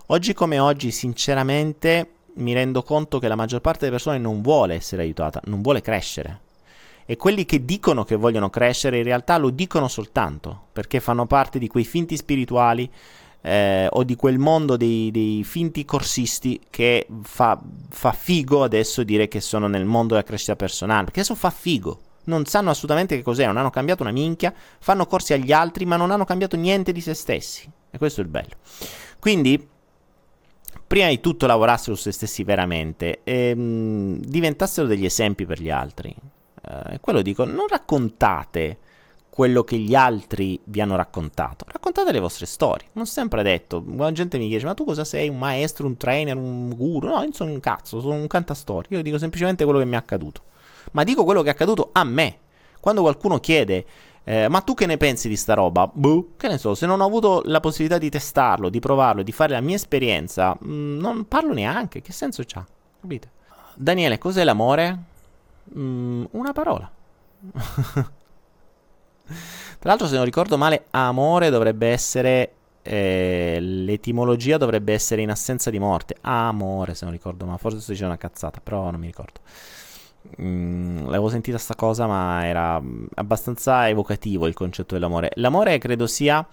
Oggi 0.07 0.33
come 0.33 0.59
oggi, 0.59 0.91
sinceramente, 0.91 2.11
mi 2.35 2.55
rendo 2.55 2.83
conto 2.83 3.19
che 3.19 3.29
la 3.29 3.37
maggior 3.37 3.61
parte 3.61 3.81
delle 3.81 3.93
persone 3.93 4.19
non 4.19 4.41
vuole 4.41 4.75
essere 4.75 5.03
aiutata, 5.03 5.41
non 5.45 5.61
vuole 5.61 5.83
crescere. 5.83 6.41
E 7.05 7.17
quelli 7.17 7.45
che 7.45 7.64
dicono 7.64 8.05
che 8.05 8.17
vogliono 8.17 8.51
crescere 8.51 8.99
in 8.99 9.05
realtà 9.05 9.37
lo 9.37 9.51
dicono 9.51 9.87
soltanto 9.87 10.64
perché 10.73 10.99
fanno 10.99 11.27
parte 11.27 11.59
di 11.59 11.69
quei 11.69 11.85
finti 11.85 12.17
spirituali 12.17 12.91
eh, 13.43 13.87
o 13.91 14.03
di 14.03 14.16
quel 14.16 14.39
mondo 14.39 14.76
dei, 14.76 15.11
dei 15.11 15.45
finti 15.45 15.84
corsisti 15.84 16.61
che 16.68 17.07
fa, 17.22 17.61
fa, 17.89 18.12
figo 18.12 18.62
adesso 18.62 19.03
dire 19.05 19.28
che 19.28 19.41
sono 19.41 19.68
nel 19.68 19.84
mondo 19.84 20.14
della 20.14 20.26
crescita 20.26 20.57
personale. 20.57 21.05
Perché 21.05 21.20
adesso 21.20 21.34
fa 21.34 21.51
figo. 21.51 22.01
Non 22.24 22.45
sanno 22.47 22.70
assolutamente 22.70 23.16
che 23.16 23.22
cos'è, 23.22 23.47
non 23.47 23.57
hanno 23.57 23.70
cambiato 23.70 24.03
una 24.03 24.11
minchia, 24.11 24.53
fanno 24.80 25.07
corsi 25.07 25.32
agli 25.32 25.53
altri, 25.53 25.84
ma 25.84 25.97
non 25.97 26.11
hanno 26.11 26.24
cambiato 26.24 26.57
niente 26.57 26.91
di 26.91 27.01
se 27.01 27.14
stessi. 27.14 27.70
E 27.89 27.99
questo 27.99 28.20
è 28.20 28.24
il 28.24 28.30
bello. 28.30 28.57
Quindi, 29.20 29.68
prima 30.87 31.09
di 31.09 31.20
tutto 31.20 31.47
lavorassero 31.47 31.95
su 31.95 32.03
se 32.03 32.12
stessi 32.12 32.43
veramente 32.43 33.20
e 33.22 33.55
mh, 33.55 33.61
mm, 33.61 34.14
diventassero 34.22 34.89
degli 34.89 35.05
esempi 35.05 35.47
per 35.47 35.61
gli 35.61 35.70
altri. 35.70 36.14
Eh, 36.68 36.99
quello 37.01 37.22
dico, 37.22 37.45
non 37.45 37.68
raccontate 37.68 38.78
quello 39.37 39.64
che 39.64 39.76
gli 39.76 39.95
altri 39.95 40.59
vi 40.64 40.80
hanno 40.80 40.97
raccontato. 40.97 41.66
Raccontate 41.68 42.11
le 42.11 42.20
vostre 42.20 42.47
storie. 42.47 42.89
Non 42.93 43.05
sempre 43.05 43.43
detto. 43.43 43.84
La 43.95 44.11
gente 44.11 44.39
mi 44.39 44.49
chiede: 44.49 44.64
Ma 44.64 44.72
tu 44.72 44.87
cosa 44.87 45.05
sei? 45.05 45.28
Un 45.28 45.37
maestro, 45.37 45.87
un 45.87 45.99
trainer, 45.99 46.34
un 46.34 46.70
guru? 46.74 47.09
No, 47.09 47.22
io 47.22 47.32
sono 47.34 47.51
un 47.51 47.61
cazzo, 47.61 48.01
sono 48.01 48.14
un 48.14 48.28
cantastorie. 48.28 48.97
Io 48.97 49.03
dico 49.03 49.18
semplicemente 49.18 49.64
quello 49.64 49.78
che 49.78 49.84
mi 49.84 49.93
è 49.93 49.99
accaduto. 49.99 50.41
Ma 50.93 51.05
dico 51.05 51.24
quello 51.24 51.43
che 51.43 51.49
è 51.49 51.51
accaduto 51.51 51.91
a 51.93 52.03
me. 52.05 52.39
Quando 52.80 53.03
qualcuno 53.03 53.39
chiede. 53.39 53.84
Eh, 54.24 54.49
ma 54.49 54.62
tu 54.62 54.72
che 54.72 54.87
ne 54.87 54.97
pensi 54.97 55.28
di 55.28 55.37
sta 55.37 55.53
roba? 55.53 55.87
Boh, 55.93 56.30
che 56.39 56.49
ne 56.49 56.57
so, 56.57 56.74
se 56.74 56.87
non 56.87 57.03
ho 57.03 57.05
avuto 57.05 57.43
la 57.45 57.61
possibilità 57.61 57.99
di 57.99 58.09
testarlo, 58.09 58.70
di 58.70 58.80
provarlo, 58.80 59.22
di 59.22 59.32
fare 59.32 59.53
la 59.53 59.61
mia 59.61 59.76
esperienza, 59.76 60.57
mh, 60.59 60.72
mm, 60.72 60.99
non 60.99 61.28
parlo 61.28 61.53
neanche. 61.53 62.01
Che 62.01 62.12
senso 62.12 62.43
c'ha? 62.47 62.64
Capite? 63.03 63.30
Daniele, 63.74 64.16
cos'è 64.16 64.45
l'amore? 64.45 64.99
Mm, 65.76 66.24
una 66.30 66.53
parola. 66.53 66.91
Tra 69.27 69.91
l'altro, 69.91 70.07
se 70.07 70.16
non 70.16 70.24
ricordo 70.24 70.57
male, 70.57 70.87
amore 70.91 71.51
dovrebbe 71.51 71.89
essere. 71.89 72.53
Eh, 72.83 73.59
l'etimologia 73.61 74.59
dovrebbe 74.59 74.93
essere 74.93 75.22
in 75.22 75.31
assenza 75.31 75.70
di 75.70 75.79
morte. 75.79 76.16
Amore, 76.20 76.95
se 76.95 77.05
non 77.05 77.12
ricordo, 77.12 77.45
ma 77.45 77.57
forse 77.57 77.81
sto 77.81 77.91
dicendo 77.91 78.12
una 78.12 78.20
cazzata, 78.20 78.61
però 78.62 78.91
non 78.91 79.01
mi 79.01 79.07
ricordo. 79.07 79.41
Mm, 80.41 81.07
l'avevo 81.07 81.29
sentita 81.29 81.59
sta 81.59 81.74
cosa, 81.74 82.07
ma 82.07 82.47
era 82.47 82.81
abbastanza 83.14 83.89
evocativo 83.89 84.47
il 84.47 84.55
concetto 84.55 84.95
dell'amore. 84.95 85.31
L'amore 85.35 85.79
credo 85.79 86.07
sia, 86.07 86.47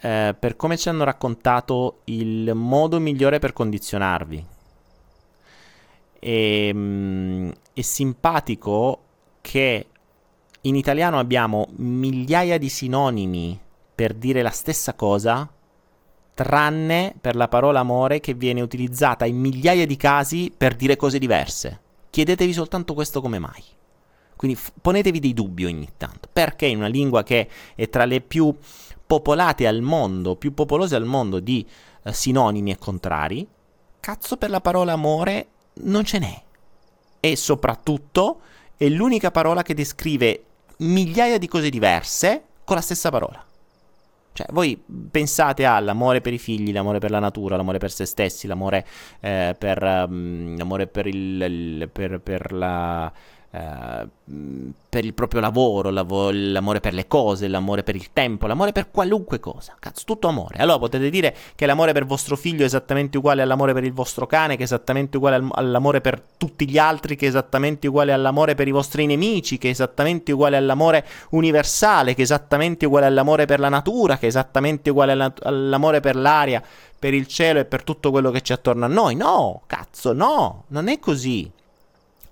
eh, 0.00 0.34
per 0.38 0.56
come 0.56 0.76
ci 0.76 0.88
hanno 0.88 1.04
raccontato, 1.04 2.00
il 2.04 2.52
modo 2.54 2.98
migliore 2.98 3.38
per 3.38 3.52
condizionarvi. 3.52 4.46
E, 6.18 6.70
mm, 6.72 7.50
è 7.72 7.80
simpatico 7.80 9.00
che 9.40 9.86
in 10.62 10.76
italiano 10.76 11.18
abbiamo 11.18 11.68
migliaia 11.76 12.58
di 12.58 12.68
sinonimi 12.68 13.58
per 13.94 14.14
dire 14.14 14.42
la 14.42 14.50
stessa 14.50 14.94
cosa, 14.94 15.48
tranne 16.34 17.14
per 17.20 17.34
la 17.34 17.48
parola 17.48 17.80
amore 17.80 18.20
che 18.20 18.34
viene 18.34 18.60
utilizzata 18.60 19.26
in 19.26 19.38
migliaia 19.38 19.86
di 19.86 19.96
casi 19.96 20.52
per 20.56 20.74
dire 20.74 20.96
cose 20.96 21.18
diverse. 21.18 21.80
Chiedetevi 22.10 22.52
soltanto 22.52 22.94
questo 22.94 23.20
come 23.20 23.38
mai. 23.38 23.62
Quindi 24.36 24.56
f- 24.56 24.72
ponetevi 24.80 25.18
dei 25.18 25.34
dubbi 25.34 25.64
ogni 25.64 25.88
tanto. 25.96 26.28
Perché 26.32 26.66
in 26.66 26.78
una 26.78 26.86
lingua 26.86 27.22
che 27.22 27.48
è 27.74 27.88
tra 27.88 28.04
le 28.04 28.20
più 28.20 28.54
popolate 29.04 29.66
al 29.66 29.80
mondo, 29.82 30.36
più 30.36 30.54
popolose 30.54 30.94
al 30.94 31.04
mondo 31.04 31.40
di 31.40 31.66
eh, 32.04 32.12
sinonimi 32.12 32.70
e 32.70 32.78
contrari, 32.78 33.46
cazzo 33.98 34.36
per 34.36 34.50
la 34.50 34.60
parola 34.60 34.92
amore 34.92 35.48
non 35.74 36.04
ce 36.04 36.18
n'è. 36.18 36.42
E 37.18 37.36
soprattutto 37.36 38.40
è 38.76 38.88
l'unica 38.88 39.30
parola 39.30 39.62
che 39.62 39.74
descrive 39.74 40.44
migliaia 40.82 41.38
di 41.38 41.48
cose 41.48 41.70
diverse 41.70 42.42
con 42.64 42.76
la 42.76 42.82
stessa 42.82 43.10
parola. 43.10 43.44
Cioè, 44.34 44.46
voi 44.50 44.82
pensate 45.10 45.66
all'amore 45.66 46.22
per 46.22 46.32
i 46.32 46.38
figli, 46.38 46.72
l'amore 46.72 46.98
per 46.98 47.10
la 47.10 47.18
natura, 47.18 47.56
l'amore 47.56 47.78
per 47.78 47.90
se 47.90 48.06
stessi, 48.06 48.46
l'amore, 48.46 48.86
eh, 49.20 49.54
per, 49.58 49.82
um, 49.82 50.56
l'amore 50.56 50.86
per, 50.86 51.06
il, 51.06 51.42
il, 51.42 51.90
per, 51.92 52.18
per 52.20 52.52
la 52.52 53.12
eh, 53.54 54.06
per 54.88 55.04
il 55.04 55.12
proprio 55.12 55.40
lavoro, 55.40 55.90
lavo- 55.90 56.30
l'amore 56.32 56.80
per 56.80 56.94
le 56.94 57.06
cose, 57.06 57.48
l'amore 57.48 57.82
per 57.82 57.94
il 57.94 58.10
tempo, 58.12 58.46
l'amore 58.46 58.72
per 58.72 58.90
qualunque 58.90 59.40
cosa. 59.40 59.76
Cazzo, 59.78 60.04
tutto 60.06 60.28
amore. 60.28 60.56
Allora 60.58 60.78
potete 60.78 61.10
dire 61.10 61.36
che 61.54 61.66
l'amore 61.66 61.92
per 61.92 62.06
vostro 62.06 62.34
figlio 62.34 62.62
è 62.62 62.64
esattamente 62.64 63.18
uguale 63.18 63.42
all'amore 63.42 63.74
per 63.74 63.84
il 63.84 63.92
vostro 63.92 64.26
cane, 64.26 64.56
che 64.56 64.62
è 64.62 64.64
esattamente 64.64 65.18
uguale 65.18 65.36
al- 65.36 65.50
all'amore 65.52 66.00
per 66.00 66.22
tutti 66.38 66.66
gli 66.68 66.78
altri, 66.78 67.14
che 67.14 67.26
è 67.26 67.28
esattamente 67.28 67.88
uguale 67.88 68.12
all'amore 68.12 68.54
per 68.54 68.68
i 68.68 68.70
vostri 68.70 69.04
nemici, 69.04 69.58
che 69.58 69.68
è 69.68 69.70
esattamente 69.70 70.32
uguale 70.32 70.56
all'amore 70.56 71.06
universale, 71.30 72.14
che 72.14 72.20
è 72.20 72.24
esattamente 72.24 72.86
uguale 72.86 73.06
all'amore 73.06 73.44
per 73.44 73.60
la 73.60 73.68
natura, 73.68 74.16
che 74.16 74.24
è 74.26 74.28
esattamente 74.28 74.88
uguale 74.88 75.12
alla- 75.12 75.32
all'amore 75.42 76.00
per 76.00 76.16
l'aria, 76.16 76.62
per 76.98 77.12
il 77.12 77.26
cielo 77.26 77.58
e 77.58 77.64
per 77.66 77.82
tutto 77.84 78.10
quello 78.10 78.30
che 78.30 78.40
c'è 78.40 78.54
attorno 78.54 78.86
a 78.86 78.88
noi. 78.88 79.14
No, 79.14 79.62
cazzo, 79.66 80.14
no, 80.14 80.64
non 80.68 80.88
è 80.88 80.98
così 80.98 81.50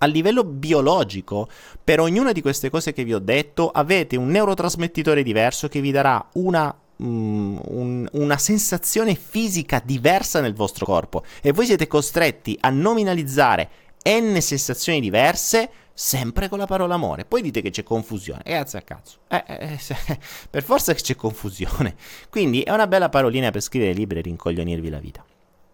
a 0.03 0.05
livello 0.07 0.43
biologico, 0.43 1.47
per 1.83 1.99
ognuna 1.99 2.31
di 2.31 2.41
queste 2.41 2.69
cose 2.69 2.91
che 2.91 3.03
vi 3.03 3.13
ho 3.13 3.19
detto, 3.19 3.69
avete 3.69 4.15
un 4.17 4.29
neurotrasmettitore 4.29 5.23
diverso 5.23 5.67
che 5.67 5.79
vi 5.79 5.91
darà 5.91 6.23
una 6.33 6.75
mm, 7.03 7.57
un, 7.67 8.07
una 8.13 8.37
sensazione 8.37 9.15
fisica 9.15 9.81
diversa 9.83 10.41
nel 10.41 10.53
vostro 10.53 10.85
corpo 10.85 11.23
e 11.41 11.51
voi 11.51 11.65
siete 11.65 11.87
costretti 11.87 12.57
a 12.59 12.69
nominalizzare 12.69 13.69
n 14.03 14.41
sensazioni 14.41 14.99
diverse 14.99 15.69
sempre 15.93 16.49
con 16.49 16.57
la 16.57 16.65
parola 16.65 16.95
amore. 16.95 17.25
Poi 17.25 17.43
dite 17.43 17.61
che 17.61 17.69
c'è 17.69 17.83
confusione. 17.83 18.41
Grazie 18.43 18.79
a 18.79 18.81
cazzo. 18.81 19.19
Eh, 19.27 19.43
eh, 19.45 19.77
eh, 19.87 20.17
per 20.49 20.63
forza 20.63 20.93
che 20.95 21.01
c'è 21.01 21.15
confusione. 21.15 21.95
Quindi 22.29 22.61
è 22.63 22.71
una 22.71 22.87
bella 22.87 23.09
parolina 23.09 23.51
per 23.51 23.61
scrivere 23.61 23.93
libri 23.93 24.17
e 24.17 24.21
rincoglionirvi 24.23 24.89
la 24.89 24.99
vita. 24.99 25.23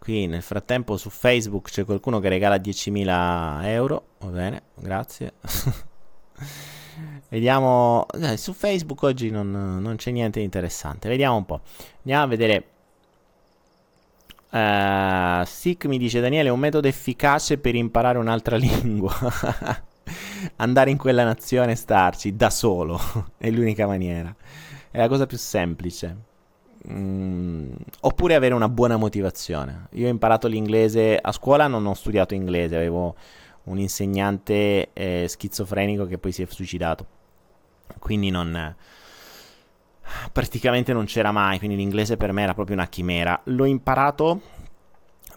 Qui 0.08 0.26
nel 0.26 0.42
frattempo 0.42 0.96
su 0.96 1.10
Facebook 1.10 1.70
c'è 1.70 1.84
qualcuno 1.84 2.22
che 2.22 2.30
regala 2.30 2.56
10.000 2.56 3.66
euro. 3.66 4.06
Va 4.20 4.30
bene, 4.30 4.62
grazie. 4.76 5.34
Vediamo. 7.28 8.06
Eh, 8.14 8.38
su 8.38 8.54
Facebook 8.54 9.04
oggi 9.04 9.30
non, 9.30 9.52
non, 9.52 9.96
c'è 9.98 10.12
niente 10.12 10.40
di 10.40 10.46
interessante. 10.46 11.10
Vediamo 11.10 11.36
un 11.36 11.46
po'. 11.46 11.60
Andiamo 11.98 12.24
a 12.24 12.28
vedere. 12.28 12.68
Uh, 14.50 15.44
Sick 15.44 15.84
mi 15.88 15.98
dice 15.98 16.22
Daniele: 16.22 16.48
è 16.48 16.52
un 16.54 16.60
metodo 16.60 16.88
efficace 16.88 17.58
per 17.58 17.76
imparare 17.76 18.18
un'altra 18.18 18.56
lingua. 18.56 19.14
Andare 20.56 20.90
in 20.90 20.98
quella 20.98 21.26
nazione 21.26 21.74
e 21.74 21.76
starci 21.76 22.34
da 22.34 22.50
solo 22.50 22.98
è 23.38 23.50
l'unica 23.50 23.86
maniera. 23.86 24.34
È 24.90 24.98
la 24.98 25.10
cosa 25.10 25.26
più 25.26 25.38
semplice. 25.38 26.37
Mm, 26.90 27.74
oppure 28.02 28.36
avere 28.36 28.54
una 28.54 28.70
buona 28.70 28.98
motivazione. 28.98 29.88
Io 29.92 30.08
ho 30.08 30.10
imparato 30.10 30.48
l'inglese 30.48 31.18
a 31.22 31.32
scuola, 31.32 31.68
non 31.68 31.86
ho 31.86 31.94
studiato 31.94 32.34
inglese, 32.34 32.76
avevo 32.76 33.16
un 33.64 33.78
insegnante 33.80 34.90
eh, 34.94 35.26
schizofrenico 35.28 36.06
che 36.06 36.18
poi 36.18 36.32
si 36.32 36.44
è 36.44 36.48
suicidato. 36.50 37.06
Quindi 38.00 38.30
non 38.30 38.76
praticamente 40.32 40.94
non 40.94 41.06
c'era 41.06 41.32
mai, 41.32 41.58
quindi 41.58 41.76
l'inglese 41.76 42.16
per 42.16 42.32
me 42.32 42.44
era 42.44 42.54
proprio 42.54 42.76
una 42.76 42.88
chimera. 42.88 43.40
L'ho 43.46 43.66
imparato 43.66 44.42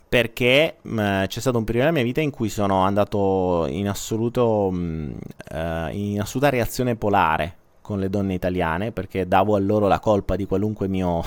perché 0.09 0.77
mh, 0.83 1.01
mm, 1.01 1.25
c'è 1.25 1.41
stato 1.41 1.59
un 1.59 1.65
periodo 1.65 1.87
della 1.87 1.99
mia 1.99 2.07
vita 2.07 2.21
in 2.21 2.31
cui 2.31 2.49
sono 2.49 2.83
andato 2.83 3.67
in 3.69 3.89
assoluto 3.89 4.71
mh, 4.71 5.15
uh, 5.53 5.89
in 5.91 6.21
assoluta 6.21 6.51
reazione 6.51 6.97
polare 6.97 7.57
con 7.91 7.99
le 7.99 8.09
donne 8.09 8.34
italiane 8.34 8.93
perché 8.93 9.26
davo 9.26 9.57
a 9.57 9.59
loro 9.59 9.88
la 9.88 9.99
colpa 9.99 10.36
di 10.36 10.47
qualunque 10.47 10.86
mio 10.86 11.24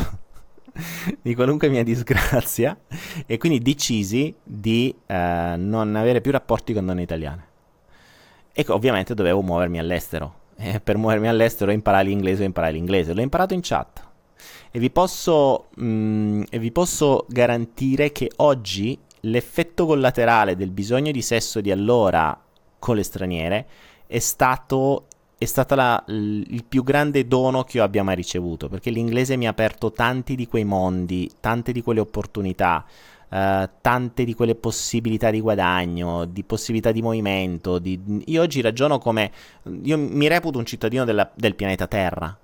di 1.21 1.35
qualunque 1.35 1.67
mia 1.67 1.83
disgrazia 1.83 2.77
e 3.25 3.37
quindi 3.37 3.59
decisi 3.59 4.33
di 4.41 4.95
eh, 5.05 5.55
non 5.57 5.93
avere 5.97 6.21
più 6.21 6.31
rapporti 6.31 6.71
con 6.71 6.85
donne 6.85 7.01
italiane. 7.01 7.47
E 8.53 8.63
ovviamente 8.69 9.13
dovevo 9.13 9.41
muovermi 9.41 9.77
all'estero. 9.77 10.41
E 10.55 10.79
per 10.79 10.95
muovermi 10.95 11.27
all'estero 11.27 11.69
imparare 11.69 12.05
l'inglese 12.05 12.43
o 12.43 12.45
imparare 12.45 12.71
l'inglese. 12.71 13.13
L'ho 13.13 13.21
imparato 13.21 13.53
in 13.53 13.59
chat. 13.61 14.01
E 14.71 14.79
vi 14.79 14.89
posso, 14.89 15.67
mh, 15.75 15.85
mm, 15.85 16.43
e 16.49 16.59
vi 16.59 16.71
posso 16.71 17.25
garantire 17.27 18.13
che 18.13 18.31
oggi 18.37 18.97
l'effetto 19.21 19.85
collaterale 19.85 20.55
del 20.55 20.71
bisogno 20.71 21.11
di 21.11 21.21
sesso 21.21 21.59
di 21.59 21.71
allora 21.71 22.39
con 22.79 22.95
le 22.95 23.03
straniere 23.03 23.67
è 24.07 24.19
stato 24.19 25.07
è 25.43 25.45
stato 25.45 25.75
il 26.07 26.63
più 26.67 26.83
grande 26.83 27.27
dono 27.27 27.63
che 27.63 27.77
io 27.77 27.83
abbia 27.83 28.03
mai 28.03 28.15
ricevuto, 28.15 28.67
perché 28.69 28.89
l'inglese 28.89 29.35
mi 29.35 29.45
ha 29.45 29.51
aperto 29.51 29.91
tanti 29.91 30.35
di 30.35 30.47
quei 30.47 30.63
mondi, 30.63 31.29
tante 31.39 31.71
di 31.71 31.81
quelle 31.81 31.99
opportunità, 31.99 32.85
uh, 33.29 33.69
tante 33.81 34.23
di 34.23 34.33
quelle 34.33 34.55
possibilità 34.55 35.29
di 35.29 35.41
guadagno, 35.41 36.25
di 36.25 36.43
possibilità 36.43 36.91
di 36.91 37.01
movimento. 37.01 37.79
Di... 37.79 38.23
Io 38.25 38.41
oggi 38.41 38.61
ragiono 38.61 38.97
come... 38.97 39.31
Io 39.83 39.97
mi 39.97 40.27
reputo 40.27 40.57
un 40.57 40.65
cittadino 40.65 41.05
della, 41.05 41.29
del 41.35 41.55
pianeta 41.55 41.87
Terra 41.87 42.37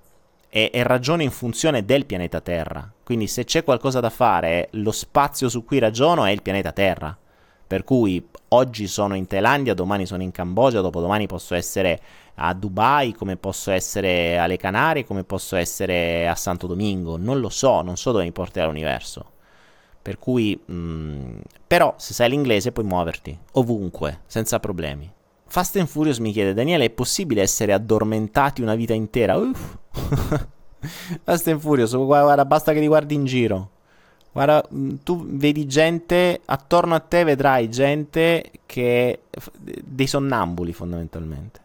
e, 0.48 0.70
e 0.72 0.82
ragiono 0.82 1.22
in 1.22 1.30
funzione 1.30 1.84
del 1.84 2.06
pianeta 2.06 2.40
Terra. 2.40 2.90
Quindi 3.02 3.26
se 3.26 3.44
c'è 3.44 3.64
qualcosa 3.64 4.00
da 4.00 4.10
fare, 4.10 4.68
lo 4.72 4.92
spazio 4.92 5.48
su 5.48 5.64
cui 5.64 5.78
ragiono 5.78 6.24
è 6.24 6.30
il 6.30 6.42
pianeta 6.42 6.72
Terra 6.72 7.16
Per 7.70 7.84
cui 7.84 8.20
oggi 8.48 8.88
sono 8.88 9.14
in 9.14 9.28
Thailandia, 9.28 9.74
domani 9.74 10.04
sono 10.04 10.24
in 10.24 10.32
Cambogia, 10.32 10.80
dopodomani 10.80 11.28
posso 11.28 11.54
essere 11.54 12.00
a 12.34 12.54
Dubai, 12.54 13.12
come 13.12 13.36
posso 13.36 13.70
essere 13.70 14.38
alle 14.38 14.56
Canarie, 14.56 15.04
come 15.04 15.24
posso 15.24 15.56
essere 15.56 16.28
a 16.28 16.34
Santo 16.34 16.66
Domingo. 16.66 17.16
Non 17.16 17.40
lo 17.40 17.48
so, 17.48 17.82
non 17.82 17.96
so 17.96 18.12
dove 18.12 18.24
mi 18.24 18.32
porterà 18.32 18.66
l'universo. 18.66 19.32
Per 20.02 20.18
cui, 20.18 20.58
mh, 20.64 20.72
mm, 20.72 21.38
però, 21.66 21.94
se 21.98 22.14
sai 22.14 22.30
l'inglese 22.30 22.72
puoi 22.72 22.86
muoverti 22.86 23.36
ovunque, 23.52 24.20
senza 24.26 24.58
problemi. 24.58 25.10
Fast 25.46 25.76
and 25.76 25.88
Furious 25.88 26.18
mi 26.18 26.32
chiede, 26.32 26.54
Daniele, 26.54 26.86
è 26.86 26.90
possibile 26.90 27.42
essere 27.42 27.72
addormentati 27.72 28.62
una 28.62 28.74
vita 28.74 28.94
intera? 28.94 29.36
Uff. 29.36 29.76
Fast 31.24 31.48
and 31.48 31.60
Furious, 31.60 31.94
guarda, 31.96 32.44
basta 32.44 32.72
che 32.72 32.80
li 32.80 32.86
guardi 32.86 33.14
in 33.14 33.24
giro. 33.24 33.70
Guarda, 34.32 34.64
mm, 34.72 34.94
tu 35.02 35.26
vedi 35.26 35.66
gente, 35.66 36.40
attorno 36.44 36.94
a 36.94 37.00
te 37.00 37.24
vedrai 37.24 37.68
gente 37.68 38.50
che... 38.64 39.22
dei 39.58 40.06
sonnambuli 40.06 40.72
fondamentalmente. 40.72 41.60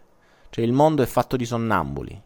Cioè 0.56 0.64
il 0.64 0.72
mondo 0.72 1.04
è 1.04 1.06
fatto 1.06 1.36
di 1.36 1.44
sonnambuli. 1.44 2.22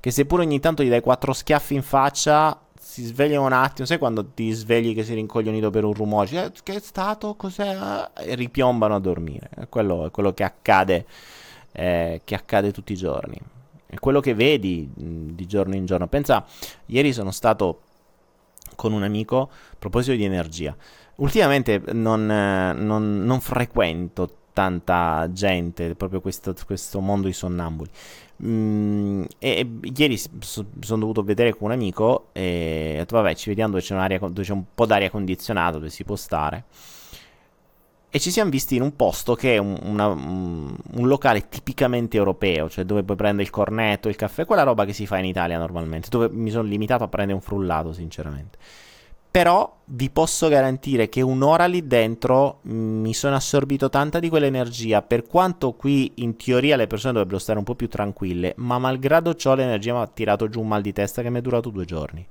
Che 0.00 0.10
seppure 0.10 0.42
ogni 0.42 0.58
tanto 0.58 0.82
gli 0.82 0.88
dai 0.88 1.02
quattro 1.02 1.34
schiaffi 1.34 1.74
in 1.74 1.82
faccia, 1.82 2.58
si 2.80 3.04
svegliano 3.04 3.44
un 3.44 3.52
attimo. 3.52 3.86
Sai 3.86 3.98
quando 3.98 4.24
ti 4.24 4.50
svegli 4.52 4.94
che 4.94 5.04
sei 5.04 5.16
rincoglionito 5.16 5.68
per 5.68 5.84
un 5.84 5.92
rumore? 5.92 6.28
Cioè, 6.28 6.50
che 6.62 6.76
è 6.76 6.80
stato? 6.80 7.34
Cos'è? 7.34 8.08
E 8.20 8.34
ripiombano 8.36 8.94
a 8.94 9.00
dormire. 9.00 9.50
È 9.54 9.68
quello, 9.68 10.06
è 10.06 10.10
quello 10.10 10.32
che 10.32 10.44
accade, 10.44 11.04
eh, 11.72 12.22
che 12.24 12.34
accade 12.34 12.72
tutti 12.72 12.94
i 12.94 12.96
giorni. 12.96 13.38
È 13.84 13.98
quello 13.98 14.20
che 14.20 14.32
vedi 14.32 14.90
mh, 14.90 15.32
di 15.32 15.46
giorno 15.46 15.74
in 15.74 15.84
giorno. 15.84 16.08
Pensa, 16.08 16.46
ieri 16.86 17.12
sono 17.12 17.32
stato 17.32 17.82
con 18.76 18.94
un 18.94 19.02
amico 19.02 19.42
a 19.42 19.76
proposito 19.78 20.16
di 20.16 20.24
energia. 20.24 20.74
Ultimamente 21.16 21.82
non, 21.92 22.30
eh, 22.30 22.72
non, 22.72 23.24
non 23.26 23.40
frequento 23.42 24.37
tanta 24.58 25.28
gente, 25.30 25.94
proprio 25.94 26.20
questo, 26.20 26.52
questo 26.66 26.98
mondo 26.98 27.28
di 27.28 27.32
sonnambuli. 27.32 27.88
Mm, 28.42 29.22
e, 29.38 29.50
e, 29.80 29.92
ieri 29.94 30.16
so, 30.16 30.66
sono 30.80 30.98
dovuto 30.98 31.22
vedere 31.22 31.54
con 31.54 31.68
un 31.68 31.74
amico 31.74 32.30
e 32.32 32.94
ho 32.96 32.98
detto 32.98 33.16
vabbè 33.16 33.34
ci 33.36 33.50
vediamo 33.50 33.72
dove 33.72 33.82
c'è, 33.82 34.18
dove 34.18 34.42
c'è 34.42 34.52
un 34.52 34.64
po' 34.74 34.86
d'aria 34.86 35.10
condizionata 35.10 35.78
dove 35.78 35.90
si 35.90 36.04
può 36.04 36.14
stare 36.14 36.64
e 38.10 38.18
ci 38.20 38.30
siamo 38.30 38.50
visti 38.50 38.76
in 38.76 38.82
un 38.82 38.96
posto 38.96 39.34
che 39.34 39.54
è 39.54 39.58
un, 39.58 39.78
una, 39.82 40.06
un, 40.06 40.76
locale 41.06 41.48
tipicamente 41.48 42.16
europeo, 42.16 42.68
cioè 42.68 42.84
dove 42.84 43.02
puoi 43.02 43.16
prendere 43.16 43.42
il 43.42 43.50
cornetto, 43.50 44.08
il 44.08 44.16
caffè, 44.16 44.44
quella 44.44 44.62
roba 44.62 44.84
che 44.84 44.92
si 44.92 45.06
fa 45.06 45.18
in 45.18 45.26
Italia 45.26 45.58
normalmente, 45.58 46.08
dove 46.08 46.28
mi 46.30 46.50
sono 46.50 46.66
limitato 46.66 47.04
a 47.04 47.08
prendere 47.08 47.36
un 47.36 47.42
frullato, 47.42 47.92
sinceramente. 47.92 48.56
Però 49.30 49.76
vi 49.84 50.10
posso 50.10 50.48
garantire 50.48 51.08
che 51.08 51.20
un'ora 51.20 51.66
lì 51.66 51.86
dentro 51.86 52.60
mi 52.62 53.12
sono 53.12 53.36
assorbito 53.36 53.88
tanta 53.88 54.18
di 54.18 54.28
quell'energia, 54.28 55.02
per 55.02 55.26
quanto 55.26 55.72
qui 55.72 56.12
in 56.16 56.36
teoria 56.36 56.76
le 56.76 56.86
persone 56.86 57.12
dovrebbero 57.12 57.38
stare 57.38 57.58
un 57.58 57.64
po' 57.64 57.74
più 57.74 57.88
tranquille, 57.88 58.54
ma 58.56 58.78
malgrado 58.78 59.34
ciò 59.34 59.54
l'energia 59.54 59.94
mi 59.94 60.00
ha 60.00 60.06
tirato 60.06 60.48
giù 60.48 60.60
un 60.60 60.68
mal 60.68 60.82
di 60.82 60.92
testa 60.92 61.22
che 61.22 61.30
mi 61.30 61.38
è 61.38 61.42
durato 61.42 61.70
due 61.70 61.84
giorni. 61.84 62.26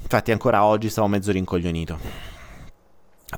Infatti 0.00 0.32
ancora 0.32 0.64
oggi 0.64 0.88
stavo 0.88 1.08
mezzo 1.08 1.30
rincoglionito. 1.32 1.98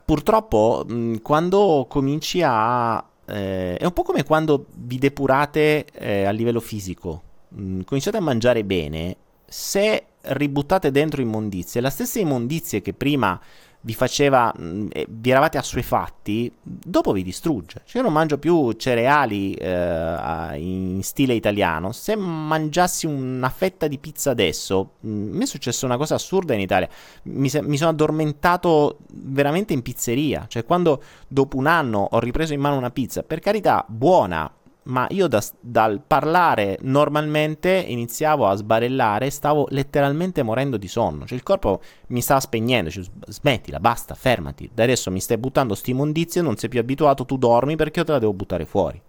Purtroppo, 0.05 0.85
mh, 0.87 1.17
quando 1.23 1.87
cominci 1.89 2.43
a... 2.45 3.05
Eh, 3.27 3.77
è 3.77 3.85
un 3.85 3.93
po' 3.93 4.03
come 4.03 4.25
quando 4.25 4.67
vi 4.77 4.99
depurate 4.99 5.87
eh, 5.87 6.25
a 6.25 6.31
livello 6.31 6.61
fisico. 6.61 7.23
Mh, 7.49 7.81
cominciate 7.83 8.19
a 8.19 8.21
mangiare 8.21 8.63
bene. 8.65 9.17
Se 9.47 10.05
ributtate 10.23 10.91
dentro 10.91 11.23
immondizie, 11.23 11.81
la 11.81 11.91
stessa 11.91 12.19
immondizie 12.19 12.83
che 12.83 12.93
prima 12.93 13.41
vi 13.83 13.95
faceva, 13.95 14.53
mm, 14.59 14.89
vi 15.09 15.31
eravate 15.31 15.57
assuefatti, 15.57 16.53
dopo 16.63 17.13
vi 17.13 17.23
distrugge. 17.23 17.83
Cioè 17.85 17.99
io 17.99 18.03
non 18.03 18.13
mangio 18.13 18.39
più 18.39 18.73
cereali 18.73 19.55
eh, 19.55 20.57
in 20.59 21.01
stile 21.03 21.35
italiano, 21.35 21.93
se 21.93 22.15
mangiassi 22.15 23.07
una 23.07 23.49
fetta 23.49 23.89
di 23.89 23.99
pizza 23.99 24.31
adesso, 24.31 24.97
mm, 25.07 25.35
mi 25.35 25.43
è 25.43 25.47
successa 25.47 25.87
una 25.87 25.97
cosa 25.97 26.15
assurda 26.15 26.53
in 26.53 26.61
Italia, 26.61 26.89
mi, 27.25 27.49
se- 27.49 27.63
mi 27.63 27.77
sono 27.77 27.91
addormentato 27.91 28.99
veramente 29.13 29.73
in 29.73 29.83
pizzeria, 29.83 30.45
cioè 30.49 30.65
quando 30.65 31.03
dopo 31.27 31.57
un 31.57 31.67
anno 31.67 32.07
ho 32.11 32.19
ripreso 32.19 32.53
in 32.53 32.61
mano 32.61 32.77
una 32.77 32.91
pizza, 32.91 33.23
per 33.23 33.41
carità 33.41 33.85
buona, 33.89 34.51
ma 34.85 35.07
io 35.11 35.27
da, 35.29 35.43
dal 35.61 36.03
parlare 36.07 36.79
normalmente 36.83 37.71
iniziavo 37.71 38.47
a 38.47 38.55
sbarellare 38.55 39.31
stavo 39.31 39.67
letteralmente 39.71 40.43
morendo 40.43 40.77
di 40.77 40.89
sonno. 40.89 41.27
Cioè 41.27 41.37
il 41.37 41.43
corpo 41.43 41.81
mi 42.09 42.21
stava 42.21 42.41
spegnendo, 42.41 42.91
cioè, 42.91 43.05
smettila, 43.27 43.81
basta, 43.81 44.15
fermati. 44.15 44.71
Da 44.73 44.83
adesso 44.83 45.11
mi 45.11 45.21
stai 45.21 45.39
buttando 45.39 45.75
sti 45.75 45.91
immondizie, 45.91 46.43
non 46.43 46.57
sei 46.57 46.69
più 46.69 46.81
abituato, 46.81 47.25
tu 47.25 47.37
dormi 47.37 47.77
perché 47.77 48.01
io 48.01 48.05
te 48.05 48.13
la 48.13 48.19
devo 48.19 48.33
buttare 48.33 48.65
fuori. 48.65 49.01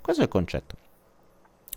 Questo 0.00 0.22
è 0.22 0.24
il 0.24 0.30
concetto. 0.30 0.76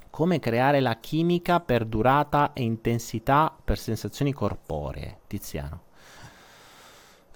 Come 0.09 0.39
creare 0.39 0.79
la 0.79 0.97
chimica 0.99 1.59
per 1.59 1.85
durata 1.85 2.53
e 2.53 2.63
intensità 2.63 3.53
per 3.63 3.77
sensazioni 3.77 4.31
corporee, 4.31 5.19
Tiziano. 5.27 5.84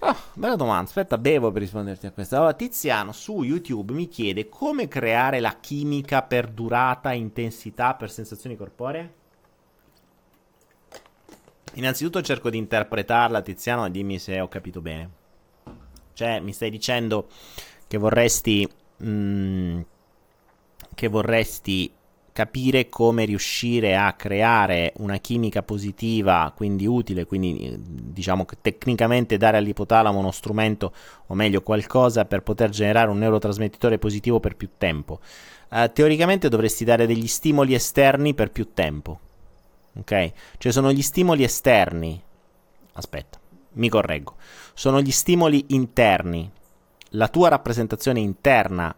Oh, 0.02 0.16
bella 0.32 0.56
domanda, 0.56 0.84
aspetta, 0.88 1.18
bevo 1.18 1.50
per 1.52 1.60
risponderti 1.60 2.06
a 2.06 2.10
questa. 2.10 2.36
Allora, 2.36 2.54
Tiziano 2.54 3.12
su 3.12 3.42
YouTube 3.42 3.92
mi 3.92 4.08
chiede 4.08 4.48
come 4.48 4.88
creare 4.88 5.40
la 5.40 5.58
chimica 5.60 6.22
per 6.22 6.48
durata 6.48 7.12
intensità 7.12 7.94
per 7.94 8.10
sensazioni 8.10 8.56
corporee. 8.56 9.14
Innanzitutto 11.74 12.22
cerco 12.22 12.48
di 12.48 12.56
interpretarla, 12.56 13.42
Tiziano, 13.42 13.84
e 13.84 13.90
dimmi 13.90 14.18
se 14.18 14.40
ho 14.40 14.48
capito 14.48 14.80
bene. 14.80 15.10
Cioè, 16.14 16.40
mi 16.40 16.52
stai 16.52 16.70
dicendo 16.70 17.28
che 17.86 17.98
vorresti... 17.98 18.66
Mm, 19.04 19.80
che 20.94 21.08
vorresti 21.08 21.92
capire 22.40 22.88
come 22.88 23.26
riuscire 23.26 23.96
a 23.96 24.14
creare 24.14 24.94
una 24.96 25.18
chimica 25.18 25.62
positiva, 25.62 26.50
quindi 26.56 26.86
utile, 26.86 27.26
quindi 27.26 27.76
diciamo 27.78 28.46
che 28.46 28.56
tecnicamente 28.62 29.36
dare 29.36 29.58
all'ipotalamo 29.58 30.18
uno 30.18 30.30
strumento, 30.30 30.94
o 31.26 31.34
meglio 31.34 31.60
qualcosa 31.60 32.24
per 32.24 32.42
poter 32.42 32.70
generare 32.70 33.10
un 33.10 33.18
neurotrasmettitore 33.18 33.98
positivo 33.98 34.40
per 34.40 34.56
più 34.56 34.70
tempo. 34.78 35.20
Uh, 35.68 35.92
teoricamente 35.92 36.48
dovresti 36.48 36.82
dare 36.82 37.06
degli 37.06 37.26
stimoli 37.26 37.74
esterni 37.74 38.32
per 38.32 38.50
più 38.50 38.72
tempo. 38.72 39.20
Ok? 39.98 40.32
Cioè 40.56 40.72
sono 40.72 40.92
gli 40.92 41.02
stimoli 41.02 41.42
esterni. 41.42 42.18
Aspetta, 42.94 43.38
mi 43.72 43.90
correggo. 43.90 44.36
Sono 44.72 45.02
gli 45.02 45.12
stimoli 45.12 45.66
interni. 45.68 46.50
La 47.10 47.28
tua 47.28 47.50
rappresentazione 47.50 48.20
interna 48.20 48.94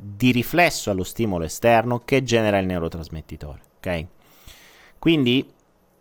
di 0.00 0.32
riflesso 0.32 0.90
allo 0.90 1.04
stimolo 1.04 1.44
esterno 1.44 2.00
che 2.04 2.22
genera 2.22 2.58
il 2.58 2.66
neurotrasmettitore. 2.66 3.60
Ok? 3.76 4.06
Quindi 4.98 5.48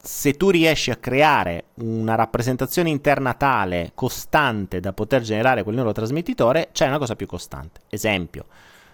se 0.02 0.34
tu 0.34 0.50
riesci 0.50 0.92
a 0.92 0.96
creare 0.96 1.66
una 1.76 2.16
rappresentazione 2.16 2.90
interna 2.90 3.34
tale, 3.34 3.92
costante, 3.96 4.80
da 4.80 4.94
poter 4.94 5.22
generare 5.22 5.64
quel 5.64 5.76
neurotrasmettitore, 5.76 6.70
c'è 6.72 6.88
una 6.88 6.98
cosa 6.98 7.16
più 7.16 7.28
costante. 7.28 7.82
Esempio, 7.90 8.46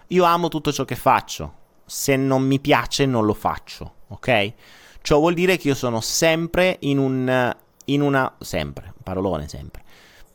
io 0.08 0.24
amo 0.24 0.48
tutto 0.48 0.72
ciò 0.72 0.84
che 0.84 0.96
faccio, 0.96 1.64
se 1.84 2.16
non 2.16 2.42
mi 2.42 2.58
piace 2.58 3.06
non 3.06 3.24
lo 3.24 3.34
faccio, 3.34 3.94
ok? 4.08 4.52
Ciò 5.00 5.18
vuol 5.18 5.34
dire 5.34 5.56
che 5.56 5.68
io 5.68 5.74
sono 5.74 6.00
sempre 6.00 6.76
in 6.80 6.98
un... 6.98 7.56
in 7.86 8.00
una... 8.00 8.34
sempre, 8.40 8.92
parolone 9.02 9.46
sempre, 9.46 9.82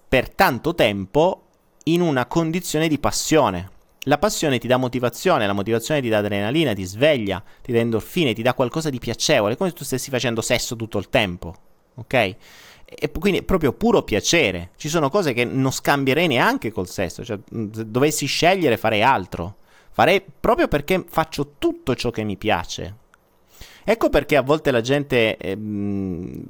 per 0.08 0.30
tanto 0.30 0.74
tempo 0.74 1.48
in 1.86 2.00
una 2.00 2.26
condizione 2.28 2.88
di 2.88 2.98
passione, 2.98 3.70
la 4.06 4.18
passione 4.18 4.58
ti 4.58 4.68
dà 4.68 4.78
motivazione, 4.78 5.46
la 5.46 5.54
motivazione 5.54 6.02
ti 6.02 6.10
dà 6.10 6.18
adrenalina, 6.18 6.74
ti 6.74 6.86
sveglia, 6.86 7.44
ti 7.62 7.72
dà 7.72 7.80
endorfine, 7.80 8.34
ti 8.34 8.42
dà 8.42 8.54
qualcosa 8.54 8.90
di 8.90 9.00
piacevole, 9.00 9.56
come 9.56 9.70
se 9.70 9.76
tu 9.76 9.84
stessi 9.84 10.10
facendo 10.10 10.42
sesso 10.42 10.76
tutto 10.76 10.98
il 10.98 11.10
tempo, 11.10 11.54
ok? 11.96 12.36
E 12.94 13.10
quindi 13.12 13.40
è 13.40 13.44
proprio 13.44 13.74
puro 13.74 14.02
piacere. 14.02 14.72
Ci 14.76 14.90
sono 14.90 15.10
cose 15.10 15.34
che 15.34 15.46
non 15.46 15.72
scambierei 15.72 16.28
neanche 16.28 16.72
col 16.72 16.90
sesso, 16.90 17.24
cioè 17.24 17.40
se 17.48 17.90
dovessi 17.90 18.26
scegliere 18.26 18.76
farei 18.76 19.02
altro. 19.02 19.58
Farei 19.92 20.22
proprio 20.40 20.68
perché 20.68 21.04
faccio 21.08 21.54
tutto 21.58 21.96
ciò 21.96 22.10
che 22.10 22.24
mi 22.24 22.38
piace. 22.38 22.96
Ecco 23.84 24.10
perché 24.10 24.36
a 24.36 24.42
volte 24.42 24.72
la 24.72 24.82
gente, 24.82 25.38
ehm, 25.38 26.44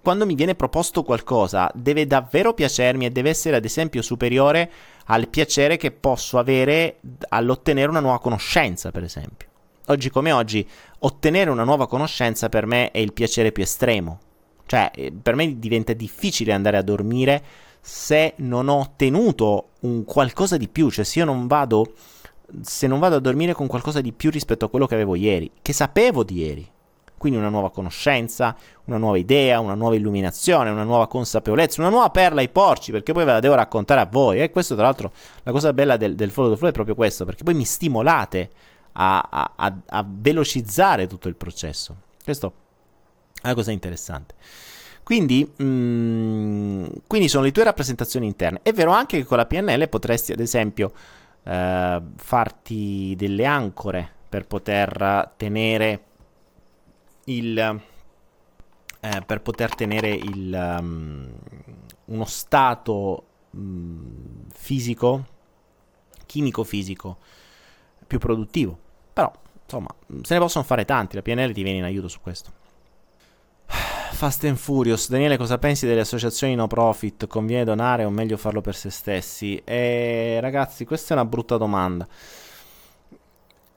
quando 0.00 0.26
mi 0.26 0.34
viene 0.34 0.54
proposto 0.54 1.02
qualcosa, 1.02 1.70
deve 1.74 2.06
davvero 2.06 2.52
piacermi 2.52 3.06
e 3.06 3.10
deve 3.10 3.30
essere 3.30 3.56
ad 3.56 3.64
esempio 3.64 4.02
superiore 4.02 4.70
al 5.06 5.28
piacere 5.28 5.76
che 5.76 5.90
posso 5.90 6.38
avere 6.38 6.98
all'ottenere 7.28 7.88
una 7.88 8.00
nuova 8.00 8.20
conoscenza, 8.20 8.90
per 8.90 9.02
esempio. 9.02 9.48
Oggi 9.86 10.10
come 10.10 10.32
oggi, 10.32 10.66
ottenere 11.00 11.50
una 11.50 11.64
nuova 11.64 11.88
conoscenza 11.88 12.48
per 12.48 12.66
me 12.66 12.90
è 12.90 12.98
il 12.98 13.12
piacere 13.12 13.52
più 13.52 13.62
estremo. 13.62 14.20
Cioè, 14.66 14.90
eh, 14.94 15.12
per 15.12 15.34
me 15.34 15.58
diventa 15.58 15.92
difficile 15.92 16.52
andare 16.52 16.76
a 16.76 16.82
dormire 16.82 17.42
se 17.80 18.34
non 18.36 18.68
ho 18.68 18.78
ottenuto 18.78 19.70
un 19.80 20.04
qualcosa 20.04 20.56
di 20.56 20.68
più, 20.68 20.88
cioè 20.88 21.04
se 21.04 21.18
io 21.18 21.24
non 21.24 21.46
vado 21.46 21.94
se 22.60 22.86
non 22.86 22.98
vado 22.98 23.16
a 23.16 23.20
dormire 23.20 23.54
con 23.54 23.66
qualcosa 23.66 24.00
di 24.00 24.12
più 24.12 24.30
rispetto 24.30 24.66
a 24.66 24.68
quello 24.68 24.86
che 24.86 24.94
avevo 24.94 25.14
ieri, 25.14 25.50
che 25.62 25.72
sapevo 25.72 26.22
di 26.22 26.34
ieri. 26.38 26.70
Quindi 27.22 27.38
una 27.38 27.50
nuova 27.50 27.70
conoscenza, 27.70 28.56
una 28.86 28.96
nuova 28.96 29.16
idea, 29.16 29.60
una 29.60 29.74
nuova 29.74 29.94
illuminazione, 29.94 30.70
una 30.70 30.82
nuova 30.82 31.06
consapevolezza, 31.06 31.80
una 31.80 31.88
nuova 31.88 32.10
perla 32.10 32.40
ai 32.40 32.48
porci, 32.48 32.90
perché 32.90 33.12
poi 33.12 33.24
ve 33.24 33.30
la 33.30 33.38
devo 33.38 33.54
raccontare 33.54 34.00
a 34.00 34.06
voi. 34.06 34.40
E 34.40 34.50
questo, 34.50 34.74
tra 34.74 34.82
l'altro, 34.82 35.12
la 35.44 35.52
cosa 35.52 35.72
bella 35.72 35.96
del, 35.96 36.16
del 36.16 36.32
follow 36.32 36.50
the 36.50 36.56
flow 36.56 36.70
è 36.70 36.72
proprio 36.72 36.96
questo, 36.96 37.24
perché 37.24 37.44
poi 37.44 37.54
mi 37.54 37.64
stimolate 37.64 38.50
a, 38.94 39.28
a, 39.30 39.52
a, 39.54 39.76
a 39.86 40.04
velocizzare 40.04 41.06
tutto 41.06 41.28
il 41.28 41.36
processo. 41.36 41.94
Questo 42.24 42.52
è 43.40 43.46
una 43.46 43.54
cosa 43.54 43.70
interessante. 43.70 44.34
Quindi, 45.04 45.48
mm, 45.62 46.86
quindi, 47.06 47.28
sono 47.28 47.44
le 47.44 47.52
tue 47.52 47.62
rappresentazioni 47.62 48.26
interne. 48.26 48.58
È 48.64 48.72
vero 48.72 48.90
anche 48.90 49.18
che 49.18 49.24
con 49.24 49.36
la 49.36 49.46
PNL 49.46 49.88
potresti, 49.88 50.32
ad 50.32 50.40
esempio, 50.40 50.90
eh, 51.44 52.02
farti 52.16 53.14
delle 53.16 53.44
ancore 53.44 54.10
per 54.28 54.44
poter 54.48 55.34
tenere 55.36 56.06
il 57.24 57.80
eh, 59.04 59.22
per 59.26 59.40
poter 59.40 59.74
tenere 59.74 60.10
il, 60.10 60.76
um, 60.80 61.28
uno 62.04 62.24
stato 62.24 63.26
um, 63.50 64.44
fisico, 64.54 65.26
chimico-fisico 66.24 67.18
più 68.06 68.20
produttivo. 68.20 68.78
Però, 69.12 69.30
insomma, 69.64 69.92
se 70.22 70.34
ne 70.34 70.40
possono 70.40 70.62
fare 70.64 70.84
tanti, 70.84 71.16
la 71.16 71.22
PNL 71.22 71.52
ti 71.52 71.64
viene 71.64 71.78
in 71.78 71.84
aiuto 71.84 72.06
su 72.06 72.20
questo. 72.20 72.52
Fast 73.66 74.44
and 74.44 74.56
Furious, 74.56 75.08
Daniele, 75.08 75.36
cosa 75.36 75.58
pensi 75.58 75.84
delle 75.84 76.02
associazioni 76.02 76.54
no 76.54 76.68
profit? 76.68 77.26
Conviene 77.26 77.64
donare 77.64 78.04
o 78.04 78.10
meglio 78.10 78.36
farlo 78.36 78.60
per 78.60 78.76
se 78.76 78.90
stessi? 78.90 79.60
E 79.64 80.38
ragazzi, 80.40 80.84
questa 80.84 81.14
è 81.14 81.16
una 81.16 81.26
brutta 81.26 81.56
domanda. 81.56 82.06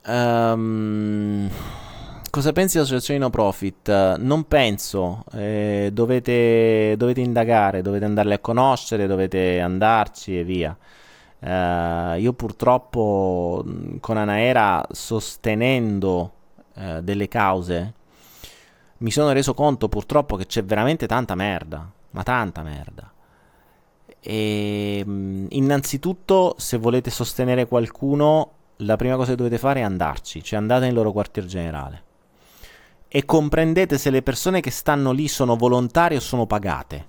Um, 0.06 1.50
cosa 2.36 2.52
pensi 2.52 2.74
delle 2.74 2.84
associazioni 2.84 3.18
no 3.18 3.30
profit? 3.30 4.16
Non 4.18 4.44
penso, 4.46 5.24
eh, 5.32 5.88
dovete, 5.90 6.94
dovete, 6.98 7.22
indagare, 7.22 7.80
dovete 7.80 8.04
andarle 8.04 8.34
a 8.34 8.38
conoscere, 8.40 9.06
dovete 9.06 9.58
andarci 9.58 10.38
e 10.38 10.44
via. 10.44 10.76
Uh, 11.38 12.18
io 12.18 12.34
purtroppo 12.34 13.64
con 14.00 14.16
Anaera 14.18 14.84
sostenendo 14.90 16.32
uh, 16.74 17.00
delle 17.00 17.28
cause 17.28 17.94
mi 18.98 19.10
sono 19.10 19.32
reso 19.32 19.54
conto 19.54 19.88
purtroppo 19.88 20.36
che 20.36 20.44
c'è 20.44 20.62
veramente 20.62 21.06
tanta 21.06 21.34
merda, 21.34 21.90
ma 22.10 22.22
tanta 22.22 22.62
merda. 22.62 23.10
E 24.20 24.98
innanzitutto 25.06 26.54
se 26.58 26.76
volete 26.76 27.10
sostenere 27.10 27.66
qualcuno 27.66 28.50
la 28.80 28.96
prima 28.96 29.16
cosa 29.16 29.30
che 29.30 29.36
dovete 29.36 29.56
fare 29.56 29.80
è 29.80 29.84
andarci, 29.84 30.42
cioè 30.42 30.58
andate 30.58 30.84
nel 30.84 30.94
loro 30.94 31.12
quartier 31.12 31.46
generale 31.46 32.04
e 33.16 33.24
comprendete 33.24 33.96
se 33.96 34.10
le 34.10 34.20
persone 34.20 34.60
che 34.60 34.70
stanno 34.70 35.10
lì 35.10 35.26
sono 35.26 35.56
volontarie 35.56 36.18
o 36.18 36.20
sono 36.20 36.44
pagate. 36.44 37.06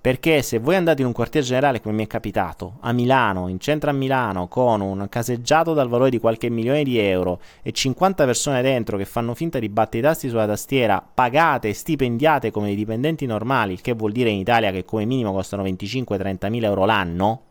Perché 0.00 0.42
se 0.42 0.58
voi 0.58 0.74
andate 0.74 1.02
in 1.02 1.06
un 1.06 1.12
quartier 1.12 1.44
generale 1.44 1.80
come 1.80 1.94
mi 1.94 2.02
è 2.02 2.06
capitato, 2.08 2.78
a 2.80 2.90
Milano, 2.90 3.46
in 3.46 3.60
centro 3.60 3.90
a 3.90 3.92
Milano, 3.92 4.48
con 4.48 4.80
un 4.80 5.06
caseggiato 5.08 5.74
dal 5.74 5.88
valore 5.88 6.10
di 6.10 6.18
qualche 6.18 6.50
milione 6.50 6.82
di 6.82 6.98
euro 6.98 7.40
e 7.62 7.70
50 7.70 8.24
persone 8.24 8.62
dentro 8.62 8.96
che 8.96 9.04
fanno 9.04 9.36
finta 9.36 9.60
di 9.60 9.68
battere 9.68 9.98
i 9.98 10.02
tasti 10.02 10.28
sulla 10.28 10.48
tastiera, 10.48 11.00
pagate 11.00 11.68
e 11.68 11.72
stipendiate 11.72 12.50
come 12.50 12.66
dei 12.66 12.74
dipendenti 12.74 13.26
normali, 13.26 13.74
il 13.74 13.82
che 13.82 13.92
vuol 13.92 14.10
dire 14.10 14.30
in 14.30 14.40
Italia 14.40 14.72
che 14.72 14.84
come 14.84 15.04
minimo 15.04 15.32
costano 15.32 15.62
25-30 15.62 16.50
mila 16.50 16.66
euro 16.66 16.84
l'anno, 16.84 17.42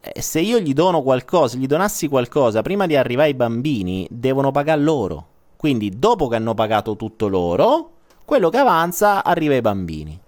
eh, 0.00 0.22
se 0.22 0.40
io 0.40 0.58
gli 0.58 0.72
dono 0.72 1.02
qualcosa, 1.02 1.58
gli 1.58 1.66
donassi 1.66 2.08
qualcosa 2.08 2.62
prima 2.62 2.86
di 2.86 2.96
arrivare 2.96 3.28
ai 3.28 3.34
bambini, 3.34 4.06
devono 4.10 4.52
pagare 4.52 4.80
loro. 4.80 5.32
Quindi 5.64 5.98
dopo 5.98 6.28
che 6.28 6.36
hanno 6.36 6.52
pagato 6.52 6.94
tutto 6.94 7.26
loro, 7.26 7.92
quello 8.26 8.50
che 8.50 8.58
avanza 8.58 9.24
arriva 9.24 9.54
ai 9.54 9.62
bambini. 9.62 10.20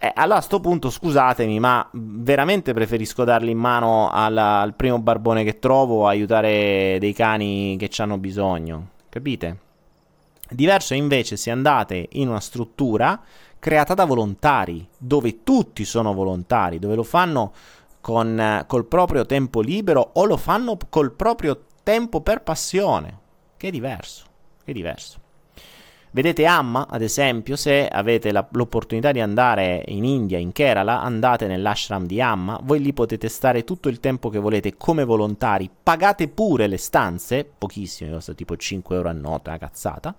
Eh, 0.00 0.10
allora 0.16 0.38
a 0.38 0.40
sto 0.40 0.58
punto 0.58 0.90
scusatemi, 0.90 1.60
ma 1.60 1.88
veramente 1.92 2.72
preferisco 2.72 3.22
darli 3.22 3.52
in 3.52 3.58
mano 3.58 4.10
alla, 4.10 4.58
al 4.58 4.74
primo 4.74 4.98
barbone 4.98 5.44
che 5.44 5.60
trovo 5.60 6.08
aiutare 6.08 6.96
dei 6.98 7.12
cani 7.12 7.76
che 7.78 7.88
ci 7.88 8.02
hanno 8.02 8.18
bisogno. 8.18 8.88
Capite? 9.08 9.58
Diverso 10.50 10.94
è 10.94 10.96
invece 10.96 11.36
se 11.36 11.52
andate 11.52 12.08
in 12.14 12.26
una 12.26 12.40
struttura 12.40 13.22
creata 13.60 13.94
da 13.94 14.06
volontari, 14.06 14.84
dove 14.98 15.44
tutti 15.44 15.84
sono 15.84 16.12
volontari, 16.12 16.80
dove 16.80 16.96
lo 16.96 17.04
fanno 17.04 17.52
con, 18.00 18.64
col 18.66 18.86
proprio 18.86 19.24
tempo 19.24 19.60
libero 19.60 20.10
o 20.14 20.24
lo 20.24 20.36
fanno 20.36 20.76
col 20.88 21.12
proprio 21.12 21.60
tempo 21.84 22.22
per 22.22 22.42
passione, 22.42 23.20
che 23.56 23.68
è 23.68 23.70
diverso, 23.70 24.24
che 24.64 24.70
è 24.70 24.74
diverso. 24.74 25.24
Vedete 26.16 26.46
Amma, 26.46 26.86
ad 26.88 27.02
esempio, 27.02 27.56
se 27.56 27.86
avete 27.86 28.32
la, 28.32 28.46
l'opportunità 28.52 29.12
di 29.12 29.20
andare 29.20 29.84
in 29.88 30.02
India, 30.02 30.38
in 30.38 30.50
Kerala, 30.50 31.02
andate 31.02 31.46
nell'ashram 31.46 32.06
di 32.06 32.22
Amma, 32.22 32.58
voi 32.62 32.80
lì 32.80 32.94
potete 32.94 33.28
stare 33.28 33.64
tutto 33.64 33.90
il 33.90 34.00
tempo 34.00 34.30
che 34.30 34.38
volete 34.38 34.78
come 34.78 35.04
volontari, 35.04 35.68
pagate 35.82 36.28
pure 36.28 36.68
le 36.68 36.78
stanze, 36.78 37.44
pochissime, 37.44 38.12
costa 38.12 38.32
tipo 38.32 38.56
5 38.56 38.96
euro 38.96 39.10
a 39.10 39.12
notte, 39.12 39.50
una 39.50 39.58
cazzata, 39.58 40.16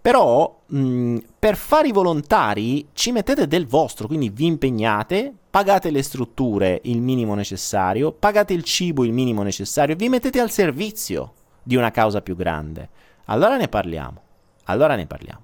però 0.00 0.60
mh, 0.64 1.18
per 1.38 1.56
fare 1.56 1.88
i 1.88 1.92
volontari 1.92 2.88
ci 2.94 3.12
mettete 3.12 3.46
del 3.46 3.66
vostro, 3.66 4.06
quindi 4.06 4.30
vi 4.30 4.46
impegnate, 4.46 5.34
pagate 5.50 5.90
le 5.90 6.02
strutture 6.02 6.80
il 6.84 7.02
minimo 7.02 7.34
necessario, 7.34 8.10
pagate 8.10 8.54
il 8.54 8.62
cibo 8.64 9.04
il 9.04 9.12
minimo 9.12 9.42
necessario, 9.42 9.96
vi 9.96 10.08
mettete 10.08 10.40
al 10.40 10.50
servizio 10.50 11.32
di 11.64 11.74
una 11.74 11.90
causa 11.90 12.20
più 12.20 12.36
grande. 12.36 12.88
Allora 13.24 13.56
ne 13.56 13.66
parliamo. 13.66 14.22
Allora 14.66 14.94
ne 14.94 15.06
parliamo. 15.06 15.42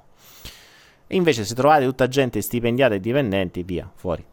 Invece 1.09 1.45
se 1.45 1.55
trovate 1.57 1.85
tutta 1.85 2.07
gente 2.07 2.41
stipendiata 2.41 2.95
e 2.95 3.01
dipendenti, 3.01 3.65
via, 3.65 3.91
fuori. 3.93 4.25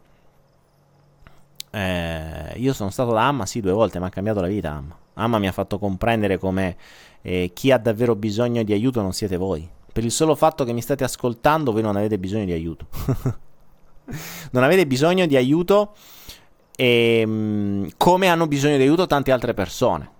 Eh, 1.71 2.53
io 2.55 2.73
sono 2.73 2.91
stato 2.91 3.11
da 3.13 3.27
Amma, 3.27 3.47
sì, 3.47 3.61
due 3.61 3.71
volte, 3.71 3.99
mi 3.99 4.05
ha 4.05 4.09
cambiato 4.09 4.41
la 4.41 4.47
vita 4.47 4.71
Amma. 4.73 4.95
Amma 5.15 5.39
mi 5.39 5.47
ha 5.47 5.51
fatto 5.51 5.79
comprendere 5.79 6.37
come 6.37 6.77
eh, 7.23 7.49
chi 7.53 7.71
ha 7.71 7.79
davvero 7.79 8.15
bisogno 8.15 8.61
di 8.61 8.73
aiuto 8.73 9.01
non 9.01 9.13
siete 9.13 9.37
voi 9.37 9.67
per 9.97 10.05
il 10.05 10.11
solo 10.11 10.35
fatto 10.35 10.63
che 10.63 10.73
mi 10.73 10.81
state 10.83 11.03
ascoltando, 11.03 11.71
voi 11.71 11.81
non 11.81 11.95
avete 11.95 12.19
bisogno 12.19 12.45
di 12.45 12.51
aiuto. 12.51 12.85
non 14.51 14.61
avete 14.61 14.85
bisogno 14.85 15.25
di 15.25 15.35
aiuto 15.35 15.95
e, 16.75 17.21
ehm, 17.21 17.89
come 17.97 18.27
hanno 18.27 18.45
bisogno 18.45 18.77
di 18.77 18.83
aiuto 18.83 19.07
tante 19.07 19.31
altre 19.31 19.55
persone. 19.55 20.11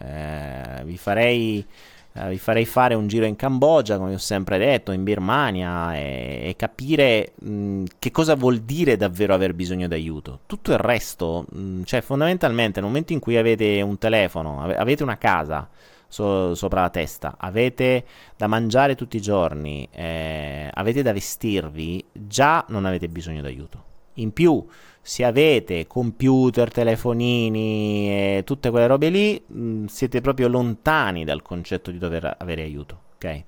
Eh, 0.00 0.82
vi, 0.84 0.96
farei, 0.96 1.64
eh, 2.12 2.28
vi, 2.28 2.38
farei, 2.38 2.64
fare 2.64 2.94
un 2.94 3.06
giro 3.06 3.26
in 3.26 3.36
Cambogia, 3.36 3.98
come 3.98 4.14
ho 4.14 4.18
sempre 4.18 4.58
detto, 4.58 4.92
in 4.92 5.04
Birmania 5.04 5.94
e, 5.94 6.42
e 6.44 6.56
capire 6.56 7.32
mh, 7.40 7.84
che 7.98 8.10
cosa 8.10 8.34
vuol 8.34 8.60
dire 8.60 8.96
davvero 8.96 9.34
aver 9.34 9.54
bisogno 9.54 9.88
di 9.88 9.94
aiuto. 9.94 10.40
Tutto 10.46 10.72
il 10.72 10.78
resto, 10.78 11.46
mh, 11.50 11.82
cioè 11.84 12.00
fondamentalmente 12.00 12.80
nel 12.80 12.88
momento 12.88 13.12
in 13.12 13.20
cui 13.20 13.36
avete 13.36 13.80
un 13.82 13.98
telefono, 13.98 14.62
ave- 14.62 14.76
avete 14.76 15.02
una 15.02 15.18
casa, 15.18 15.68
so- 16.08 16.54
sopra 16.54 16.82
la 16.82 16.90
testa, 16.90 17.36
avete 17.38 18.04
da 18.36 18.46
mangiare 18.46 18.94
tutti 18.94 19.16
i 19.16 19.20
giorni, 19.20 19.88
eh, 19.90 20.70
avete 20.72 21.02
da 21.02 21.12
vestirvi, 21.12 22.04
già 22.12 22.64
non 22.68 22.84
avete 22.84 23.08
bisogno 23.08 23.42
d'aiuto. 23.42 23.82
In 24.18 24.32
più, 24.32 24.64
se 25.06 25.22
avete 25.22 25.86
computer, 25.86 26.72
telefonini 26.72 28.08
e 28.08 28.42
tutte 28.42 28.70
quelle 28.70 28.86
robe 28.86 29.10
lì, 29.10 29.44
mm, 29.52 29.84
siete 29.84 30.22
proprio 30.22 30.48
lontani 30.48 31.26
dal 31.26 31.42
concetto 31.42 31.90
di 31.90 31.98
dover 31.98 32.36
avere 32.38 32.62
aiuto, 32.62 33.00
ok? 33.16 33.42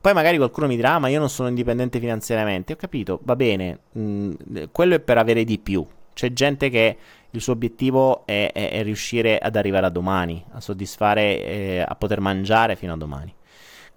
Poi 0.00 0.12
magari 0.14 0.36
qualcuno 0.36 0.68
mi 0.68 0.76
dirà, 0.76 0.94
ah, 0.94 0.98
ma 1.00 1.08
io 1.08 1.18
non 1.18 1.28
sono 1.28 1.48
indipendente 1.48 1.98
finanziariamente. 1.98 2.74
Ho 2.74 2.76
capito, 2.76 3.18
va 3.24 3.34
bene, 3.34 3.80
mm, 3.98 4.32
quello 4.70 4.94
è 4.94 5.00
per 5.00 5.18
avere 5.18 5.42
di 5.42 5.58
più. 5.58 5.84
C'è 6.12 6.32
gente 6.32 6.70
che 6.70 6.96
il 7.30 7.40
suo 7.40 7.54
obiettivo 7.54 8.24
è, 8.24 8.52
è, 8.52 8.70
è 8.70 8.82
riuscire 8.84 9.38
ad 9.38 9.56
arrivare 9.56 9.86
a 9.86 9.90
domani, 9.90 10.44
a 10.52 10.60
soddisfare, 10.60 11.44
eh, 11.44 11.84
a 11.84 11.96
poter 11.96 12.20
mangiare 12.20 12.76
fino 12.76 12.92
a 12.92 12.96
domani. 12.96 13.34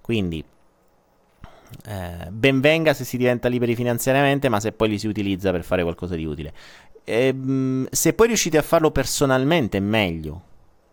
Quindi, 0.02 0.44
eh, 1.88 2.30
ben 2.32 2.62
venga 2.62 2.94
se 2.94 3.04
si 3.04 3.18
diventa 3.18 3.48
liberi 3.48 3.76
finanziariamente, 3.76 4.50
ma 4.50 4.60
se 4.60 4.72
poi 4.72 4.90
li 4.90 5.00
si 5.00 5.08
utilizza 5.08 5.52
per 5.52 5.64
fare 5.64 5.84
qualcosa 5.84 6.16
di 6.16 6.26
utile. 6.26 6.54
E, 7.06 7.28
ehm, 7.28 7.88
se 7.90 8.14
poi 8.14 8.28
riuscite 8.28 8.58
a 8.58 8.62
farlo 8.62 8.92
personalmente, 8.92 9.80
meglio. 9.80 10.42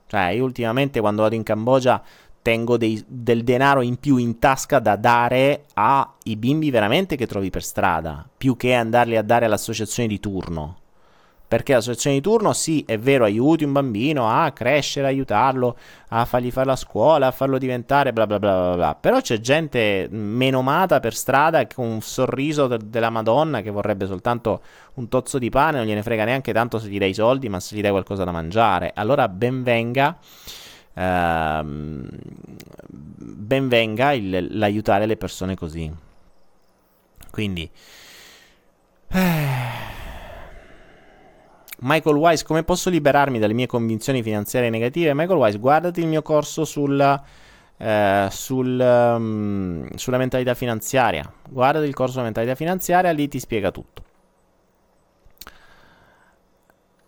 Cioè, 0.06 0.26
io 0.26 0.44
ultimamente 0.44 1.00
quando 1.00 1.22
vado 1.22 1.34
in 1.34 1.42
Cambogia 1.42 2.00
tengo 2.42 2.76
dei, 2.76 3.02
del 3.06 3.44
denaro 3.44 3.80
in 3.82 3.96
più 3.96 4.16
in 4.16 4.38
tasca 4.38 4.78
da 4.78 4.96
dare 4.96 5.64
ai 5.74 6.36
bimbi 6.36 6.70
veramente 6.70 7.16
che 7.16 7.26
trovi 7.26 7.50
per 7.50 7.62
strada, 7.62 8.28
più 8.36 8.56
che 8.56 8.74
andarli 8.74 9.16
a 9.16 9.22
dare 9.22 9.46
all'associazione 9.46 10.08
di 10.08 10.20
turno. 10.20 10.82
Perché 11.53 11.74
l'associazione 11.74 12.16
di 12.16 12.22
turno, 12.22 12.55
sì, 12.55 12.82
è 12.86 12.98
vero, 12.98 13.24
aiuti 13.24 13.62
un 13.62 13.72
bambino 13.72 14.26
a 14.26 14.50
crescere, 14.53 15.09
aiutarlo, 15.09 15.76
a 16.09 16.24
fargli 16.24 16.50
fare 16.50 16.68
la 16.68 16.76
scuola, 16.76 17.26
a 17.26 17.30
farlo 17.30 17.59
diventare 17.59 18.14
bla 18.14 18.26
bla 18.26 18.38
bla 18.38 18.61
bla 18.68 18.74
bla. 18.74 18.94
Però 18.94 19.20
c'è 19.20 19.38
gente 19.38 20.09
menomata 20.11 20.98
per 20.98 21.12
strada 21.12 21.66
con 21.66 21.86
un 21.86 22.00
sorriso 22.00 22.68
de- 22.68 22.78
della 22.86 23.11
Madonna 23.11 23.61
che 23.61 23.68
vorrebbe 23.68 24.07
soltanto 24.07 24.62
un 24.94 25.09
tozzo 25.09 25.36
di 25.36 25.50
pane, 25.50 25.76
non 25.76 25.86
gliene 25.86 26.03
frega 26.03 26.24
neanche 26.24 26.55
tanto 26.55 26.78
se 26.78 26.88
gli 26.88 26.96
dai 26.96 27.11
i 27.11 27.14
soldi, 27.14 27.50
ma 27.50 27.61
se 27.61 27.76
gli 27.76 27.82
dai 27.82 27.90
qualcosa 27.90 28.24
da 28.24 28.30
mangiare. 28.30 28.92
Allora 28.94 29.28
ben 29.28 29.62
venga. 29.62 30.16
uh, 30.94 31.62
ben 32.88 33.68
venga 33.68 34.12
il, 34.12 34.57
l'aiutare 34.57 35.05
le 35.05 35.18
persone 35.18 35.55
così. 35.55 35.92
Quindi... 37.30 37.70
Eh, 39.14 39.82
Michael 41.85 42.16
Wise, 42.16 42.45
come 42.45 42.62
posso 42.62 42.91
liberarmi 42.91 43.39
dalle 43.39 43.55
mie 43.55 43.66
convinzioni 43.66 44.22
finanziarie 44.22 44.70
negative? 44.70 45.14
Michael 45.14 45.39
Wise, 45.39 45.59
guardati 45.59 46.01
il 46.01 46.07
mio 46.07 46.22
corso 46.22 46.64
sul, 46.64 47.20
eh, 47.76 48.28
sul, 48.30 48.78
um, 48.80 49.89
sulla 49.97 50.16
mentalità 50.16 50.55
finanziaria. 50.55 51.30
Guardati 51.49 51.87
il 51.87 51.95
corso 51.95 52.12
sulla 52.12 52.24
mentalità 52.24 52.55
finanziaria, 52.55 53.11
lì 53.11 53.26
ti 53.26 53.41
spiega 53.41 53.72
tutto. 53.72 54.03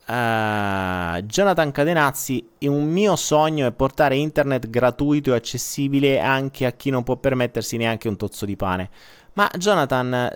Uh, 0.06 1.22
Jonathan 1.22 1.70
Cadenazzi, 1.72 2.46
un 2.62 2.90
mio 2.90 3.16
sogno 3.16 3.66
è 3.66 3.72
portare 3.72 4.16
internet 4.16 4.68
gratuito 4.68 5.32
e 5.32 5.36
accessibile 5.36 6.20
anche 6.20 6.66
a 6.66 6.72
chi 6.72 6.90
non 6.90 7.04
può 7.04 7.16
permettersi 7.16 7.76
neanche 7.76 8.08
un 8.08 8.16
tozzo 8.16 8.44
di 8.44 8.56
pane. 8.56 8.90
Ma 9.34 9.48
Jonathan, 9.56 10.32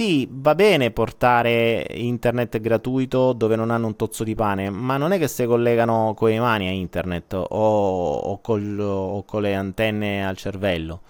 sì, 0.00 0.26
va 0.30 0.54
bene 0.54 0.92
portare 0.92 1.86
internet 1.90 2.58
gratuito 2.58 3.34
dove 3.34 3.54
non 3.54 3.70
hanno 3.70 3.86
un 3.86 3.96
tozzo 3.96 4.24
di 4.24 4.34
pane, 4.34 4.70
ma 4.70 4.96
non 4.96 5.12
è 5.12 5.18
che 5.18 5.28
si 5.28 5.44
collegano 5.44 6.14
con 6.16 6.30
le 6.30 6.40
mani 6.40 6.68
a 6.68 6.70
internet 6.70 7.34
o, 7.34 7.44
o, 7.44 8.40
col, 8.40 8.80
o 8.80 9.22
con 9.24 9.42
le 9.42 9.54
antenne 9.54 10.26
al 10.26 10.38
cervello. 10.38 11.02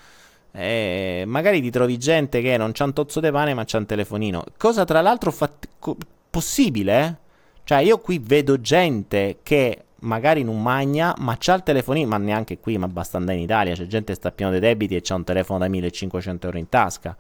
Eh, 0.51 1.23
magari 1.25 1.61
ti 1.61 1.71
trovi 1.71 1.99
gente 1.99 2.41
che 2.41 2.57
non 2.57 2.73
c'ha 2.73 2.83
un 2.83 2.93
tozzo 2.93 3.21
di 3.21 3.31
pane 3.31 3.55
ma 3.55 3.63
c'ha 3.65 3.79
un 3.79 3.87
telefonino. 3.87 4.45
Cosa 4.57 4.85
tra 4.85 5.01
l'altro 5.01 5.31
fat- 5.31 5.69
co- 5.79 5.97
possibile, 6.29 7.01
eh? 7.01 7.15
Cioè 7.63 7.79
io 7.83 7.99
qui 7.99 8.19
vedo 8.19 8.61
gente 8.61 9.39
che 9.45 9.85
magari 10.01 10.43
non 10.43 10.61
magna, 10.61 11.15
ma 11.19 11.37
c'ha 11.39 11.55
il 11.55 11.63
telefonino, 11.63 12.09
ma 12.09 12.19
neanche 12.19 12.59
qui, 12.59 12.77
ma 12.77 12.89
basta 12.89 13.19
andare 13.19 13.39
in 13.39 13.45
Italia, 13.45 13.75
c'è 13.75 13.87
gente 13.87 14.15
che 14.15 14.19
sta 14.19 14.33
pieno 14.33 14.51
di 14.51 14.59
debiti 14.59 14.97
e 14.97 15.01
c'ha 15.01 15.15
un 15.15 15.23
telefono 15.23 15.61
da 15.61 15.69
1500 15.69 16.47
euro 16.47 16.59
in 16.59 16.69
tasca. 16.69 17.17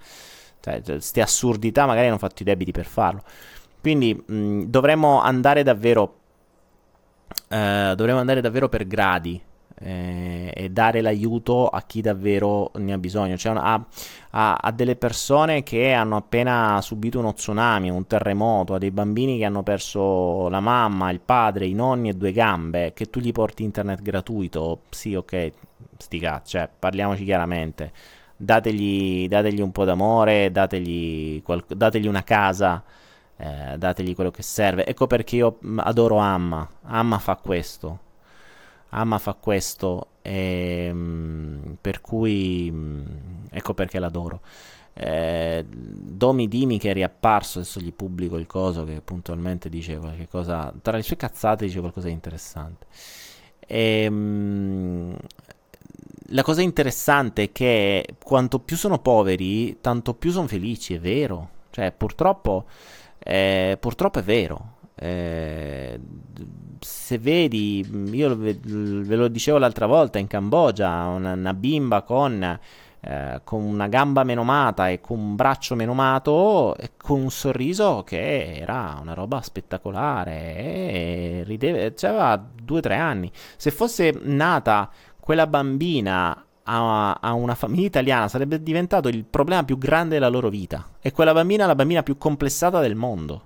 Cioè, 0.60 0.82
queste 0.82 1.22
assurdità 1.22 1.86
magari 1.86 2.08
hanno 2.08 2.18
fatto 2.18 2.42
i 2.42 2.44
debiti 2.44 2.70
per 2.72 2.86
farlo. 2.86 3.22
Quindi 3.80 4.14
mh, 4.14 4.64
dovremmo 4.64 5.20
andare 5.20 5.62
davvero. 5.62 6.16
Eh, 7.48 7.92
dovremmo 7.96 8.18
andare 8.18 8.40
davvero 8.40 8.68
per 8.68 8.86
gradi 8.86 9.40
eh, 9.82 10.52
e 10.54 10.70
dare 10.70 11.00
l'aiuto 11.00 11.68
a 11.68 11.82
chi 11.82 12.00
davvero 12.00 12.70
ne 12.74 12.92
ha 12.92 12.98
bisogno. 12.98 13.36
Cioè 13.36 13.54
a, 13.56 13.84
a, 14.30 14.54
a, 14.54 14.70
delle 14.72 14.96
persone 14.96 15.62
che 15.62 15.92
hanno 15.92 16.16
appena 16.16 16.80
subito 16.82 17.18
uno 17.18 17.32
tsunami, 17.32 17.90
un 17.90 18.06
terremoto, 18.06 18.74
a 18.74 18.78
dei 18.78 18.90
bambini 18.90 19.38
che 19.38 19.44
hanno 19.44 19.62
perso 19.62 20.48
la 20.48 20.60
mamma, 20.60 21.10
il 21.10 21.20
padre, 21.20 21.66
i 21.66 21.72
nonni 21.72 22.10
e 22.10 22.14
due 22.14 22.32
gambe, 22.32 22.92
che 22.92 23.06
tu 23.06 23.20
gli 23.20 23.32
porti 23.32 23.62
internet 23.62 24.02
gratuito. 24.02 24.82
Sì, 24.90 25.14
ok, 25.14 25.52
sti 25.96 26.18
cazzi, 26.18 26.50
cioè, 26.58 26.68
parliamoci 26.78 27.24
chiaramente 27.24 27.92
dategli, 28.40 29.28
dategli 29.28 29.60
un 29.60 29.70
po' 29.70 29.84
d'amore, 29.84 30.50
dategli, 30.50 31.42
qual- 31.42 31.64
dategli 31.66 32.06
una 32.06 32.24
casa, 32.24 32.82
eh, 33.36 33.76
dategli 33.76 34.14
quello 34.14 34.30
che 34.30 34.42
serve. 34.42 34.86
Ecco 34.86 35.06
perché 35.06 35.36
io 35.36 35.58
mm, 35.64 35.78
adoro 35.80 36.16
Amma. 36.16 36.68
Amma 36.84 37.18
fa 37.18 37.36
questo. 37.36 38.08
Amma 38.90 39.18
fa 39.18 39.34
questo, 39.34 40.08
e, 40.22 40.86
ehm, 40.88 41.76
per 41.80 42.00
cui 42.00 42.70
mm, 42.72 43.04
ecco 43.50 43.74
perché 43.74 43.98
l'adoro. 43.98 44.40
Eh, 44.94 45.64
Domi 45.68 46.48
Dimi 46.48 46.78
che 46.78 46.90
è 46.90 46.92
riapparso, 46.94 47.60
adesso 47.60 47.80
gli 47.80 47.92
pubblico 47.92 48.36
il 48.36 48.46
coso 48.46 48.84
che 48.84 49.00
puntualmente 49.02 49.68
dice 49.68 49.96
qualche 49.98 50.28
cosa, 50.28 50.72
tra 50.82 50.96
le 50.96 51.02
sue 51.02 51.16
cazzate 51.16 51.66
dice 51.66 51.80
qualcosa 51.80 52.08
di 52.08 52.12
interessante. 52.14 52.86
E, 53.66 54.02
ehm, 54.04 55.16
la 56.30 56.42
cosa 56.42 56.62
interessante 56.62 57.44
è 57.44 57.52
che 57.52 58.16
quanto 58.22 58.58
più 58.60 58.76
sono 58.76 58.98
poveri, 58.98 59.80
tanto 59.80 60.14
più 60.14 60.30
sono 60.30 60.46
felici, 60.46 60.94
è 60.94 61.00
vero. 61.00 61.58
Cioè, 61.70 61.92
purtroppo, 61.92 62.66
eh, 63.18 63.76
purtroppo 63.78 64.18
è 64.18 64.22
vero. 64.22 64.78
Eh, 64.94 65.98
se 66.80 67.18
vedi, 67.18 67.86
io 68.12 68.36
ve, 68.36 68.58
lo 68.62 69.28
dicevo 69.28 69.58
l'altra 69.58 69.86
volta 69.86 70.18
in 70.18 70.26
Cambogia, 70.26 71.06
una, 71.06 71.32
una 71.32 71.54
bimba 71.54 72.02
con, 72.02 72.58
eh, 73.00 73.40
con, 73.44 73.62
una 73.62 73.88
gamba 73.88 74.24
menomata 74.24 74.88
e 74.88 75.00
con 75.00 75.18
un 75.18 75.34
braccio 75.36 75.74
menomato 75.74 76.76
e 76.76 76.92
con 76.96 77.20
un 77.22 77.30
sorriso 77.30 78.02
che 78.04 78.56
era 78.56 78.98
una 79.00 79.14
roba 79.14 79.40
spettacolare 79.40 80.56
e 80.56 81.42
rideva, 81.46 81.94
cioè 81.94 82.10
aveva 82.10 82.44
due 82.62 82.78
o 82.78 82.82
tre 82.82 82.96
anni. 82.96 83.30
Se 83.56 83.70
fosse 83.70 84.18
nata 84.22 84.90
quella 85.30 85.46
bambina 85.46 86.44
a, 86.64 87.12
a, 87.12 87.32
una 87.34 87.54
famiglia 87.54 87.86
italiana 87.86 88.26
sarebbe 88.26 88.60
diventato 88.60 89.06
il 89.06 89.22
problema 89.22 89.62
più 89.62 89.78
grande 89.78 90.14
della 90.14 90.26
loro 90.26 90.48
vita. 90.48 90.88
E 91.00 91.12
quella 91.12 91.32
bambina 91.32 91.66
la 91.66 91.76
bambina 91.76 92.02
più 92.02 92.18
complessata 92.18 92.80
del 92.80 92.96
mondo. 92.96 93.42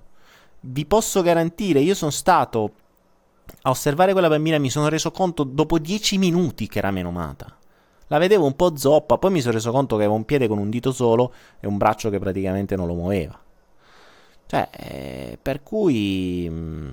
Vi 0.61 0.83
posso 0.87 1.21
garantire, 1.21 1.81
io 1.81 1.93
sono 1.93 2.09
stato 2.09 2.71
a 3.61 3.69
osservare 3.69 4.13
quella 4.13 4.29
bambina 4.29 4.57
mi 4.57 4.71
sono 4.71 4.89
reso 4.89 5.11
conto 5.11 5.43
dopo 5.43 5.77
dieci 5.77 6.17
minuti 6.17 6.65
che 6.67 6.79
era 6.79 6.89
menomata. 6.89 7.55
La 8.07 8.17
vedevo 8.17 8.47
un 8.47 8.55
po' 8.55 8.75
zoppa, 8.75 9.19
poi 9.19 9.29
mi 9.29 9.41
sono 9.41 9.53
reso 9.53 9.69
conto 9.69 9.95
che 9.95 10.05
aveva 10.05 10.17
un 10.17 10.25
piede 10.25 10.47
con 10.47 10.57
un 10.57 10.71
dito 10.71 10.91
solo 10.91 11.33
e 11.59 11.67
un 11.67 11.77
braccio 11.77 12.09
che 12.09 12.17
praticamente 12.17 12.75
non 12.75 12.87
lo 12.87 12.95
muoveva. 12.95 13.39
Cioè, 14.47 14.69
eh, 14.71 15.37
per 15.39 15.61
cui... 15.61 16.49
Mh, 16.49 16.55
mm, 16.55 16.89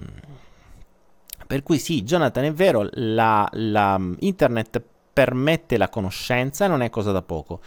per 1.52 1.62
cui 1.62 1.78
sì, 1.78 2.02
Jonathan, 2.02 2.44
è 2.44 2.52
vero, 2.54 2.88
la, 2.92 3.46
la, 3.52 4.00
internet 4.20 4.82
permette 5.12 5.76
la 5.76 5.90
conoscenza 5.90 6.66
non 6.66 6.80
è 6.80 6.88
cosa 6.88 7.12
da 7.12 7.20
poco. 7.20 7.60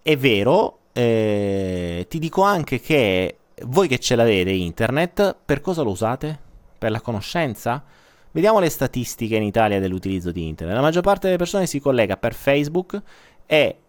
È 0.00 0.16
vero, 0.16 0.78
eh, 0.94 2.06
ti 2.08 2.18
dico 2.18 2.40
anche 2.40 2.80
che 2.80 3.36
voi 3.64 3.88
che 3.88 3.98
ce 3.98 4.16
l'avete 4.16 4.52
internet, 4.52 5.36
per 5.44 5.60
cosa 5.60 5.82
lo 5.82 5.90
usate? 5.90 6.38
Per 6.78 6.90
la 6.90 7.02
conoscenza? 7.02 7.84
Vediamo 8.30 8.58
le 8.58 8.70
statistiche 8.70 9.36
in 9.36 9.42
Italia 9.42 9.80
dell'utilizzo 9.80 10.32
di 10.32 10.46
internet. 10.46 10.74
La 10.74 10.82
maggior 10.82 11.02
parte 11.02 11.26
delle 11.26 11.36
persone 11.36 11.66
si 11.66 11.78
collega 11.78 12.16
per 12.16 12.32
Facebook 12.32 12.98
e 13.44 13.80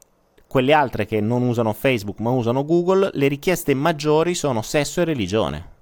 quelle 0.45 0.74
altre 0.74 1.06
che 1.06 1.22
non 1.22 1.41
usano 1.43 1.72
Facebook 1.72 2.20
ma 2.20 2.32
usano 2.32 2.66
Google, 2.66 3.12
le 3.14 3.30
richieste 3.30 3.74
maggiori 3.74 4.36
sono 4.36 4.62
sesso 4.62 5.00
e 5.00 5.06
religione. 5.06 5.76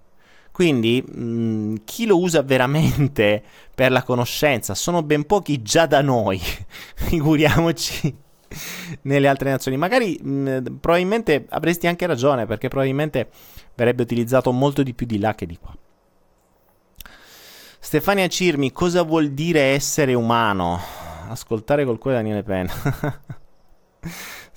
Quindi 0.55 1.03
mh, 1.05 1.21
mm, 1.21 1.75
chi 1.83 2.05
lo 2.05 2.17
usa 2.17 2.41
veramente 2.41 3.43
per 3.75 3.91
la 3.91 4.03
conoscenza 4.03 4.73
sono 4.73 5.03
ben 5.03 5.25
pochi 5.25 5.61
già 5.61 5.85
da 5.85 5.99
noi, 6.01 6.39
figuriamoci 6.95 8.15
nelle 9.03 9.27
altre 9.27 9.49
nazioni. 9.49 9.75
Magari 9.75 10.17
mh, 10.17 10.29
mm, 10.29 10.65
probabilmente 10.79 11.45
avresti 11.49 11.87
anche 11.87 12.05
ragione 12.05 12.45
perché 12.45 12.69
probabilmente 12.69 13.27
verrebbe 13.75 14.03
utilizzato 14.03 14.53
molto 14.53 14.81
di 14.81 14.93
più 14.93 15.05
di 15.05 15.19
là 15.19 15.35
che 15.35 15.45
di 15.45 15.57
qua. 15.57 15.75
Stefania 17.77 18.27
Cirmi, 18.29 18.71
cosa 18.71 19.01
vuol 19.01 19.31
dire 19.31 19.59
essere 19.59 20.13
umano? 20.13 20.79
Ascoltare 21.27 21.83
col 21.83 21.97
cuore 21.97 22.15
Daniele 22.15 22.43
Penna. 22.43 22.71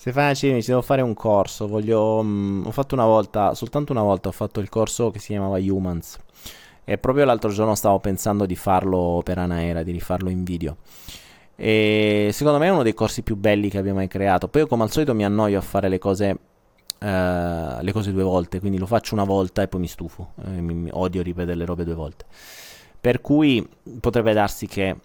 Stefania 0.09 0.33
Cini, 0.33 0.63
ci 0.63 0.71
devo 0.71 0.81
fare 0.81 1.03
un 1.03 1.13
corso. 1.13 1.69
Voglio, 1.69 2.21
um, 2.21 2.63
ho 2.65 2.71
fatto 2.71 2.95
una 2.95 3.05
volta, 3.05 3.53
soltanto 3.53 3.93
una 3.93 4.01
volta 4.01 4.31
ho 4.31 4.33
fatto 4.33 4.59
il 4.61 4.71
corso 4.71 5.11
che 5.11 5.19
si 5.19 5.29
chiamava 5.29 5.59
Humans. 5.59 6.17
E 6.85 6.97
proprio 6.97 7.27
l'altro 7.27 7.51
giorno 7.51 7.75
stavo 7.75 7.99
pensando 7.99 8.47
di 8.47 8.57
farlo 8.57 9.21
per 9.23 9.37
Anaera, 9.37 9.83
di 9.83 9.93
rifarlo 9.93 10.31
in 10.31 10.45
video. 10.45 10.79
E 11.55 12.31
secondo 12.33 12.59
me 12.59 12.69
è 12.69 12.71
uno 12.71 12.83
dei 12.83 12.95
corsi 12.95 13.21
più 13.21 13.37
belli 13.37 13.69
che 13.69 13.77
abbia 13.77 13.93
mai 13.93 14.09
creato. 14.09 14.49
Poi 14.49 14.63
io, 14.63 14.67
come 14.67 14.85
al 14.85 14.91
solito, 14.91 15.15
mi 15.15 15.27
annoio 15.27 15.59
a 15.59 15.61
fare 15.61 15.91
le 15.91 15.99
cose, 15.99 16.31
uh, 16.31 17.07
le 17.83 17.93
cose 17.93 18.11
due 18.11 18.23
volte. 18.23 18.61
Quindi 18.61 18.79
lo 18.79 18.87
faccio 18.87 19.13
una 19.13 19.25
volta 19.25 19.61
e 19.61 19.69
poi 19.69 19.81
mi 19.81 19.89
stufo. 19.89 20.33
Eh, 20.43 20.49
mi, 20.63 20.73
mi 20.73 20.91
odio 20.91 21.21
ripetere 21.21 21.55
le 21.55 21.67
robe 21.67 21.85
due 21.85 21.95
volte. 21.95 22.25
Per 22.99 23.21
cui 23.21 23.69
potrebbe 24.01 24.33
darsi 24.33 24.67
che. 24.67 24.97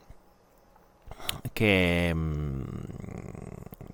che. 1.52 2.16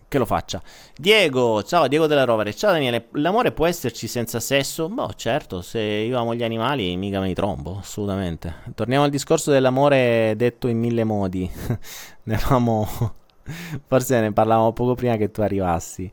Che 0.10 0.18
lo 0.18 0.26
faccia. 0.26 0.60
Diego, 0.98 1.62
ciao 1.62 1.88
Diego 1.88 2.08
della 2.08 2.24
Rovere. 2.24 2.56
Ciao 2.56 2.72
Daniele, 2.72 3.10
l'amore 3.12 3.52
può 3.52 3.68
esserci 3.68 4.08
senza 4.08 4.40
sesso? 4.40 4.90
Boh, 4.90 5.14
certo, 5.14 5.62
se 5.62 5.80
io 5.80 6.18
amo 6.18 6.34
gli 6.34 6.42
animali 6.42 6.98
mica 6.98 7.20
me 7.20 7.28
li 7.28 7.36
trombo, 7.36 7.78
assolutamente. 7.78 8.56
Torniamo 8.74 9.04
al 9.04 9.12
discorso 9.12 9.52
dell'amore 9.52 10.34
detto 10.36 10.68
in 10.68 10.80
mille 10.80 11.04
modi. 11.04 11.48
ne 12.24 12.36
avevamo... 12.36 12.88
Forse 13.86 14.20
ne 14.20 14.34
parlavamo 14.34 14.74
poco 14.74 14.96
prima 14.96 15.16
che 15.16 15.30
tu 15.30 15.42
arrivassi. 15.42 16.12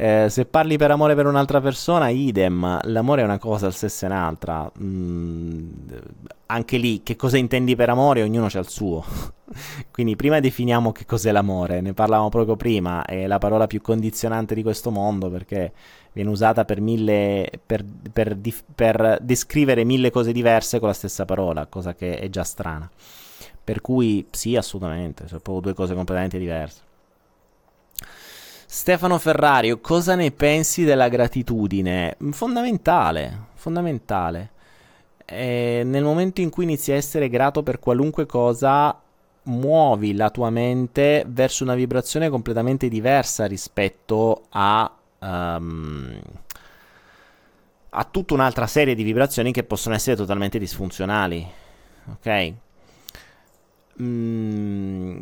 Eh, 0.00 0.28
se 0.30 0.44
parli 0.44 0.76
per 0.76 0.92
amore 0.92 1.16
per 1.16 1.26
un'altra 1.26 1.60
persona, 1.60 2.08
idem. 2.08 2.78
L'amore 2.84 3.22
è 3.22 3.24
una 3.24 3.38
cosa, 3.38 3.66
il 3.66 3.72
sesso 3.72 4.04
è 4.04 4.08
un'altra. 4.08 4.70
Mm, 4.80 5.70
anche 6.46 6.76
lì, 6.76 7.02
che 7.02 7.16
cosa 7.16 7.36
intendi 7.36 7.74
per 7.74 7.88
amore? 7.90 8.22
Ognuno 8.22 8.46
ha 8.46 8.58
il 8.60 8.68
suo. 8.68 9.04
Quindi 9.90 10.14
prima 10.14 10.38
definiamo 10.38 10.92
che 10.92 11.04
cos'è 11.04 11.32
l'amore. 11.32 11.80
Ne 11.80 11.94
parlavamo 11.94 12.28
proprio 12.28 12.54
prima. 12.54 13.04
È 13.04 13.26
la 13.26 13.38
parola 13.38 13.66
più 13.66 13.80
condizionante 13.80 14.54
di 14.54 14.62
questo 14.62 14.92
mondo 14.92 15.30
perché 15.30 15.72
viene 16.12 16.30
usata 16.30 16.64
per, 16.64 16.80
mille, 16.80 17.50
per, 17.66 17.84
per, 18.12 18.38
per 18.72 19.18
descrivere 19.20 19.82
mille 19.82 20.12
cose 20.12 20.30
diverse 20.30 20.78
con 20.78 20.86
la 20.86 20.94
stessa 20.94 21.24
parola, 21.24 21.66
cosa 21.66 21.96
che 21.96 22.20
è 22.20 22.30
già 22.30 22.44
strana. 22.44 22.88
Per 23.64 23.80
cui 23.80 24.24
sì, 24.30 24.54
assolutamente, 24.54 25.26
sono 25.26 25.40
proprio 25.40 25.72
due 25.72 25.74
cose 25.74 25.94
completamente 25.94 26.38
diverse. 26.38 26.86
Stefano 28.70 29.18
Ferrario, 29.18 29.80
cosa 29.80 30.14
ne 30.14 30.30
pensi 30.30 30.84
della 30.84 31.08
gratitudine? 31.08 32.18
Fondamentale, 32.32 33.46
fondamentale. 33.54 34.50
E 35.24 35.80
nel 35.86 36.04
momento 36.04 36.42
in 36.42 36.50
cui 36.50 36.64
inizi 36.64 36.92
a 36.92 36.96
essere 36.96 37.30
grato 37.30 37.62
per 37.62 37.78
qualunque 37.78 38.26
cosa, 38.26 38.94
muovi 39.44 40.14
la 40.14 40.28
tua 40.28 40.50
mente 40.50 41.24
verso 41.26 41.64
una 41.64 41.74
vibrazione 41.74 42.28
completamente 42.28 42.88
diversa 42.88 43.46
rispetto 43.46 44.44
a, 44.50 44.94
um, 45.20 46.20
a 47.88 48.04
tutta 48.04 48.34
un'altra 48.34 48.66
serie 48.66 48.94
di 48.94 49.02
vibrazioni 49.02 49.50
che 49.50 49.64
possono 49.64 49.94
essere 49.94 50.14
totalmente 50.14 50.58
disfunzionali. 50.58 51.46
Ok? 52.12 52.52
Mm, 54.02 55.20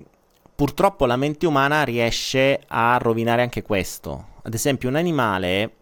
purtroppo 0.57 1.07
la 1.07 1.17
mente 1.17 1.47
umana 1.47 1.85
riesce 1.85 2.61
a 2.67 2.99
rovinare 3.01 3.43
anche 3.43 3.63
questo. 3.63 4.35
Ad 4.43 4.55
esempio, 4.55 4.89
un 4.89 4.97
animale. 4.97 5.73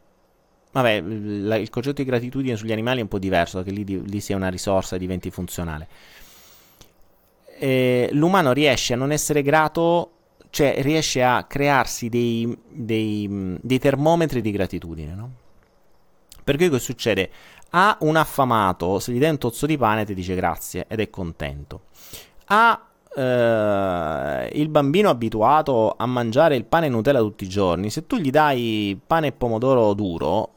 Vabbè, 0.72 0.91
il 0.91 1.70
concetto 1.70 2.03
di 2.03 2.09
gratitudine 2.09 2.57
sugli 2.57 2.72
animali 2.72 2.99
è 2.99 3.03
un 3.03 3.09
po' 3.09 3.20
diverso, 3.20 3.62
perché 3.62 3.70
lì, 3.70 4.03
lì 4.05 4.20
sia 4.20 4.35
una 4.35 4.49
risorsa 4.49 4.97
e 4.97 4.99
diventi 4.99 5.31
funzionale 5.31 5.89
eh, 7.59 8.09
l'umano 8.12 8.53
riesce 8.53 8.95
a 8.95 8.97
non 8.97 9.12
essere 9.12 9.43
grato, 9.43 10.11
cioè 10.51 10.81
riesce 10.83 11.22
a 11.22 11.45
crearsi 11.45 12.09
dei, 12.09 12.57
dei, 12.68 13.59
dei 13.61 13.79
termometri 13.79 14.41
di 14.41 14.51
gratitudine, 14.51 15.14
no? 15.14 15.31
Per 16.43 16.57
cui 16.57 16.68
cosa 16.68 16.81
succede? 16.81 17.31
A 17.70 17.97
un 18.01 18.16
affamato, 18.16 18.99
se 18.99 19.12
gli 19.12 19.18
dai 19.18 19.31
un 19.31 19.39
tozzo 19.39 19.66
di 19.66 19.79
pane, 19.79 20.05
ti 20.05 20.14
dice 20.14 20.35
grazie 20.35 20.85
ed 20.89 21.01
è 21.01 21.11
contento. 21.11 21.85
A 22.47 22.87
eh, 23.17 24.51
il 24.53 24.69
bambino 24.69 25.09
abituato 25.09 25.95
a 25.97 26.07
mangiare 26.07 26.57
il 26.57 26.65
pane 26.65 26.89
Nutella 26.89 27.21
tutti 27.21 27.45
i 27.45 27.49
giorni, 27.49 27.91
se 27.91 28.07
tu 28.07 28.17
gli 28.17 28.31
dai 28.31 28.99
pane 29.07 29.29
e 29.29 29.33
pomodoro 29.33 29.93
duro, 29.95 30.51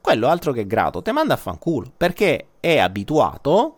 quello 0.00 0.28
altro 0.28 0.52
che 0.52 0.66
grato, 0.66 1.00
te 1.02 1.12
manda 1.12 1.34
a 1.34 1.38
fanculo, 1.38 1.90
perché 1.96 2.46
è 2.60 2.78
abituato 2.78 3.76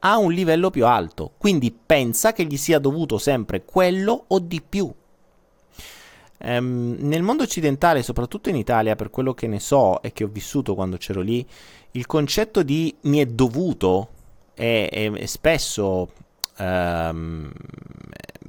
a 0.00 0.18
un 0.18 0.32
livello 0.32 0.70
più 0.70 0.86
alto, 0.86 1.32
quindi 1.38 1.72
pensa 1.72 2.32
che 2.32 2.44
gli 2.44 2.56
sia 2.56 2.78
dovuto 2.78 3.18
sempre 3.18 3.64
quello 3.64 4.24
o 4.28 4.38
di 4.38 4.62
più. 4.66 4.92
Um, 6.42 6.96
nel 7.00 7.22
mondo 7.22 7.42
occidentale, 7.42 8.02
soprattutto 8.02 8.48
in 8.48 8.56
Italia, 8.56 8.96
per 8.96 9.10
quello 9.10 9.34
che 9.34 9.46
ne 9.46 9.60
so 9.60 10.00
e 10.00 10.12
che 10.12 10.24
ho 10.24 10.28
vissuto 10.28 10.74
quando 10.74 10.96
c'ero 10.96 11.20
lì, 11.20 11.46
il 11.92 12.06
concetto 12.06 12.62
di 12.62 12.94
mi 13.02 13.18
è 13.18 13.26
dovuto 13.26 14.08
è, 14.54 14.88
è, 14.90 15.10
è 15.10 15.26
spesso 15.26 16.08
um, 16.60 17.50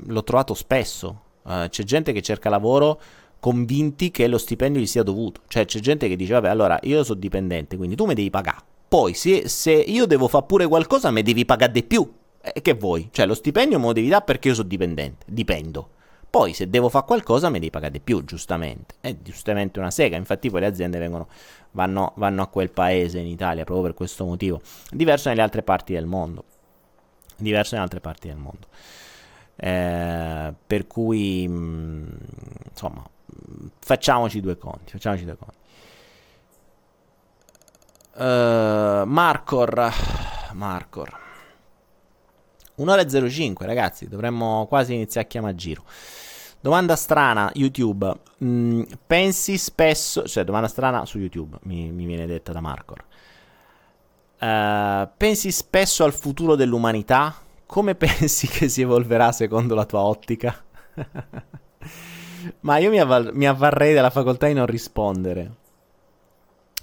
l'ho 0.05 0.23
trovato 0.23 0.53
spesso. 0.53 1.21
Uh, 1.43 1.67
c'è 1.69 1.83
gente 1.83 2.11
che 2.11 2.21
cerca 2.21 2.49
lavoro 2.49 2.99
convinti 3.39 4.11
che 4.11 4.27
lo 4.27 4.37
stipendio 4.37 4.79
gli 4.79 4.85
sia 4.85 5.03
dovuto. 5.03 5.41
Cioè 5.47 5.65
c'è 5.65 5.79
gente 5.79 6.07
che 6.07 6.15
dice, 6.15 6.33
vabbè, 6.33 6.49
allora 6.49 6.79
io 6.83 7.03
sono 7.03 7.19
dipendente, 7.19 7.75
quindi 7.75 7.95
tu 7.95 8.05
mi 8.05 8.13
devi 8.13 8.29
pagare. 8.29 8.63
Poi, 8.87 9.13
se, 9.13 9.47
se 9.47 9.71
io 9.71 10.05
devo 10.05 10.27
fare 10.27 10.45
pure 10.45 10.67
qualcosa, 10.67 11.11
mi 11.11 11.23
devi 11.23 11.45
pagare 11.45 11.71
di 11.71 11.83
più. 11.83 12.09
E 12.41 12.61
che 12.61 12.73
vuoi? 12.73 13.09
Cioè, 13.11 13.25
lo 13.25 13.33
stipendio 13.33 13.79
me 13.79 13.85
lo 13.85 13.93
devi 13.93 14.09
dare 14.09 14.23
perché 14.23 14.49
io 14.49 14.53
sono 14.53 14.67
dipendente. 14.67 15.25
Dipendo. 15.27 15.89
Poi, 16.29 16.53
se 16.53 16.69
devo 16.69 16.89
fare 16.89 17.05
qualcosa, 17.05 17.49
mi 17.49 17.59
devi 17.59 17.71
pagare 17.71 17.91
di 17.91 17.99
più, 17.99 18.23
giustamente. 18.23 18.95
È 19.01 19.15
giustamente 19.21 19.79
una 19.79 19.91
sega. 19.91 20.17
Infatti, 20.17 20.49
poi 20.49 20.61
le 20.61 20.67
aziende 20.67 20.99
vengono, 20.99 21.27
vanno, 21.71 22.13
vanno 22.17 22.41
a 22.41 22.47
quel 22.47 22.69
paese 22.69 23.19
in 23.19 23.27
Italia 23.27 23.63
proprio 23.63 23.87
per 23.87 23.95
questo 23.95 24.25
motivo. 24.25 24.61
Diverso 24.91 25.29
nelle 25.29 25.41
altre 25.41 25.63
parti 25.63 25.93
del 25.93 26.05
mondo. 26.05 26.43
Diverso 27.41 27.71
nelle 27.71 27.85
altre 27.85 27.99
parti 27.99 28.27
del 28.27 28.37
mondo. 28.37 28.67
Eh, 29.55 30.53
per 30.65 30.87
cui, 30.87 31.47
mh, 31.47 31.53
mm, 31.53 32.07
insomma, 32.69 33.03
facciamoci 33.79 34.39
due 34.39 34.57
conti. 34.57 34.91
Facciamoci 34.91 35.25
due 35.25 35.35
conti. 35.37 35.59
Uh, 38.13 39.05
Marcor. 39.05 39.91
Marcor. 40.53 41.19
Un'ora 42.75 43.01
e 43.01 43.29
05, 43.29 43.65
ragazzi. 43.65 44.07
Dovremmo 44.07 44.65
quasi 44.67 44.93
iniziare 44.93 45.27
a 45.27 45.29
chiamare 45.29 45.53
a 45.53 45.55
giro. 45.55 45.83
Domanda 46.59 46.95
strana, 46.95 47.51
YouTube. 47.53 48.13
Mm, 48.43 48.83
pensi 49.07 49.57
spesso. 49.57 50.23
Cioè, 50.27 50.43
domanda 50.43 50.67
strana 50.67 51.05
su 51.05 51.17
YouTube, 51.17 51.57
mi, 51.63 51.91
mi 51.91 52.05
viene 52.05 52.25
detta 52.25 52.51
da 52.51 52.61
Marcor. 52.61 53.03
Uh, 54.41 55.07
pensi 55.17 55.51
spesso 55.51 56.03
al 56.03 56.13
futuro 56.13 56.55
dell'umanità? 56.55 57.35
Come 57.67 57.93
pensi 57.95 58.47
che 58.47 58.69
si 58.69 58.81
evolverà 58.81 59.31
secondo 59.31 59.75
la 59.75 59.85
tua 59.85 59.99
ottica? 59.99 60.63
Ma 62.61 62.77
io 62.77 62.89
mi, 62.89 62.99
avval- 62.99 63.31
mi 63.33 63.47
avvarrei 63.47 63.93
della 63.93 64.09
facoltà 64.09 64.47
di 64.47 64.53
non 64.53 64.65
rispondere. 64.65 65.51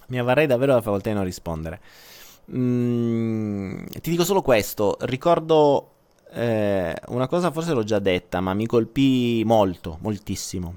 Mi 0.07 0.21
avvarrei 0.21 0.47
davvero 0.47 0.75
la 0.75 0.81
facoltà 0.81 1.09
di 1.09 1.17
non 1.17 1.25
rispondere. 1.25 1.81
Mm, 2.53 3.87
ti 4.01 4.11
dico 4.11 4.25
solo 4.25 4.41
questo. 4.41 4.97
Ricordo 5.01 5.91
eh, 6.33 6.95
una 7.09 7.27
cosa, 7.27 7.51
forse 7.51 7.73
l'ho 7.73 7.83
già 7.85 7.99
detta, 7.99 8.41
ma 8.41 8.55
mi 8.55 8.67
colpì 8.67 9.43
molto, 9.45 9.99
moltissimo. 10.01 10.77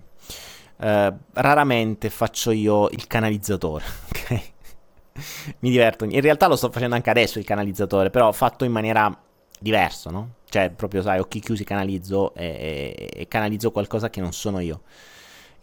Eh, 0.78 1.14
raramente 1.34 2.10
faccio 2.10 2.52
io 2.52 2.90
il 2.90 3.06
canalizzatore, 3.06 3.86
ok? 4.10 4.51
Mi 5.60 5.70
diverto. 5.70 6.06
In 6.06 6.22
realtà 6.22 6.48
lo 6.48 6.56
sto 6.56 6.72
facendo 6.72 6.96
anche 6.96 7.10
adesso 7.10 7.40
il 7.40 7.46
canalizzatore, 7.46 8.10
però 8.10 8.32
fatto 8.32 8.66
in 8.66 8.72
maniera 8.72 9.16
diversa, 9.60 10.10
no? 10.10 10.36
Cioè, 10.50 10.72
proprio, 10.72 11.02
sai, 11.02 11.20
occhi 11.20 11.40
chiusi 11.40 11.64
canalizzo 11.64 12.34
e, 12.34 12.46
e, 12.46 13.22
e 13.22 13.28
canalizzo 13.28 13.72
qualcosa 13.72 14.10
che 14.10 14.20
non 14.20 14.34
sono 14.34 14.60
io. 14.60 14.82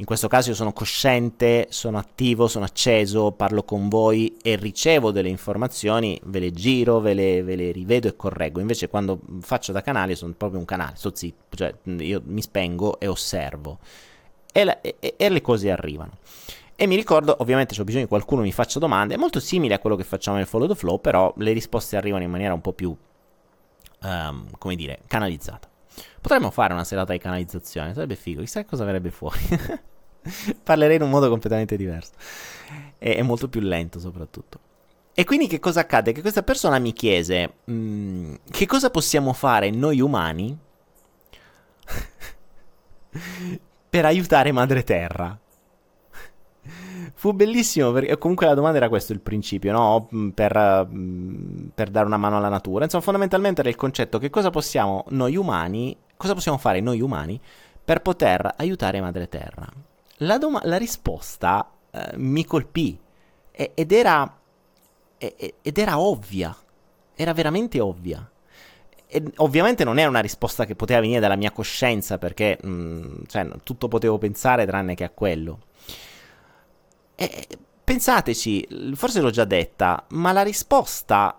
In 0.01 0.05
questo 0.05 0.29
caso 0.29 0.51
io 0.51 0.55
sono 0.55 0.73
cosciente, 0.73 1.67
sono 1.71 1.99
attivo, 1.99 2.47
sono 2.47 2.65
acceso, 2.65 3.33
parlo 3.33 3.65
con 3.65 3.89
voi 3.89 4.37
e 4.41 4.55
ricevo 4.55 5.11
delle 5.11 5.29
informazioni, 5.29 6.21
ve 6.27 6.39
le 6.39 6.53
giro, 6.53 7.01
ve 7.01 7.15
le, 7.15 7.43
ve 7.43 7.57
le 7.57 7.73
rivedo 7.73 8.07
e 8.07 8.15
correggo. 8.15 8.61
Invece 8.61 8.89
quando 8.89 9.19
faccio 9.41 9.73
da 9.73 9.83
canale 9.83 10.15
sono 10.15 10.35
proprio 10.35 10.61
un 10.61 10.67
canale, 10.67 10.95
sto 10.95 11.11
zitto, 11.13 11.57
cioè 11.57 11.75
io 11.83 12.23
mi 12.25 12.43
spengo 12.43 13.01
e 13.01 13.09
osservo. 13.09 13.81
E, 14.53 14.65
la, 14.65 14.81
e, 14.81 15.15
e 15.17 15.29
le 15.29 15.41
cose 15.41 15.69
arrivano. 15.69 16.13
E 16.81 16.87
mi 16.87 16.95
ricordo, 16.95 17.35
ovviamente 17.41 17.75
ho 17.81 17.83
bisogno 17.83 18.05
che 18.05 18.09
qualcuno 18.09 18.43
mi 18.43 18.53
faccia 18.53 18.79
domande, 18.79 19.15
è 19.15 19.17
molto 19.17 19.41
simile 19.41 19.75
a 19.75 19.81
quello 19.81 19.97
che 19.97 20.05
facciamo 20.05 20.37
nel 20.37 20.47
follow 20.47 20.69
the 20.69 20.77
flow, 20.77 21.01
però 21.01 21.35
le 21.39 21.51
risposte 21.51 21.97
arrivano 21.97 22.23
in 22.23 22.31
maniera 22.31 22.55
un 22.55 22.61
po' 22.61 22.73
più, 22.73 22.97
um, 24.03 24.49
come 24.57 24.77
dire, 24.77 25.01
canalizzata. 25.09 25.69
Potremmo 26.21 26.53
fare 26.53 26.75
una 26.75 26.85
serata 26.85 27.13
di 27.13 27.19
canalizzazione, 27.19 27.95
sarebbe 27.95 28.15
figo, 28.15 28.43
chissà 28.43 28.65
cosa 28.65 28.85
verrebbe 28.85 29.11
fuori. 29.11 29.41
Parlerei 30.63 30.95
in 30.95 31.03
un 31.03 31.11
modo 31.11 31.29
completamente 31.29 31.77
diverso. 31.77 32.13
E, 32.97 33.17
è 33.17 33.23
molto 33.23 33.49
più 33.49 33.61
lento 33.61 33.99
soprattutto. 33.99 34.61
E 35.15 35.25
quindi 35.25 35.49
che 35.49 35.59
cosa 35.59 35.81
accade? 35.81 36.13
Che 36.13 36.21
questa 36.21 36.45
persona 36.45 36.79
mi 36.79 36.93
chiese, 36.93 37.55
mm, 37.69 38.35
che 38.53 38.67
cosa 38.67 38.91
possiamo 38.91 39.33
fare 39.33 39.71
noi 39.71 40.01
umani 40.01 40.57
per 43.91 44.05
aiutare 44.05 44.53
Madre 44.53 44.85
Terra? 44.85 45.37
Fu 47.19 47.33
bellissimo 47.33 47.91
perché 47.91 48.17
comunque 48.17 48.47
la 48.47 48.55
domanda 48.55 48.77
era 48.77 48.89
questo 48.89 49.13
il 49.13 49.19
principio, 49.19 49.73
no? 49.73 50.09
Mm, 50.15 50.29
per, 50.29 50.89
mm, 50.89 51.67
per, 51.75 51.91
dare 51.91 52.07
una 52.07 52.17
mano 52.17 52.37
alla 52.37 52.49
natura. 52.49 52.85
Insomma, 52.85 53.03
fondamentalmente 53.03 53.61
era 53.61 53.69
il 53.69 53.75
concetto 53.75 54.21
che 54.21 54.31
cosa 54.31 54.51
possiamo 54.51 55.05
noi 55.09 55.35
umani, 55.35 55.97
cosa 56.17 56.35
possiamo 56.35 56.59
fare 56.59 56.79
noi 56.79 57.01
umani 57.01 57.41
per 57.85 58.03
poter 58.03 58.55
aiutare 58.59 59.01
Madre 59.01 59.29
Terra. 59.29 59.67
La, 60.19 60.39
doma- 60.39 60.61
la 60.63 60.77
risposta 60.77 61.69
eh, 61.91 62.13
mi 62.19 62.45
colpì 62.45 62.97
e- 63.51 63.73
ed, 63.75 63.91
era, 63.91 64.39
e- 65.19 65.55
ed 65.61 65.77
era 65.77 65.99
ovvia, 65.99 66.57
era 67.17 67.33
veramente 67.33 67.81
ovvia. 67.81 68.31
E 69.09 69.23
ovviamente 69.39 69.83
non 69.83 69.99
è 69.99 70.05
una 70.05 70.21
risposta 70.21 70.65
che 70.67 70.77
poteva 70.77 71.01
venire 71.01 71.19
dalla 71.19 71.35
mia 71.35 71.51
coscienza 71.51 72.17
perché 72.17 72.59
mh, 72.63 72.69
mm, 72.69 73.15
cioè, 73.27 73.49
tutto 73.65 73.89
potevo 73.89 74.19
pensare 74.19 74.67
tranne 74.67 74.95
che 74.95 75.03
a 75.03 75.11
quello. 75.11 75.59
E, 77.21 77.49
pensateci, 77.83 78.93
forse 78.95 79.21
l'ho 79.21 79.31
già 79.31 79.45
detta, 79.45 80.05
ma 80.11 80.31
la 80.31 80.43
risposta 80.43 81.37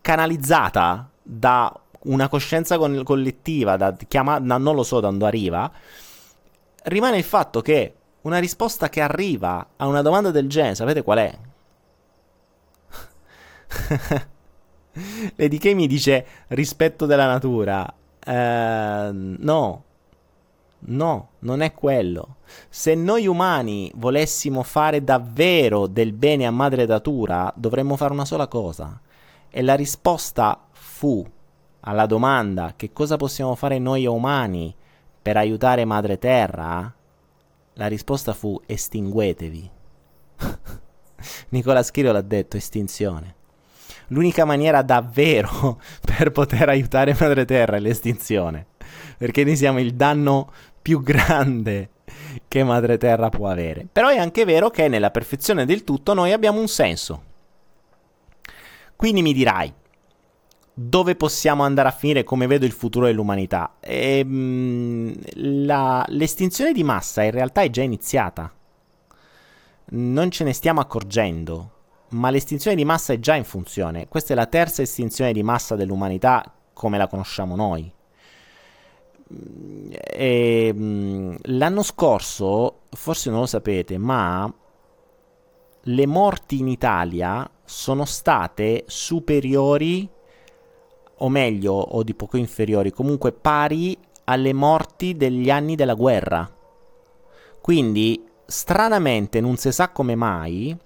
canalizzata 0.00 1.08
da 1.22 1.72
una 2.04 2.28
coscienza 2.28 2.76
con- 2.76 3.04
collettiva, 3.04 3.76
da, 3.76 3.94
chiama- 4.08 4.40
da, 4.40 4.58
non 4.58 4.74
lo 4.74 4.82
so 4.82 4.98
da 4.98 5.10
dove 5.10 5.26
arriva, 5.26 5.70
rimane 6.84 7.18
il 7.18 7.22
fatto 7.22 7.60
che 7.60 7.94
una 8.22 8.38
risposta 8.38 8.88
che 8.88 9.00
arriva 9.00 9.68
a 9.76 9.86
una 9.86 10.02
domanda 10.02 10.32
del 10.32 10.48
genere, 10.48 10.74
sapete 10.74 11.02
qual 11.02 11.18
è? 11.18 11.38
Lady 15.36 15.58
K 15.58 15.72
mi 15.72 15.86
dice 15.86 16.26
rispetto 16.48 17.06
della 17.06 17.26
natura. 17.26 17.94
Uh, 18.24 19.36
no, 19.38 19.84
No, 20.84 21.30
non 21.40 21.60
è 21.60 21.72
quello. 21.72 22.36
Se 22.68 22.94
noi 22.94 23.26
umani 23.26 23.90
volessimo 23.94 24.62
fare 24.62 25.04
davvero 25.04 25.86
del 25.86 26.12
bene 26.12 26.46
a 26.46 26.50
madre 26.50 26.86
natura, 26.86 27.52
dovremmo 27.56 27.96
fare 27.96 28.12
una 28.12 28.24
sola 28.24 28.48
cosa. 28.48 29.00
E 29.48 29.62
la 29.62 29.74
risposta 29.74 30.66
fu 30.72 31.24
alla 31.80 32.06
domanda 32.06 32.74
che 32.76 32.92
cosa 32.92 33.16
possiamo 33.16 33.54
fare 33.54 33.78
noi 33.78 34.06
umani 34.06 34.74
per 35.20 35.36
aiutare 35.36 35.84
Madre 35.84 36.18
Terra, 36.18 36.92
la 37.74 37.86
risposta 37.86 38.34
fu 38.34 38.60
estinguetevi. 38.66 39.70
Nicola 41.50 41.82
Schiro 41.82 42.10
l'ha 42.10 42.20
detto, 42.22 42.56
estinzione. 42.56 43.36
L'unica 44.08 44.44
maniera 44.44 44.82
davvero 44.82 45.80
per 46.04 46.32
poter 46.32 46.68
aiutare 46.68 47.16
Madre 47.18 47.44
Terra 47.44 47.76
è 47.76 47.80
l'estinzione, 47.80 48.66
perché 49.16 49.44
noi 49.44 49.56
siamo 49.56 49.78
il 49.78 49.94
danno 49.94 50.50
più 50.82 51.02
grande 51.02 51.90
che 52.48 52.64
Madre 52.64 52.98
Terra 52.98 53.28
può 53.28 53.48
avere. 53.48 53.86
Però 53.90 54.08
è 54.08 54.18
anche 54.18 54.44
vero 54.44 54.68
che 54.68 54.88
nella 54.88 55.10
perfezione 55.10 55.64
del 55.64 55.84
tutto 55.84 56.12
noi 56.12 56.32
abbiamo 56.32 56.60
un 56.60 56.68
senso. 56.68 57.22
Quindi 58.96 59.22
mi 59.22 59.32
dirai, 59.32 59.72
dove 60.74 61.16
possiamo 61.16 61.64
andare 61.64 61.88
a 61.88 61.92
finire, 61.92 62.24
come 62.24 62.46
vedo 62.46 62.64
il 62.64 62.72
futuro 62.72 63.06
dell'umanità? 63.06 63.76
E, 63.80 64.18
ehm, 64.18 65.14
la, 65.64 66.04
l'estinzione 66.08 66.72
di 66.72 66.82
massa 66.82 67.22
in 67.22 67.30
realtà 67.30 67.62
è 67.62 67.70
già 67.70 67.82
iniziata. 67.82 68.52
Non 69.94 70.30
ce 70.30 70.44
ne 70.44 70.52
stiamo 70.52 70.80
accorgendo, 70.80 71.70
ma 72.10 72.30
l'estinzione 72.30 72.76
di 72.76 72.84
massa 72.84 73.12
è 73.12 73.18
già 73.18 73.34
in 73.34 73.44
funzione. 73.44 74.08
Questa 74.08 74.32
è 74.32 74.36
la 74.36 74.46
terza 74.46 74.82
estinzione 74.82 75.32
di 75.32 75.42
massa 75.42 75.76
dell'umanità 75.76 76.54
come 76.72 76.96
la 76.96 77.06
conosciamo 77.06 77.56
noi. 77.56 77.92
E, 79.90 80.66
ehm, 80.74 81.36
l'anno 81.42 81.82
scorso, 81.82 82.80
forse 82.90 83.30
non 83.30 83.40
lo 83.40 83.46
sapete, 83.46 83.98
ma 83.98 84.52
le 85.86 86.06
morti 86.06 86.58
in 86.58 86.68
Italia 86.68 87.48
sono 87.64 88.04
state 88.04 88.84
superiori, 88.86 90.08
o 91.16 91.28
meglio, 91.28 91.72
o 91.72 92.02
di 92.02 92.14
poco 92.14 92.36
inferiori, 92.36 92.92
comunque 92.92 93.32
pari 93.32 93.96
alle 94.24 94.52
morti 94.52 95.16
degli 95.16 95.50
anni 95.50 95.74
della 95.74 95.94
guerra. 95.94 96.50
Quindi, 97.60 98.24
stranamente, 98.46 99.40
non 99.40 99.56
si 99.56 99.72
sa 99.72 99.90
come 99.90 100.14
mai, 100.14 100.76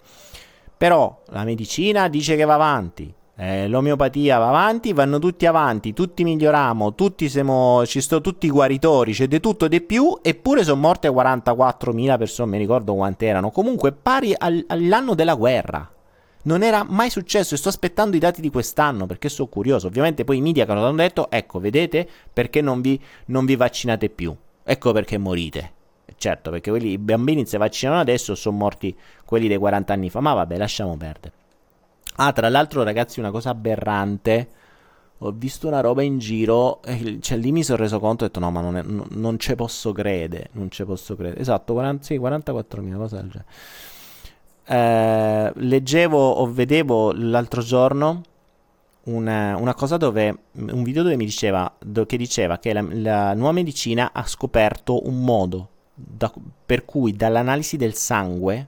però 0.77 1.23
la 1.29 1.45
medicina 1.45 2.09
dice 2.09 2.37
che 2.37 2.45
va 2.45 2.55
avanti, 2.55 3.13
eh, 3.39 3.69
l'omeopatia 3.69 4.39
va 4.39 4.49
avanti, 4.49 4.95
vanno 4.95 5.19
tutti 5.19 5.45
avanti, 5.45 5.93
tutti 5.93 6.25
miglioriamo, 6.25 6.95
tutti 6.95 7.29
siamo, 7.29 7.85
ci 7.85 8.01
sono 8.01 8.23
tutti 8.23 8.49
guaritori, 8.49 9.13
c'è 9.13 9.27
di 9.27 9.41
tutto 9.41 9.69
di 9.69 9.83
più, 9.83 10.19
eppure 10.23 10.65
sono 10.65 10.81
morte 10.81 11.09
44.000 11.09 12.17
persone, 12.17 12.51
mi 12.53 12.59
ricordo 12.59 12.95
quante 12.95 13.27
erano, 13.27 13.51
comunque 13.51 13.93
pari 13.93 14.35
al, 14.37 14.65
all'anno 14.69 15.15
della 15.15 15.35
guerra. 15.35 15.91
Non 16.45 16.63
era 16.63 16.85
mai 16.85 17.11
successo 17.11 17.55
e 17.55 17.59
sto 17.59 17.69
aspettando 17.69 18.17
i 18.17 18.21
dati 18.21 18.41
di 18.41 18.51
quest'anno 18.51 19.07
perché 19.07 19.29
sono 19.29 19.49
curioso. 19.49 19.89
Ovviamente 19.89 20.23
poi 20.23 20.37
i 20.37 20.41
media 20.41 20.65
che 20.65 20.71
hanno 20.71 20.93
detto, 20.93 21.29
ecco, 21.29 21.59
vedete 21.59 22.09
perché 22.33 22.61
non 22.61 22.81
vi, 22.81 22.99
non 23.27 23.45
vi 23.45 23.57
vaccinate 23.57 24.09
più. 24.11 24.33
Ecco 24.63 24.93
perché 24.93 25.19
morite. 25.19 25.73
Certo, 26.17 26.51
perché 26.51 26.71
quelli, 26.71 26.93
i 26.93 26.99
bambini 26.99 27.45
si 27.47 27.57
vaccinano 27.57 27.99
adesso 27.99 28.37
sono 28.37 28.57
morti 28.57 28.97
quelli 29.25 29.49
dei 29.49 29.59
40 29.59 29.93
anni 29.93 30.09
fa. 30.09 30.21
Ma 30.21 30.35
vabbè, 30.35 30.57
lasciamo 30.57 30.97
perdere. 30.97 31.35
Ah, 32.17 32.33
tra 32.33 32.49
l'altro, 32.49 32.83
ragazzi, 32.83 33.21
una 33.21 33.31
cosa 33.31 33.51
aberrante. 33.51 34.49
Ho 35.21 35.33
visto 35.33 35.67
una 35.67 35.81
roba 35.81 36.03
in 36.03 36.19
giro, 36.19 36.81
cioè 37.21 37.39
lì 37.39 37.51
mi 37.51 37.63
sono 37.63 37.79
reso 37.79 37.99
conto 37.99 38.25
e 38.25 38.27
ho 38.27 38.29
detto 38.29 38.41
no, 38.41 38.51
ma 38.51 38.61
non, 38.61 38.77
è, 38.77 38.83
no, 38.83 39.07
non 39.11 39.39
ci 39.39 39.55
posso 39.55 39.93
credere, 39.93 40.51
non 40.53 40.71
ci 40.71 40.85
posso 40.85 41.17
credere. 41.17 41.41
Esatto, 41.41 41.73
40, 41.73 42.05
sì, 42.05 42.19
44.000, 42.19 42.97
cosa 42.97 43.17
del 43.17 43.31
genere. 43.31 43.45
Eh, 44.69 45.53
leggevo 45.55 46.19
o 46.19 46.53
vedevo 46.53 47.13
l'altro 47.13 47.63
giorno 47.63 48.21
una, 49.05 49.57
una, 49.57 49.75
cosa 49.75 49.97
dove, 49.97 50.37
un 50.53 50.83
video 50.83 51.03
dove 51.03 51.17
mi 51.17 51.25
diceva, 51.25 51.73
do, 51.79 52.05
che 52.07 52.17
diceva 52.17 52.59
che 52.59 52.73
la, 52.73 52.85
la, 52.91 53.35
nuova 53.35 53.53
medicina 53.53 54.11
ha 54.13 54.27
scoperto 54.27 55.07
un 55.07 55.23
modo 55.23 55.69
da, 55.95 56.33
per 56.67 56.85
cui 56.85 57.15
dall'analisi 57.15 57.77
del 57.77 57.95
sangue 57.95 58.67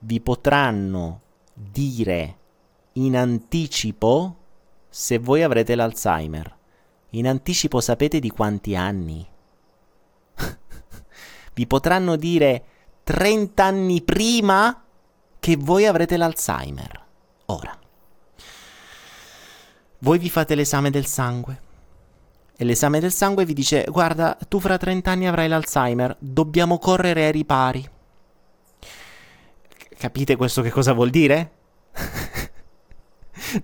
vi 0.00 0.20
potranno 0.20 1.20
dire 1.52 2.36
in 3.04 3.16
anticipo 3.16 4.36
se 4.88 5.18
voi 5.18 5.42
avrete 5.42 5.74
l'Alzheimer. 5.74 6.58
In 7.10 7.26
anticipo 7.26 7.80
sapete 7.80 8.18
di 8.18 8.30
quanti 8.30 8.76
anni? 8.76 9.26
Vi 11.54 11.66
potranno 11.66 12.16
dire 12.16 12.64
30 13.04 13.64
anni 13.64 14.02
prima 14.02 14.84
che 15.38 15.56
voi 15.56 15.86
avrete 15.86 16.16
l'Alzheimer. 16.16 17.04
Ora, 17.46 17.76
voi 19.98 20.18
vi 20.18 20.30
fate 20.30 20.54
l'esame 20.54 20.90
del 20.90 21.06
sangue. 21.06 21.68
E 22.56 22.64
l'esame 22.64 23.00
del 23.00 23.10
sangue 23.10 23.44
vi 23.44 23.54
dice, 23.54 23.86
guarda, 23.88 24.36
tu 24.46 24.60
fra 24.60 24.76
30 24.76 25.10
anni 25.10 25.26
avrai 25.26 25.48
l'Alzheimer, 25.48 26.14
dobbiamo 26.18 26.78
correre 26.78 27.24
ai 27.24 27.32
ripari. 27.32 27.90
Capite 29.96 30.36
questo 30.36 30.62
che 30.62 30.70
cosa 30.70 30.92
vuol 30.92 31.10
dire? 31.10 31.52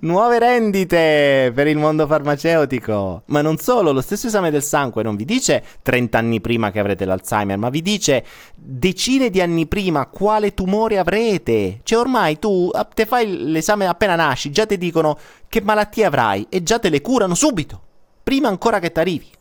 Nuove 0.01 0.39
rendite 0.41 1.53
per 1.55 1.69
il 1.69 1.77
mondo 1.77 2.07
farmaceutico. 2.07 3.23
Ma 3.27 3.41
non 3.41 3.57
solo, 3.57 3.93
lo 3.93 4.01
stesso 4.01 4.27
esame 4.27 4.51
del 4.51 4.63
sangue 4.63 5.03
non 5.03 5.15
vi 5.15 5.25
dice 5.25 5.63
30 5.83 6.19
anni 6.19 6.41
prima 6.41 6.71
che 6.73 6.81
avrete 6.81 7.05
l'Alzheimer, 7.05 7.57
ma 7.57 7.71
vi 7.71 7.83
dice 7.83 8.25
decine 8.55 9.31
di 9.31 9.41
anni 9.41 9.67
prima 9.67 10.07
quale 10.07 10.55
tumore 10.55 10.99
avrete. 10.99 11.81
Cioè 11.85 12.01
ormai 12.01 12.39
tu 12.39 12.71
te 12.95 13.07
fai 13.07 13.51
l'esame 13.51 13.87
appena 13.87 14.17
nasci, 14.17 14.51
già 14.51 14.67
ti 14.67 14.77
dicono 14.77 15.17
che 15.49 15.61
malattie 15.61 16.05
avrai 16.05 16.47
e 16.49 16.63
già 16.63 16.79
te 16.79 16.89
le 16.89 17.01
curano 17.01 17.35
subito, 17.35 17.81
prima 18.23 18.49
ancora 18.49 18.81
che 18.81 18.91
ti 18.91 18.99
arrivi 18.99 19.36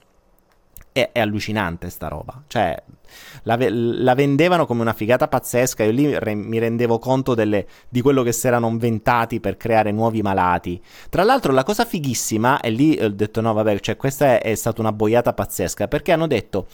è, 0.95 1.09
è 1.11 1.19
allucinante 1.19 1.89
sta 1.89 2.07
roba. 2.07 2.41
Cioè, 2.47 2.81
la, 3.43 3.57
la, 3.59 4.15
vendevano 4.15 4.65
come 4.65 4.79
una 4.79 4.93
figata 4.93 5.27
pazzesca. 5.27 5.83
Io 5.83 5.91
lì 5.91 6.17
re, 6.17 6.35
mi 6.35 6.57
rendevo 6.57 6.99
conto 6.99 7.33
delle, 7.33 7.67
di 7.89 7.99
quello 7.99 8.23
che 8.23 8.31
si 8.31 8.47
erano 8.47 8.69
inventati 8.69 9.41
per 9.41 9.57
creare 9.57 9.91
nuovi 9.91 10.21
malati. 10.21 10.81
Tra 11.09 11.23
l'altro, 11.23 11.51
la 11.51 11.63
cosa 11.63 11.83
fighissima, 11.83 12.61
e 12.61 12.69
lì 12.69 12.97
ho 12.97 13.09
detto: 13.09 13.41
no, 13.41 13.51
vabbè, 13.51 13.77
cioè, 13.81 13.97
questa 13.97 14.37
è, 14.37 14.41
è 14.41 14.55
stata 14.55 14.79
una 14.79 14.93
boiata 14.93 15.33
pazzesca 15.33 15.89
perché 15.89 16.13
hanno 16.13 16.27
detto. 16.27 16.67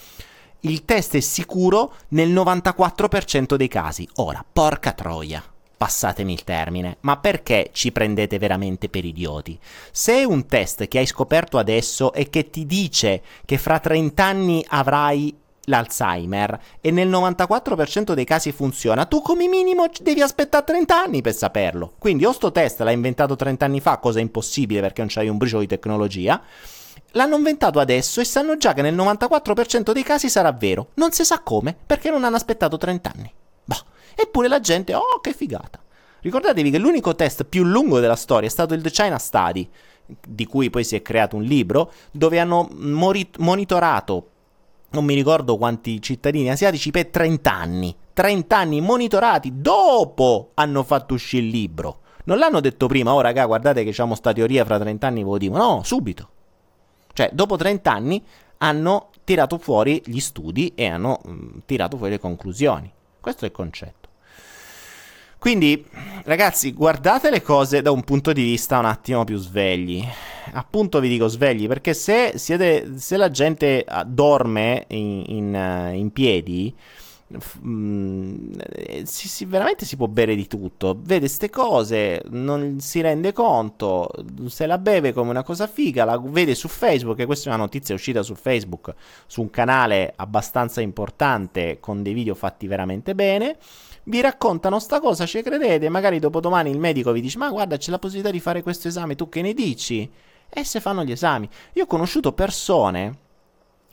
Il 0.63 0.85
test 0.85 1.15
è 1.15 1.19
sicuro 1.19 1.91
nel 2.09 2.29
94% 2.29 3.55
dei 3.55 3.67
casi. 3.67 4.07
Ora, 4.17 4.45
porca 4.47 4.91
troia 4.91 5.43
passatemi 5.81 6.31
il 6.33 6.43
termine, 6.43 6.97
ma 6.99 7.17
perché 7.17 7.71
ci 7.71 7.91
prendete 7.91 8.37
veramente 8.37 8.87
per 8.87 9.03
idioti? 9.03 9.57
Se 9.91 10.13
è 10.13 10.23
un 10.23 10.45
test 10.45 10.87
che 10.87 10.99
hai 10.99 11.07
scoperto 11.07 11.57
adesso 11.57 12.13
e 12.13 12.29
che 12.29 12.51
ti 12.51 12.67
dice 12.67 13.23
che 13.45 13.57
fra 13.57 13.79
30 13.79 14.23
anni 14.23 14.63
avrai 14.67 15.35
l'Alzheimer 15.65 16.59
e 16.81 16.91
nel 16.91 17.09
94% 17.09 18.13
dei 18.13 18.25
casi 18.25 18.51
funziona, 18.51 19.05
tu 19.05 19.23
come 19.23 19.47
minimo 19.47 19.87
devi 20.03 20.21
aspettare 20.21 20.65
30 20.65 21.01
anni 21.01 21.23
per 21.23 21.33
saperlo. 21.33 21.93
Quindi 21.97 22.25
o 22.25 22.31
sto 22.31 22.51
test 22.51 22.81
l'hai 22.81 22.93
inventato 22.93 23.35
30 23.35 23.65
anni 23.65 23.79
fa, 23.79 23.97
cosa 23.97 24.19
impossibile 24.19 24.81
perché 24.81 25.01
non 25.01 25.09
c'hai 25.11 25.29
un 25.29 25.37
briciolo 25.37 25.61
di 25.61 25.67
tecnologia, 25.67 26.39
l'hanno 27.13 27.37
inventato 27.37 27.79
adesso 27.79 28.21
e 28.21 28.25
sanno 28.25 28.55
già 28.55 28.73
che 28.73 28.83
nel 28.83 28.95
94% 28.95 29.93
dei 29.93 30.03
casi 30.03 30.29
sarà 30.29 30.51
vero. 30.51 30.89
Non 30.93 31.11
si 31.11 31.25
sa 31.25 31.39
come, 31.39 31.75
perché 31.87 32.11
non 32.11 32.23
hanno 32.23 32.35
aspettato 32.35 32.77
30 32.77 33.11
anni. 33.15 33.33
Boh. 33.63 33.99
Eppure 34.21 34.47
la 34.47 34.59
gente, 34.59 34.93
oh 34.93 35.19
che 35.21 35.33
figata. 35.33 35.79
Ricordatevi 36.21 36.69
che 36.69 36.77
l'unico 36.77 37.15
test 37.15 37.45
più 37.45 37.63
lungo 37.63 37.99
della 37.99 38.15
storia 38.15 38.47
è 38.47 38.51
stato 38.51 38.73
il 38.73 38.81
The 38.81 38.91
China 38.91 39.17
Study, 39.17 39.67
di 40.27 40.45
cui 40.45 40.69
poi 40.69 40.83
si 40.83 40.95
è 40.95 41.01
creato 41.01 41.35
un 41.35 41.43
libro, 41.43 41.91
dove 42.11 42.39
hanno 42.39 42.69
mori- 42.73 43.29
monitorato, 43.39 44.27
non 44.91 45.05
mi 45.05 45.15
ricordo 45.15 45.57
quanti 45.57 46.01
cittadini 46.01 46.49
asiatici, 46.49 46.91
per 46.91 47.07
30 47.07 47.51
anni. 47.51 47.95
30 48.13 48.57
anni 48.57 48.81
monitorati 48.81 49.53
dopo 49.55 50.51
hanno 50.55 50.83
fatto 50.83 51.13
uscire 51.13 51.43
il 51.43 51.49
libro. 51.49 52.01
Non 52.25 52.37
l'hanno 52.37 52.59
detto 52.59 52.87
prima, 52.87 53.13
oh 53.13 53.21
raga, 53.21 53.45
guardate 53.45 53.79
che 53.79 53.89
diciamo 53.89 54.15
sta 54.15 54.31
teoria 54.33 54.63
fra 54.63 54.77
30 54.77 55.07
anni 55.07 55.23
ve 55.23 55.29
lo 55.29 55.37
dico. 55.37 55.57
No, 55.57 55.81
subito. 55.83 56.29
Cioè, 57.13 57.31
dopo 57.33 57.55
30 57.55 57.91
anni 57.91 58.23
hanno 58.57 59.09
tirato 59.23 59.57
fuori 59.57 60.01
gli 60.05 60.19
studi 60.19 60.73
e 60.75 60.87
hanno 60.87 61.19
mh, 61.23 61.61
tirato 61.65 61.97
fuori 61.97 62.11
le 62.11 62.19
conclusioni. 62.19 62.91
Questo 63.19 63.45
è 63.45 63.47
il 63.47 63.53
concetto. 63.53 64.00
Quindi, 65.41 65.83
ragazzi, 66.25 66.71
guardate 66.71 67.31
le 67.31 67.41
cose 67.41 67.81
da 67.81 67.89
un 67.89 68.03
punto 68.03 68.31
di 68.31 68.43
vista 68.43 68.77
un 68.77 68.85
attimo 68.85 69.23
più 69.23 69.39
svegli. 69.39 70.07
Appunto 70.53 70.99
vi 70.99 71.09
dico 71.09 71.27
svegli, 71.27 71.65
perché 71.65 71.95
se, 71.95 72.33
siete, 72.35 72.99
se 72.99 73.17
la 73.17 73.31
gente 73.31 73.83
ah, 73.87 74.03
dorme 74.03 74.85
in, 74.89 75.23
in, 75.25 75.55
eh, 75.55 75.95
in 75.95 76.11
piedi, 76.11 76.71
Mm, 77.63 78.51
si, 79.03 79.29
si, 79.29 79.45
veramente 79.45 79.85
si 79.85 79.95
può 79.95 80.07
bere 80.07 80.35
di 80.35 80.47
tutto. 80.47 80.97
Vede 81.01 81.19
queste 81.19 81.49
cose, 81.49 82.21
non 82.29 82.79
si 82.79 83.01
rende 83.01 83.31
conto, 83.31 84.09
se 84.47 84.65
la 84.65 84.77
beve 84.77 85.13
come 85.13 85.29
una 85.29 85.43
cosa 85.43 85.65
figa, 85.67 86.03
la 86.03 86.21
vede 86.21 86.55
su 86.55 86.67
Facebook, 86.67 87.19
e 87.19 87.25
questa 87.25 87.49
è 87.49 87.53
una 87.53 87.63
notizia 87.63 87.95
uscita 87.95 88.21
su 88.21 88.35
Facebook, 88.35 88.93
su 89.27 89.41
un 89.41 89.49
canale 89.49 90.13
abbastanza 90.17 90.81
importante 90.81 91.77
con 91.79 92.03
dei 92.03 92.13
video 92.13 92.35
fatti 92.35 92.67
veramente 92.67 93.15
bene 93.15 93.57
vi 94.11 94.21
raccontano 94.21 94.77
sta 94.79 94.99
cosa, 94.99 95.25
ci 95.25 95.41
credete, 95.41 95.87
magari 95.89 96.19
dopodomani 96.19 96.69
il 96.69 96.77
medico 96.77 97.11
vi 97.11 97.21
dice 97.21 97.37
ma 97.37 97.49
guarda 97.49 97.77
c'è 97.77 97.89
la 97.91 97.97
possibilità 97.97 98.29
di 98.29 98.39
fare 98.39 98.61
questo 98.61 98.89
esame, 98.89 99.15
tu 99.15 99.29
che 99.29 99.41
ne 99.41 99.53
dici? 99.53 100.09
esse 100.53 100.79
fanno 100.79 101.03
gli 101.03 101.11
esami. 101.11 101.49
Io 101.73 101.83
ho 101.83 101.87
conosciuto 101.87 102.33
persone, 102.33 103.17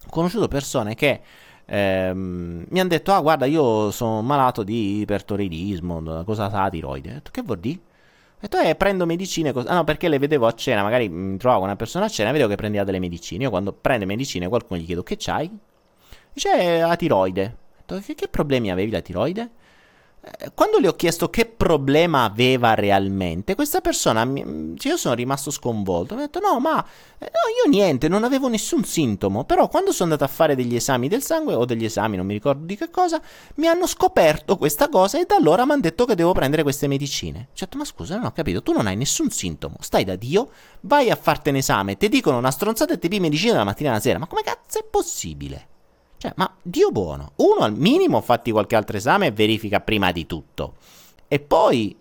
ho 0.04 0.10
conosciuto 0.10 0.48
persone 0.48 0.94
che 0.94 1.20
ehm, 1.64 2.66
mi 2.68 2.80
hanno 2.80 2.88
detto, 2.88 3.12
ah 3.12 3.20
guarda, 3.20 3.46
io 3.46 3.90
sono 3.90 4.22
malato 4.22 4.62
di 4.62 5.00
ipertoridismo, 5.00 6.24
cosa 6.24 6.50
sa 6.50 6.68
tiroide? 6.68 7.10
Ho 7.10 7.14
detto, 7.14 7.30
che 7.30 7.42
vuol 7.42 7.58
dire? 7.58 7.78
Ho 7.78 8.40
detto, 8.40 8.58
eh, 8.58 8.74
prendo 8.74 9.06
medicine. 9.06 9.52
Cos- 9.52 9.66
ah, 9.66 9.74
no, 9.74 9.84
perché 9.84 10.08
le 10.08 10.18
vedevo 10.18 10.46
a 10.46 10.52
cena. 10.54 10.82
Magari 10.82 11.08
mi 11.08 11.36
trovavo 11.38 11.60
con 11.60 11.68
una 11.68 11.76
persona 11.76 12.04
a 12.04 12.08
cena 12.08 12.28
e 12.28 12.32
vedevo 12.32 12.48
che 12.50 12.56
prendeva 12.56 12.84
delle 12.84 13.00
medicine. 13.00 13.44
Io 13.44 13.50
quando 13.50 13.72
prende 13.72 14.04
medicine, 14.04 14.48
qualcuno 14.48 14.80
gli 14.80 14.84
chiedo, 14.84 15.02
che 15.02 15.16
c'hai? 15.18 15.50
Dice, 16.32 16.78
la 16.80 16.94
tiroide. 16.96 17.56
Detto, 17.78 18.00
che, 18.00 18.14
che 18.14 18.28
problemi 18.28 18.70
avevi 18.70 18.90
la 18.92 19.00
tiroide? 19.00 19.50
Eh, 20.38 20.50
quando 20.54 20.78
le 20.78 20.88
ho 20.88 20.94
chiesto 20.94 21.30
che 21.30 21.46
problema 21.46 22.24
aveva 22.24 22.74
realmente, 22.74 23.54
questa 23.54 23.80
persona, 23.80 24.24
mi, 24.24 24.74
io 24.78 24.96
sono 24.96 25.14
rimasto 25.14 25.50
sconvolto. 25.50 26.14
Mi 26.14 26.22
ha 26.22 26.24
detto: 26.24 26.40
No, 26.40 26.60
ma 26.60 26.84
eh, 27.18 27.24
no, 27.24 27.64
io 27.64 27.70
niente, 27.70 28.08
non 28.08 28.24
avevo 28.24 28.48
nessun 28.48 28.84
sintomo. 28.84 29.44
Però, 29.44 29.68
quando 29.68 29.92
sono 29.92 30.12
andato 30.12 30.30
a 30.30 30.32
fare 30.32 30.54
degli 30.54 30.74
esami 30.74 31.08
del 31.08 31.22
sangue 31.22 31.54
o 31.54 31.64
degli 31.64 31.84
esami, 31.84 32.16
non 32.16 32.26
mi 32.26 32.34
ricordo 32.34 32.64
di 32.64 32.76
che 32.76 32.90
cosa, 32.90 33.20
mi 33.56 33.66
hanno 33.66 33.86
scoperto 33.86 34.56
questa 34.56 34.88
cosa 34.88 35.18
e 35.18 35.24
da 35.26 35.36
allora 35.36 35.64
mi 35.64 35.72
hanno 35.72 35.82
detto 35.82 36.04
che 36.04 36.14
devo 36.14 36.32
prendere 36.32 36.62
queste 36.62 36.86
medicine. 36.88 37.48
Ho 37.50 37.56
detto: 37.58 37.78
Ma 37.78 37.84
scusa, 37.84 38.16
non 38.16 38.26
ho 38.26 38.32
capito, 38.32 38.62
tu 38.62 38.72
non 38.72 38.86
hai 38.86 38.96
nessun 38.96 39.30
sintomo, 39.30 39.76
stai 39.80 40.04
da 40.04 40.16
Dio, 40.16 40.50
vai 40.80 41.10
a 41.10 41.16
farti 41.16 41.48
un 41.48 41.56
esame, 41.56 41.96
ti 41.96 42.08
dicono 42.08 42.38
una 42.38 42.50
stronzata 42.50 42.92
e 42.94 42.98
ti 42.98 43.08
pi 43.08 43.20
medicina 43.20 43.56
la 43.56 43.64
mattina 43.64 43.90
e 43.90 43.92
la 43.94 44.00
sera. 44.00 44.18
Ma 44.18 44.26
come 44.26 44.42
cazzo 44.42 44.78
è 44.78 44.84
possibile? 44.84 45.68
Cioè, 46.18 46.32
ma 46.36 46.52
Dio 46.60 46.90
buono, 46.90 47.32
uno 47.36 47.60
al 47.60 47.74
minimo 47.74 48.20
fatti 48.20 48.50
qualche 48.50 48.74
altro 48.74 48.96
esame 48.96 49.26
e 49.26 49.30
verifica 49.30 49.80
prima 49.80 50.10
di 50.10 50.26
tutto. 50.26 50.74
E 51.28 51.38
poi 51.38 51.96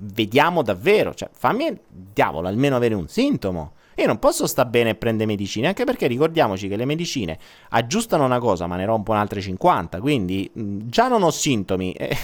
vediamo 0.00 0.62
davvero, 0.62 1.14
cioè 1.14 1.28
fammi, 1.32 1.76
diavolo, 1.88 2.48
almeno 2.48 2.76
avere 2.76 2.94
un 2.94 3.08
sintomo. 3.08 3.72
Io 3.96 4.06
non 4.06 4.18
posso 4.18 4.46
sta 4.46 4.64
bene 4.64 4.90
e 4.90 4.94
prendere 4.94 5.26
medicine, 5.26 5.68
anche 5.68 5.84
perché 5.84 6.06
ricordiamoci 6.06 6.68
che 6.68 6.76
le 6.76 6.84
medicine 6.84 7.38
aggiustano 7.70 8.24
una 8.24 8.38
cosa, 8.38 8.66
ma 8.66 8.76
ne 8.76 8.84
rompono 8.84 9.18
altre 9.18 9.40
50, 9.40 10.00
quindi 10.00 10.48
mh, 10.52 10.86
già 10.86 11.08
non 11.08 11.22
ho 11.22 11.30
sintomi, 11.30 11.92
e 11.94 12.16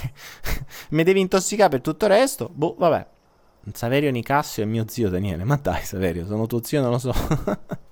mi 0.90 1.02
devi 1.02 1.20
intossicare 1.20 1.70
per 1.70 1.80
tutto 1.80 2.04
il 2.06 2.12
resto. 2.12 2.50
Boh, 2.52 2.74
vabbè. 2.78 3.06
Saverio 3.72 4.10
Nicassio 4.10 4.62
è 4.62 4.66
mio 4.66 4.84
zio 4.86 5.08
Daniele, 5.08 5.44
ma 5.44 5.56
dai 5.56 5.82
Saverio, 5.82 6.26
sono 6.26 6.46
tuo 6.46 6.62
zio, 6.62 6.80
non 6.80 6.90
lo 6.90 6.98
so. 6.98 7.12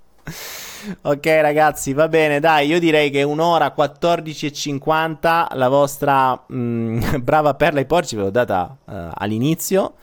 ok 1.03 1.27
ragazzi, 1.41 1.93
va 1.93 2.09
bene, 2.09 2.41
dai, 2.41 2.66
io 2.68 2.79
direi 2.79 3.11
che 3.11 3.23
un'ora 3.23 3.75
14.50 3.77 5.57
la 5.57 5.68
vostra 5.68 6.33
mh, 6.47 6.57
mm, 6.57 7.01
brava 7.23 7.55
perla 7.55 7.81
ai 7.81 7.87
porci 7.87 8.16
ve 8.16 8.23
l'ho 8.23 8.31
data 8.31 8.77
uh, 8.85 8.93
all'inizio. 9.14 9.95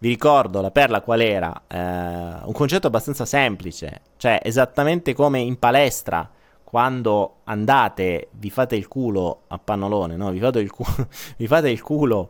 Vi 0.00 0.08
ricordo 0.08 0.60
la 0.60 0.70
perla 0.70 1.00
qual 1.00 1.20
era? 1.20 1.62
Uh, 1.66 2.46
un 2.46 2.52
concetto 2.52 2.86
abbastanza 2.86 3.24
semplice, 3.24 4.02
cioè 4.16 4.40
esattamente 4.42 5.12
come 5.12 5.40
in 5.40 5.58
palestra 5.58 6.30
quando 6.62 7.36
andate, 7.44 8.28
vi 8.32 8.50
fate 8.50 8.76
il 8.76 8.88
culo 8.88 9.44
a 9.48 9.58
pannolone, 9.58 10.16
no? 10.16 10.30
Vi 10.30 10.38
fate 10.38 10.58
il, 10.60 10.70
cu- 10.70 11.06
vi 11.38 11.46
fate 11.46 11.70
il 11.70 11.80
culo 11.82 12.28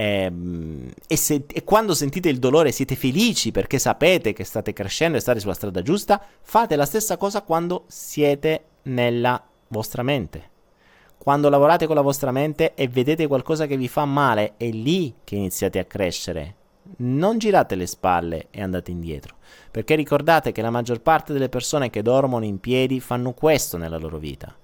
e, 0.00 1.16
se, 1.16 1.44
e, 1.52 1.64
quando 1.64 1.92
sentite 1.92 2.28
il 2.28 2.38
dolore 2.38 2.70
siete 2.70 2.94
felici 2.94 3.50
perché 3.50 3.80
sapete 3.80 4.32
che 4.32 4.44
state 4.44 4.72
crescendo 4.72 5.16
e 5.16 5.20
state 5.20 5.40
sulla 5.40 5.54
strada 5.54 5.82
giusta, 5.82 6.22
fate 6.40 6.76
la 6.76 6.86
stessa 6.86 7.16
cosa 7.16 7.42
quando 7.42 7.82
siete 7.88 8.64
nella 8.82 9.42
vostra 9.66 10.04
mente. 10.04 10.50
Quando 11.18 11.48
lavorate 11.48 11.86
con 11.86 11.96
la 11.96 12.02
vostra 12.02 12.30
mente 12.30 12.74
e 12.74 12.86
vedete 12.86 13.26
qualcosa 13.26 13.66
che 13.66 13.76
vi 13.76 13.88
fa 13.88 14.04
male, 14.04 14.54
è 14.56 14.70
lì 14.70 15.16
che 15.24 15.34
iniziate 15.34 15.80
a 15.80 15.84
crescere. 15.84 16.54
Non 16.98 17.38
girate 17.38 17.74
le 17.74 17.86
spalle 17.86 18.46
e 18.50 18.62
andate 18.62 18.92
indietro, 18.92 19.34
perché 19.72 19.96
ricordate 19.96 20.52
che 20.52 20.62
la 20.62 20.70
maggior 20.70 21.00
parte 21.00 21.32
delle 21.32 21.48
persone 21.48 21.90
che 21.90 22.02
dormono 22.02 22.44
in 22.44 22.60
piedi 22.60 23.00
fanno 23.00 23.32
questo 23.32 23.76
nella 23.76 23.98
loro 23.98 24.18
vita 24.18 24.56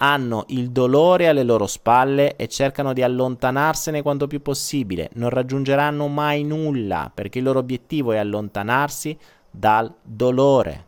hanno 0.00 0.44
il 0.48 0.70
dolore 0.70 1.28
alle 1.28 1.42
loro 1.42 1.66
spalle 1.66 2.36
e 2.36 2.48
cercano 2.48 2.92
di 2.92 3.02
allontanarsene 3.02 4.02
quanto 4.02 4.26
più 4.26 4.40
possibile. 4.40 5.10
Non 5.14 5.30
raggiungeranno 5.30 6.06
mai 6.08 6.44
nulla 6.44 7.10
perché 7.12 7.38
il 7.38 7.44
loro 7.44 7.58
obiettivo 7.58 8.12
è 8.12 8.18
allontanarsi 8.18 9.16
dal 9.50 9.92
dolore. 10.02 10.86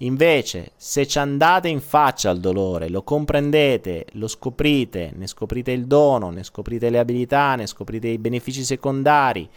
Invece, 0.00 0.72
se 0.76 1.06
ci 1.06 1.18
andate 1.18 1.68
in 1.68 1.80
faccia 1.80 2.28
al 2.28 2.38
dolore, 2.38 2.90
lo 2.90 3.02
comprendete, 3.02 4.06
lo 4.12 4.28
scoprite, 4.28 5.12
ne 5.16 5.26
scoprite 5.26 5.72
il 5.72 5.86
dono, 5.86 6.28
ne 6.28 6.42
scoprite 6.42 6.90
le 6.90 6.98
abilità, 6.98 7.54
ne 7.54 7.66
scoprite 7.66 8.08
i 8.08 8.18
benefici 8.18 8.62
secondari 8.62 9.48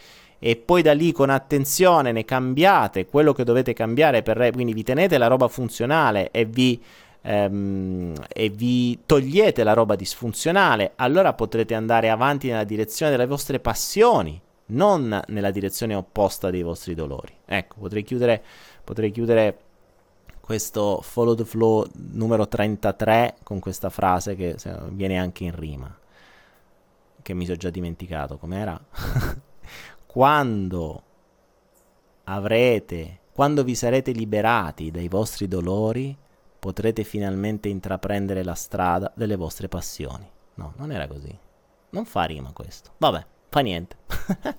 e 0.42 0.56
poi 0.56 0.80
da 0.80 0.94
lì 0.94 1.12
con 1.12 1.28
attenzione 1.28 2.12
ne 2.12 2.24
cambiate 2.24 3.04
quello 3.04 3.34
che 3.34 3.44
dovete 3.44 3.74
cambiare 3.74 4.22
per 4.22 4.50
quindi 4.54 4.72
vi 4.72 4.82
tenete 4.82 5.18
la 5.18 5.26
roba 5.26 5.48
funzionale 5.48 6.30
e 6.30 6.46
vi 6.46 6.82
ehm, 7.22 8.14
e 8.32 8.48
vi 8.48 9.00
togliete 9.06 9.62
la 9.64 9.72
roba 9.72 9.96
disfunzionale, 9.96 10.92
allora 10.96 11.32
potrete 11.32 11.74
andare 11.74 12.10
avanti 12.10 12.48
nella 12.48 12.64
direzione 12.64 13.10
delle 13.10 13.26
vostre 13.26 13.60
passioni, 13.60 14.40
non 14.66 15.20
nella 15.28 15.50
direzione 15.50 15.94
opposta 15.94 16.50
dei 16.50 16.62
vostri 16.62 16.94
dolori. 16.94 17.34
Ecco, 17.44 17.76
potrei 17.80 18.02
chiudere, 18.02 18.42
potrei 18.84 19.10
chiudere 19.10 19.58
questo 20.40 21.00
follow 21.02 21.34
the 21.34 21.44
flow 21.44 21.86
numero 21.92 22.48
33 22.48 23.36
con 23.44 23.60
questa 23.60 23.88
frase 23.88 24.34
che 24.34 24.56
viene 24.90 25.18
anche 25.18 25.44
in 25.44 25.54
rima, 25.54 25.96
che 27.22 27.34
mi 27.34 27.44
sono 27.44 27.56
già 27.56 27.70
dimenticato 27.70 28.36
com'era. 28.36 28.80
quando 30.06 31.02
avrete, 32.24 33.20
quando 33.32 33.62
vi 33.62 33.74
sarete 33.74 34.10
liberati 34.10 34.90
dai 34.90 35.08
vostri 35.08 35.46
dolori, 35.46 36.16
potrete 36.60 37.02
finalmente 37.02 37.68
intraprendere 37.68 38.44
la 38.44 38.54
strada 38.54 39.12
delle 39.16 39.34
vostre 39.34 39.68
passioni. 39.68 40.28
No, 40.54 40.74
non 40.76 40.92
era 40.92 41.08
così. 41.08 41.36
Non 41.90 42.04
fa 42.04 42.24
rima 42.24 42.52
questo. 42.52 42.92
Vabbè, 42.98 43.26
fa 43.48 43.60
niente. 43.60 43.96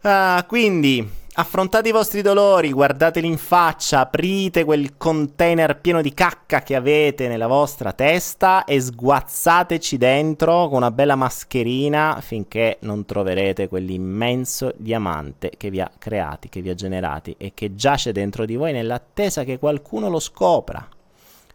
ah, 0.00 0.44
quindi 0.48 1.08
Affrontate 1.40 1.90
i 1.90 1.92
vostri 1.92 2.20
dolori, 2.20 2.72
guardateli 2.72 3.24
in 3.24 3.36
faccia, 3.36 4.00
aprite 4.00 4.64
quel 4.64 4.96
container 4.96 5.78
pieno 5.78 6.02
di 6.02 6.12
cacca 6.12 6.62
che 6.62 6.74
avete 6.74 7.28
nella 7.28 7.46
vostra 7.46 7.92
testa 7.92 8.64
e 8.64 8.80
sguazzateci 8.80 9.96
dentro 9.98 10.66
con 10.66 10.78
una 10.78 10.90
bella 10.90 11.14
mascherina 11.14 12.18
finché 12.20 12.78
non 12.80 13.04
troverete 13.04 13.68
quell'immenso 13.68 14.72
diamante 14.78 15.52
che 15.56 15.70
vi 15.70 15.80
ha 15.80 15.88
creati, 15.96 16.48
che 16.48 16.60
vi 16.60 16.70
ha 16.70 16.74
generati 16.74 17.36
e 17.38 17.52
che 17.54 17.76
giace 17.76 18.10
dentro 18.10 18.44
di 18.44 18.56
voi 18.56 18.72
nell'attesa 18.72 19.44
che 19.44 19.60
qualcuno 19.60 20.08
lo 20.08 20.18
scopra. 20.18 20.88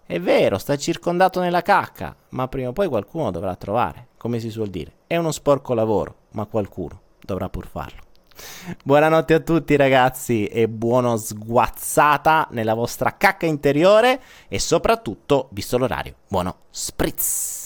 È 0.05 0.18
vero, 0.18 0.60
sta 0.60 0.77
circondato 0.77 1.41
nella 1.41 1.61
cacca, 1.61 2.15
ma 2.30 2.47
prima 2.47 2.69
o 2.69 2.72
poi 2.72 2.88
qualcuno 2.88 3.31
dovrà 3.31 3.53
trovare, 3.57 4.07
come 4.15 4.39
si 4.39 4.49
suol 4.49 4.69
dire. 4.69 4.93
È 5.07 5.18
uno 5.18 5.34
sporco 5.34 5.73
lavoro, 5.73 6.15
ma 6.30 6.45
qualcuno 6.45 7.01
dovrà 7.19 7.49
pur 7.49 7.68
farlo. 7.68 8.03
Buonanotte 8.84 9.34
a 9.34 9.39
tutti 9.39 9.76
ragazzi 9.76 10.45
e 10.45 10.68
buono 10.68 11.18
sguazzata 11.18 12.47
nella 12.51 12.73
vostra 12.73 13.15
cacca 13.18 13.45
interiore 13.45 14.22
e 14.47 14.60
soprattutto, 14.60 15.49
visto 15.51 15.77
l'orario, 15.77 16.15
buono 16.27 16.57
spritz! 16.69 17.62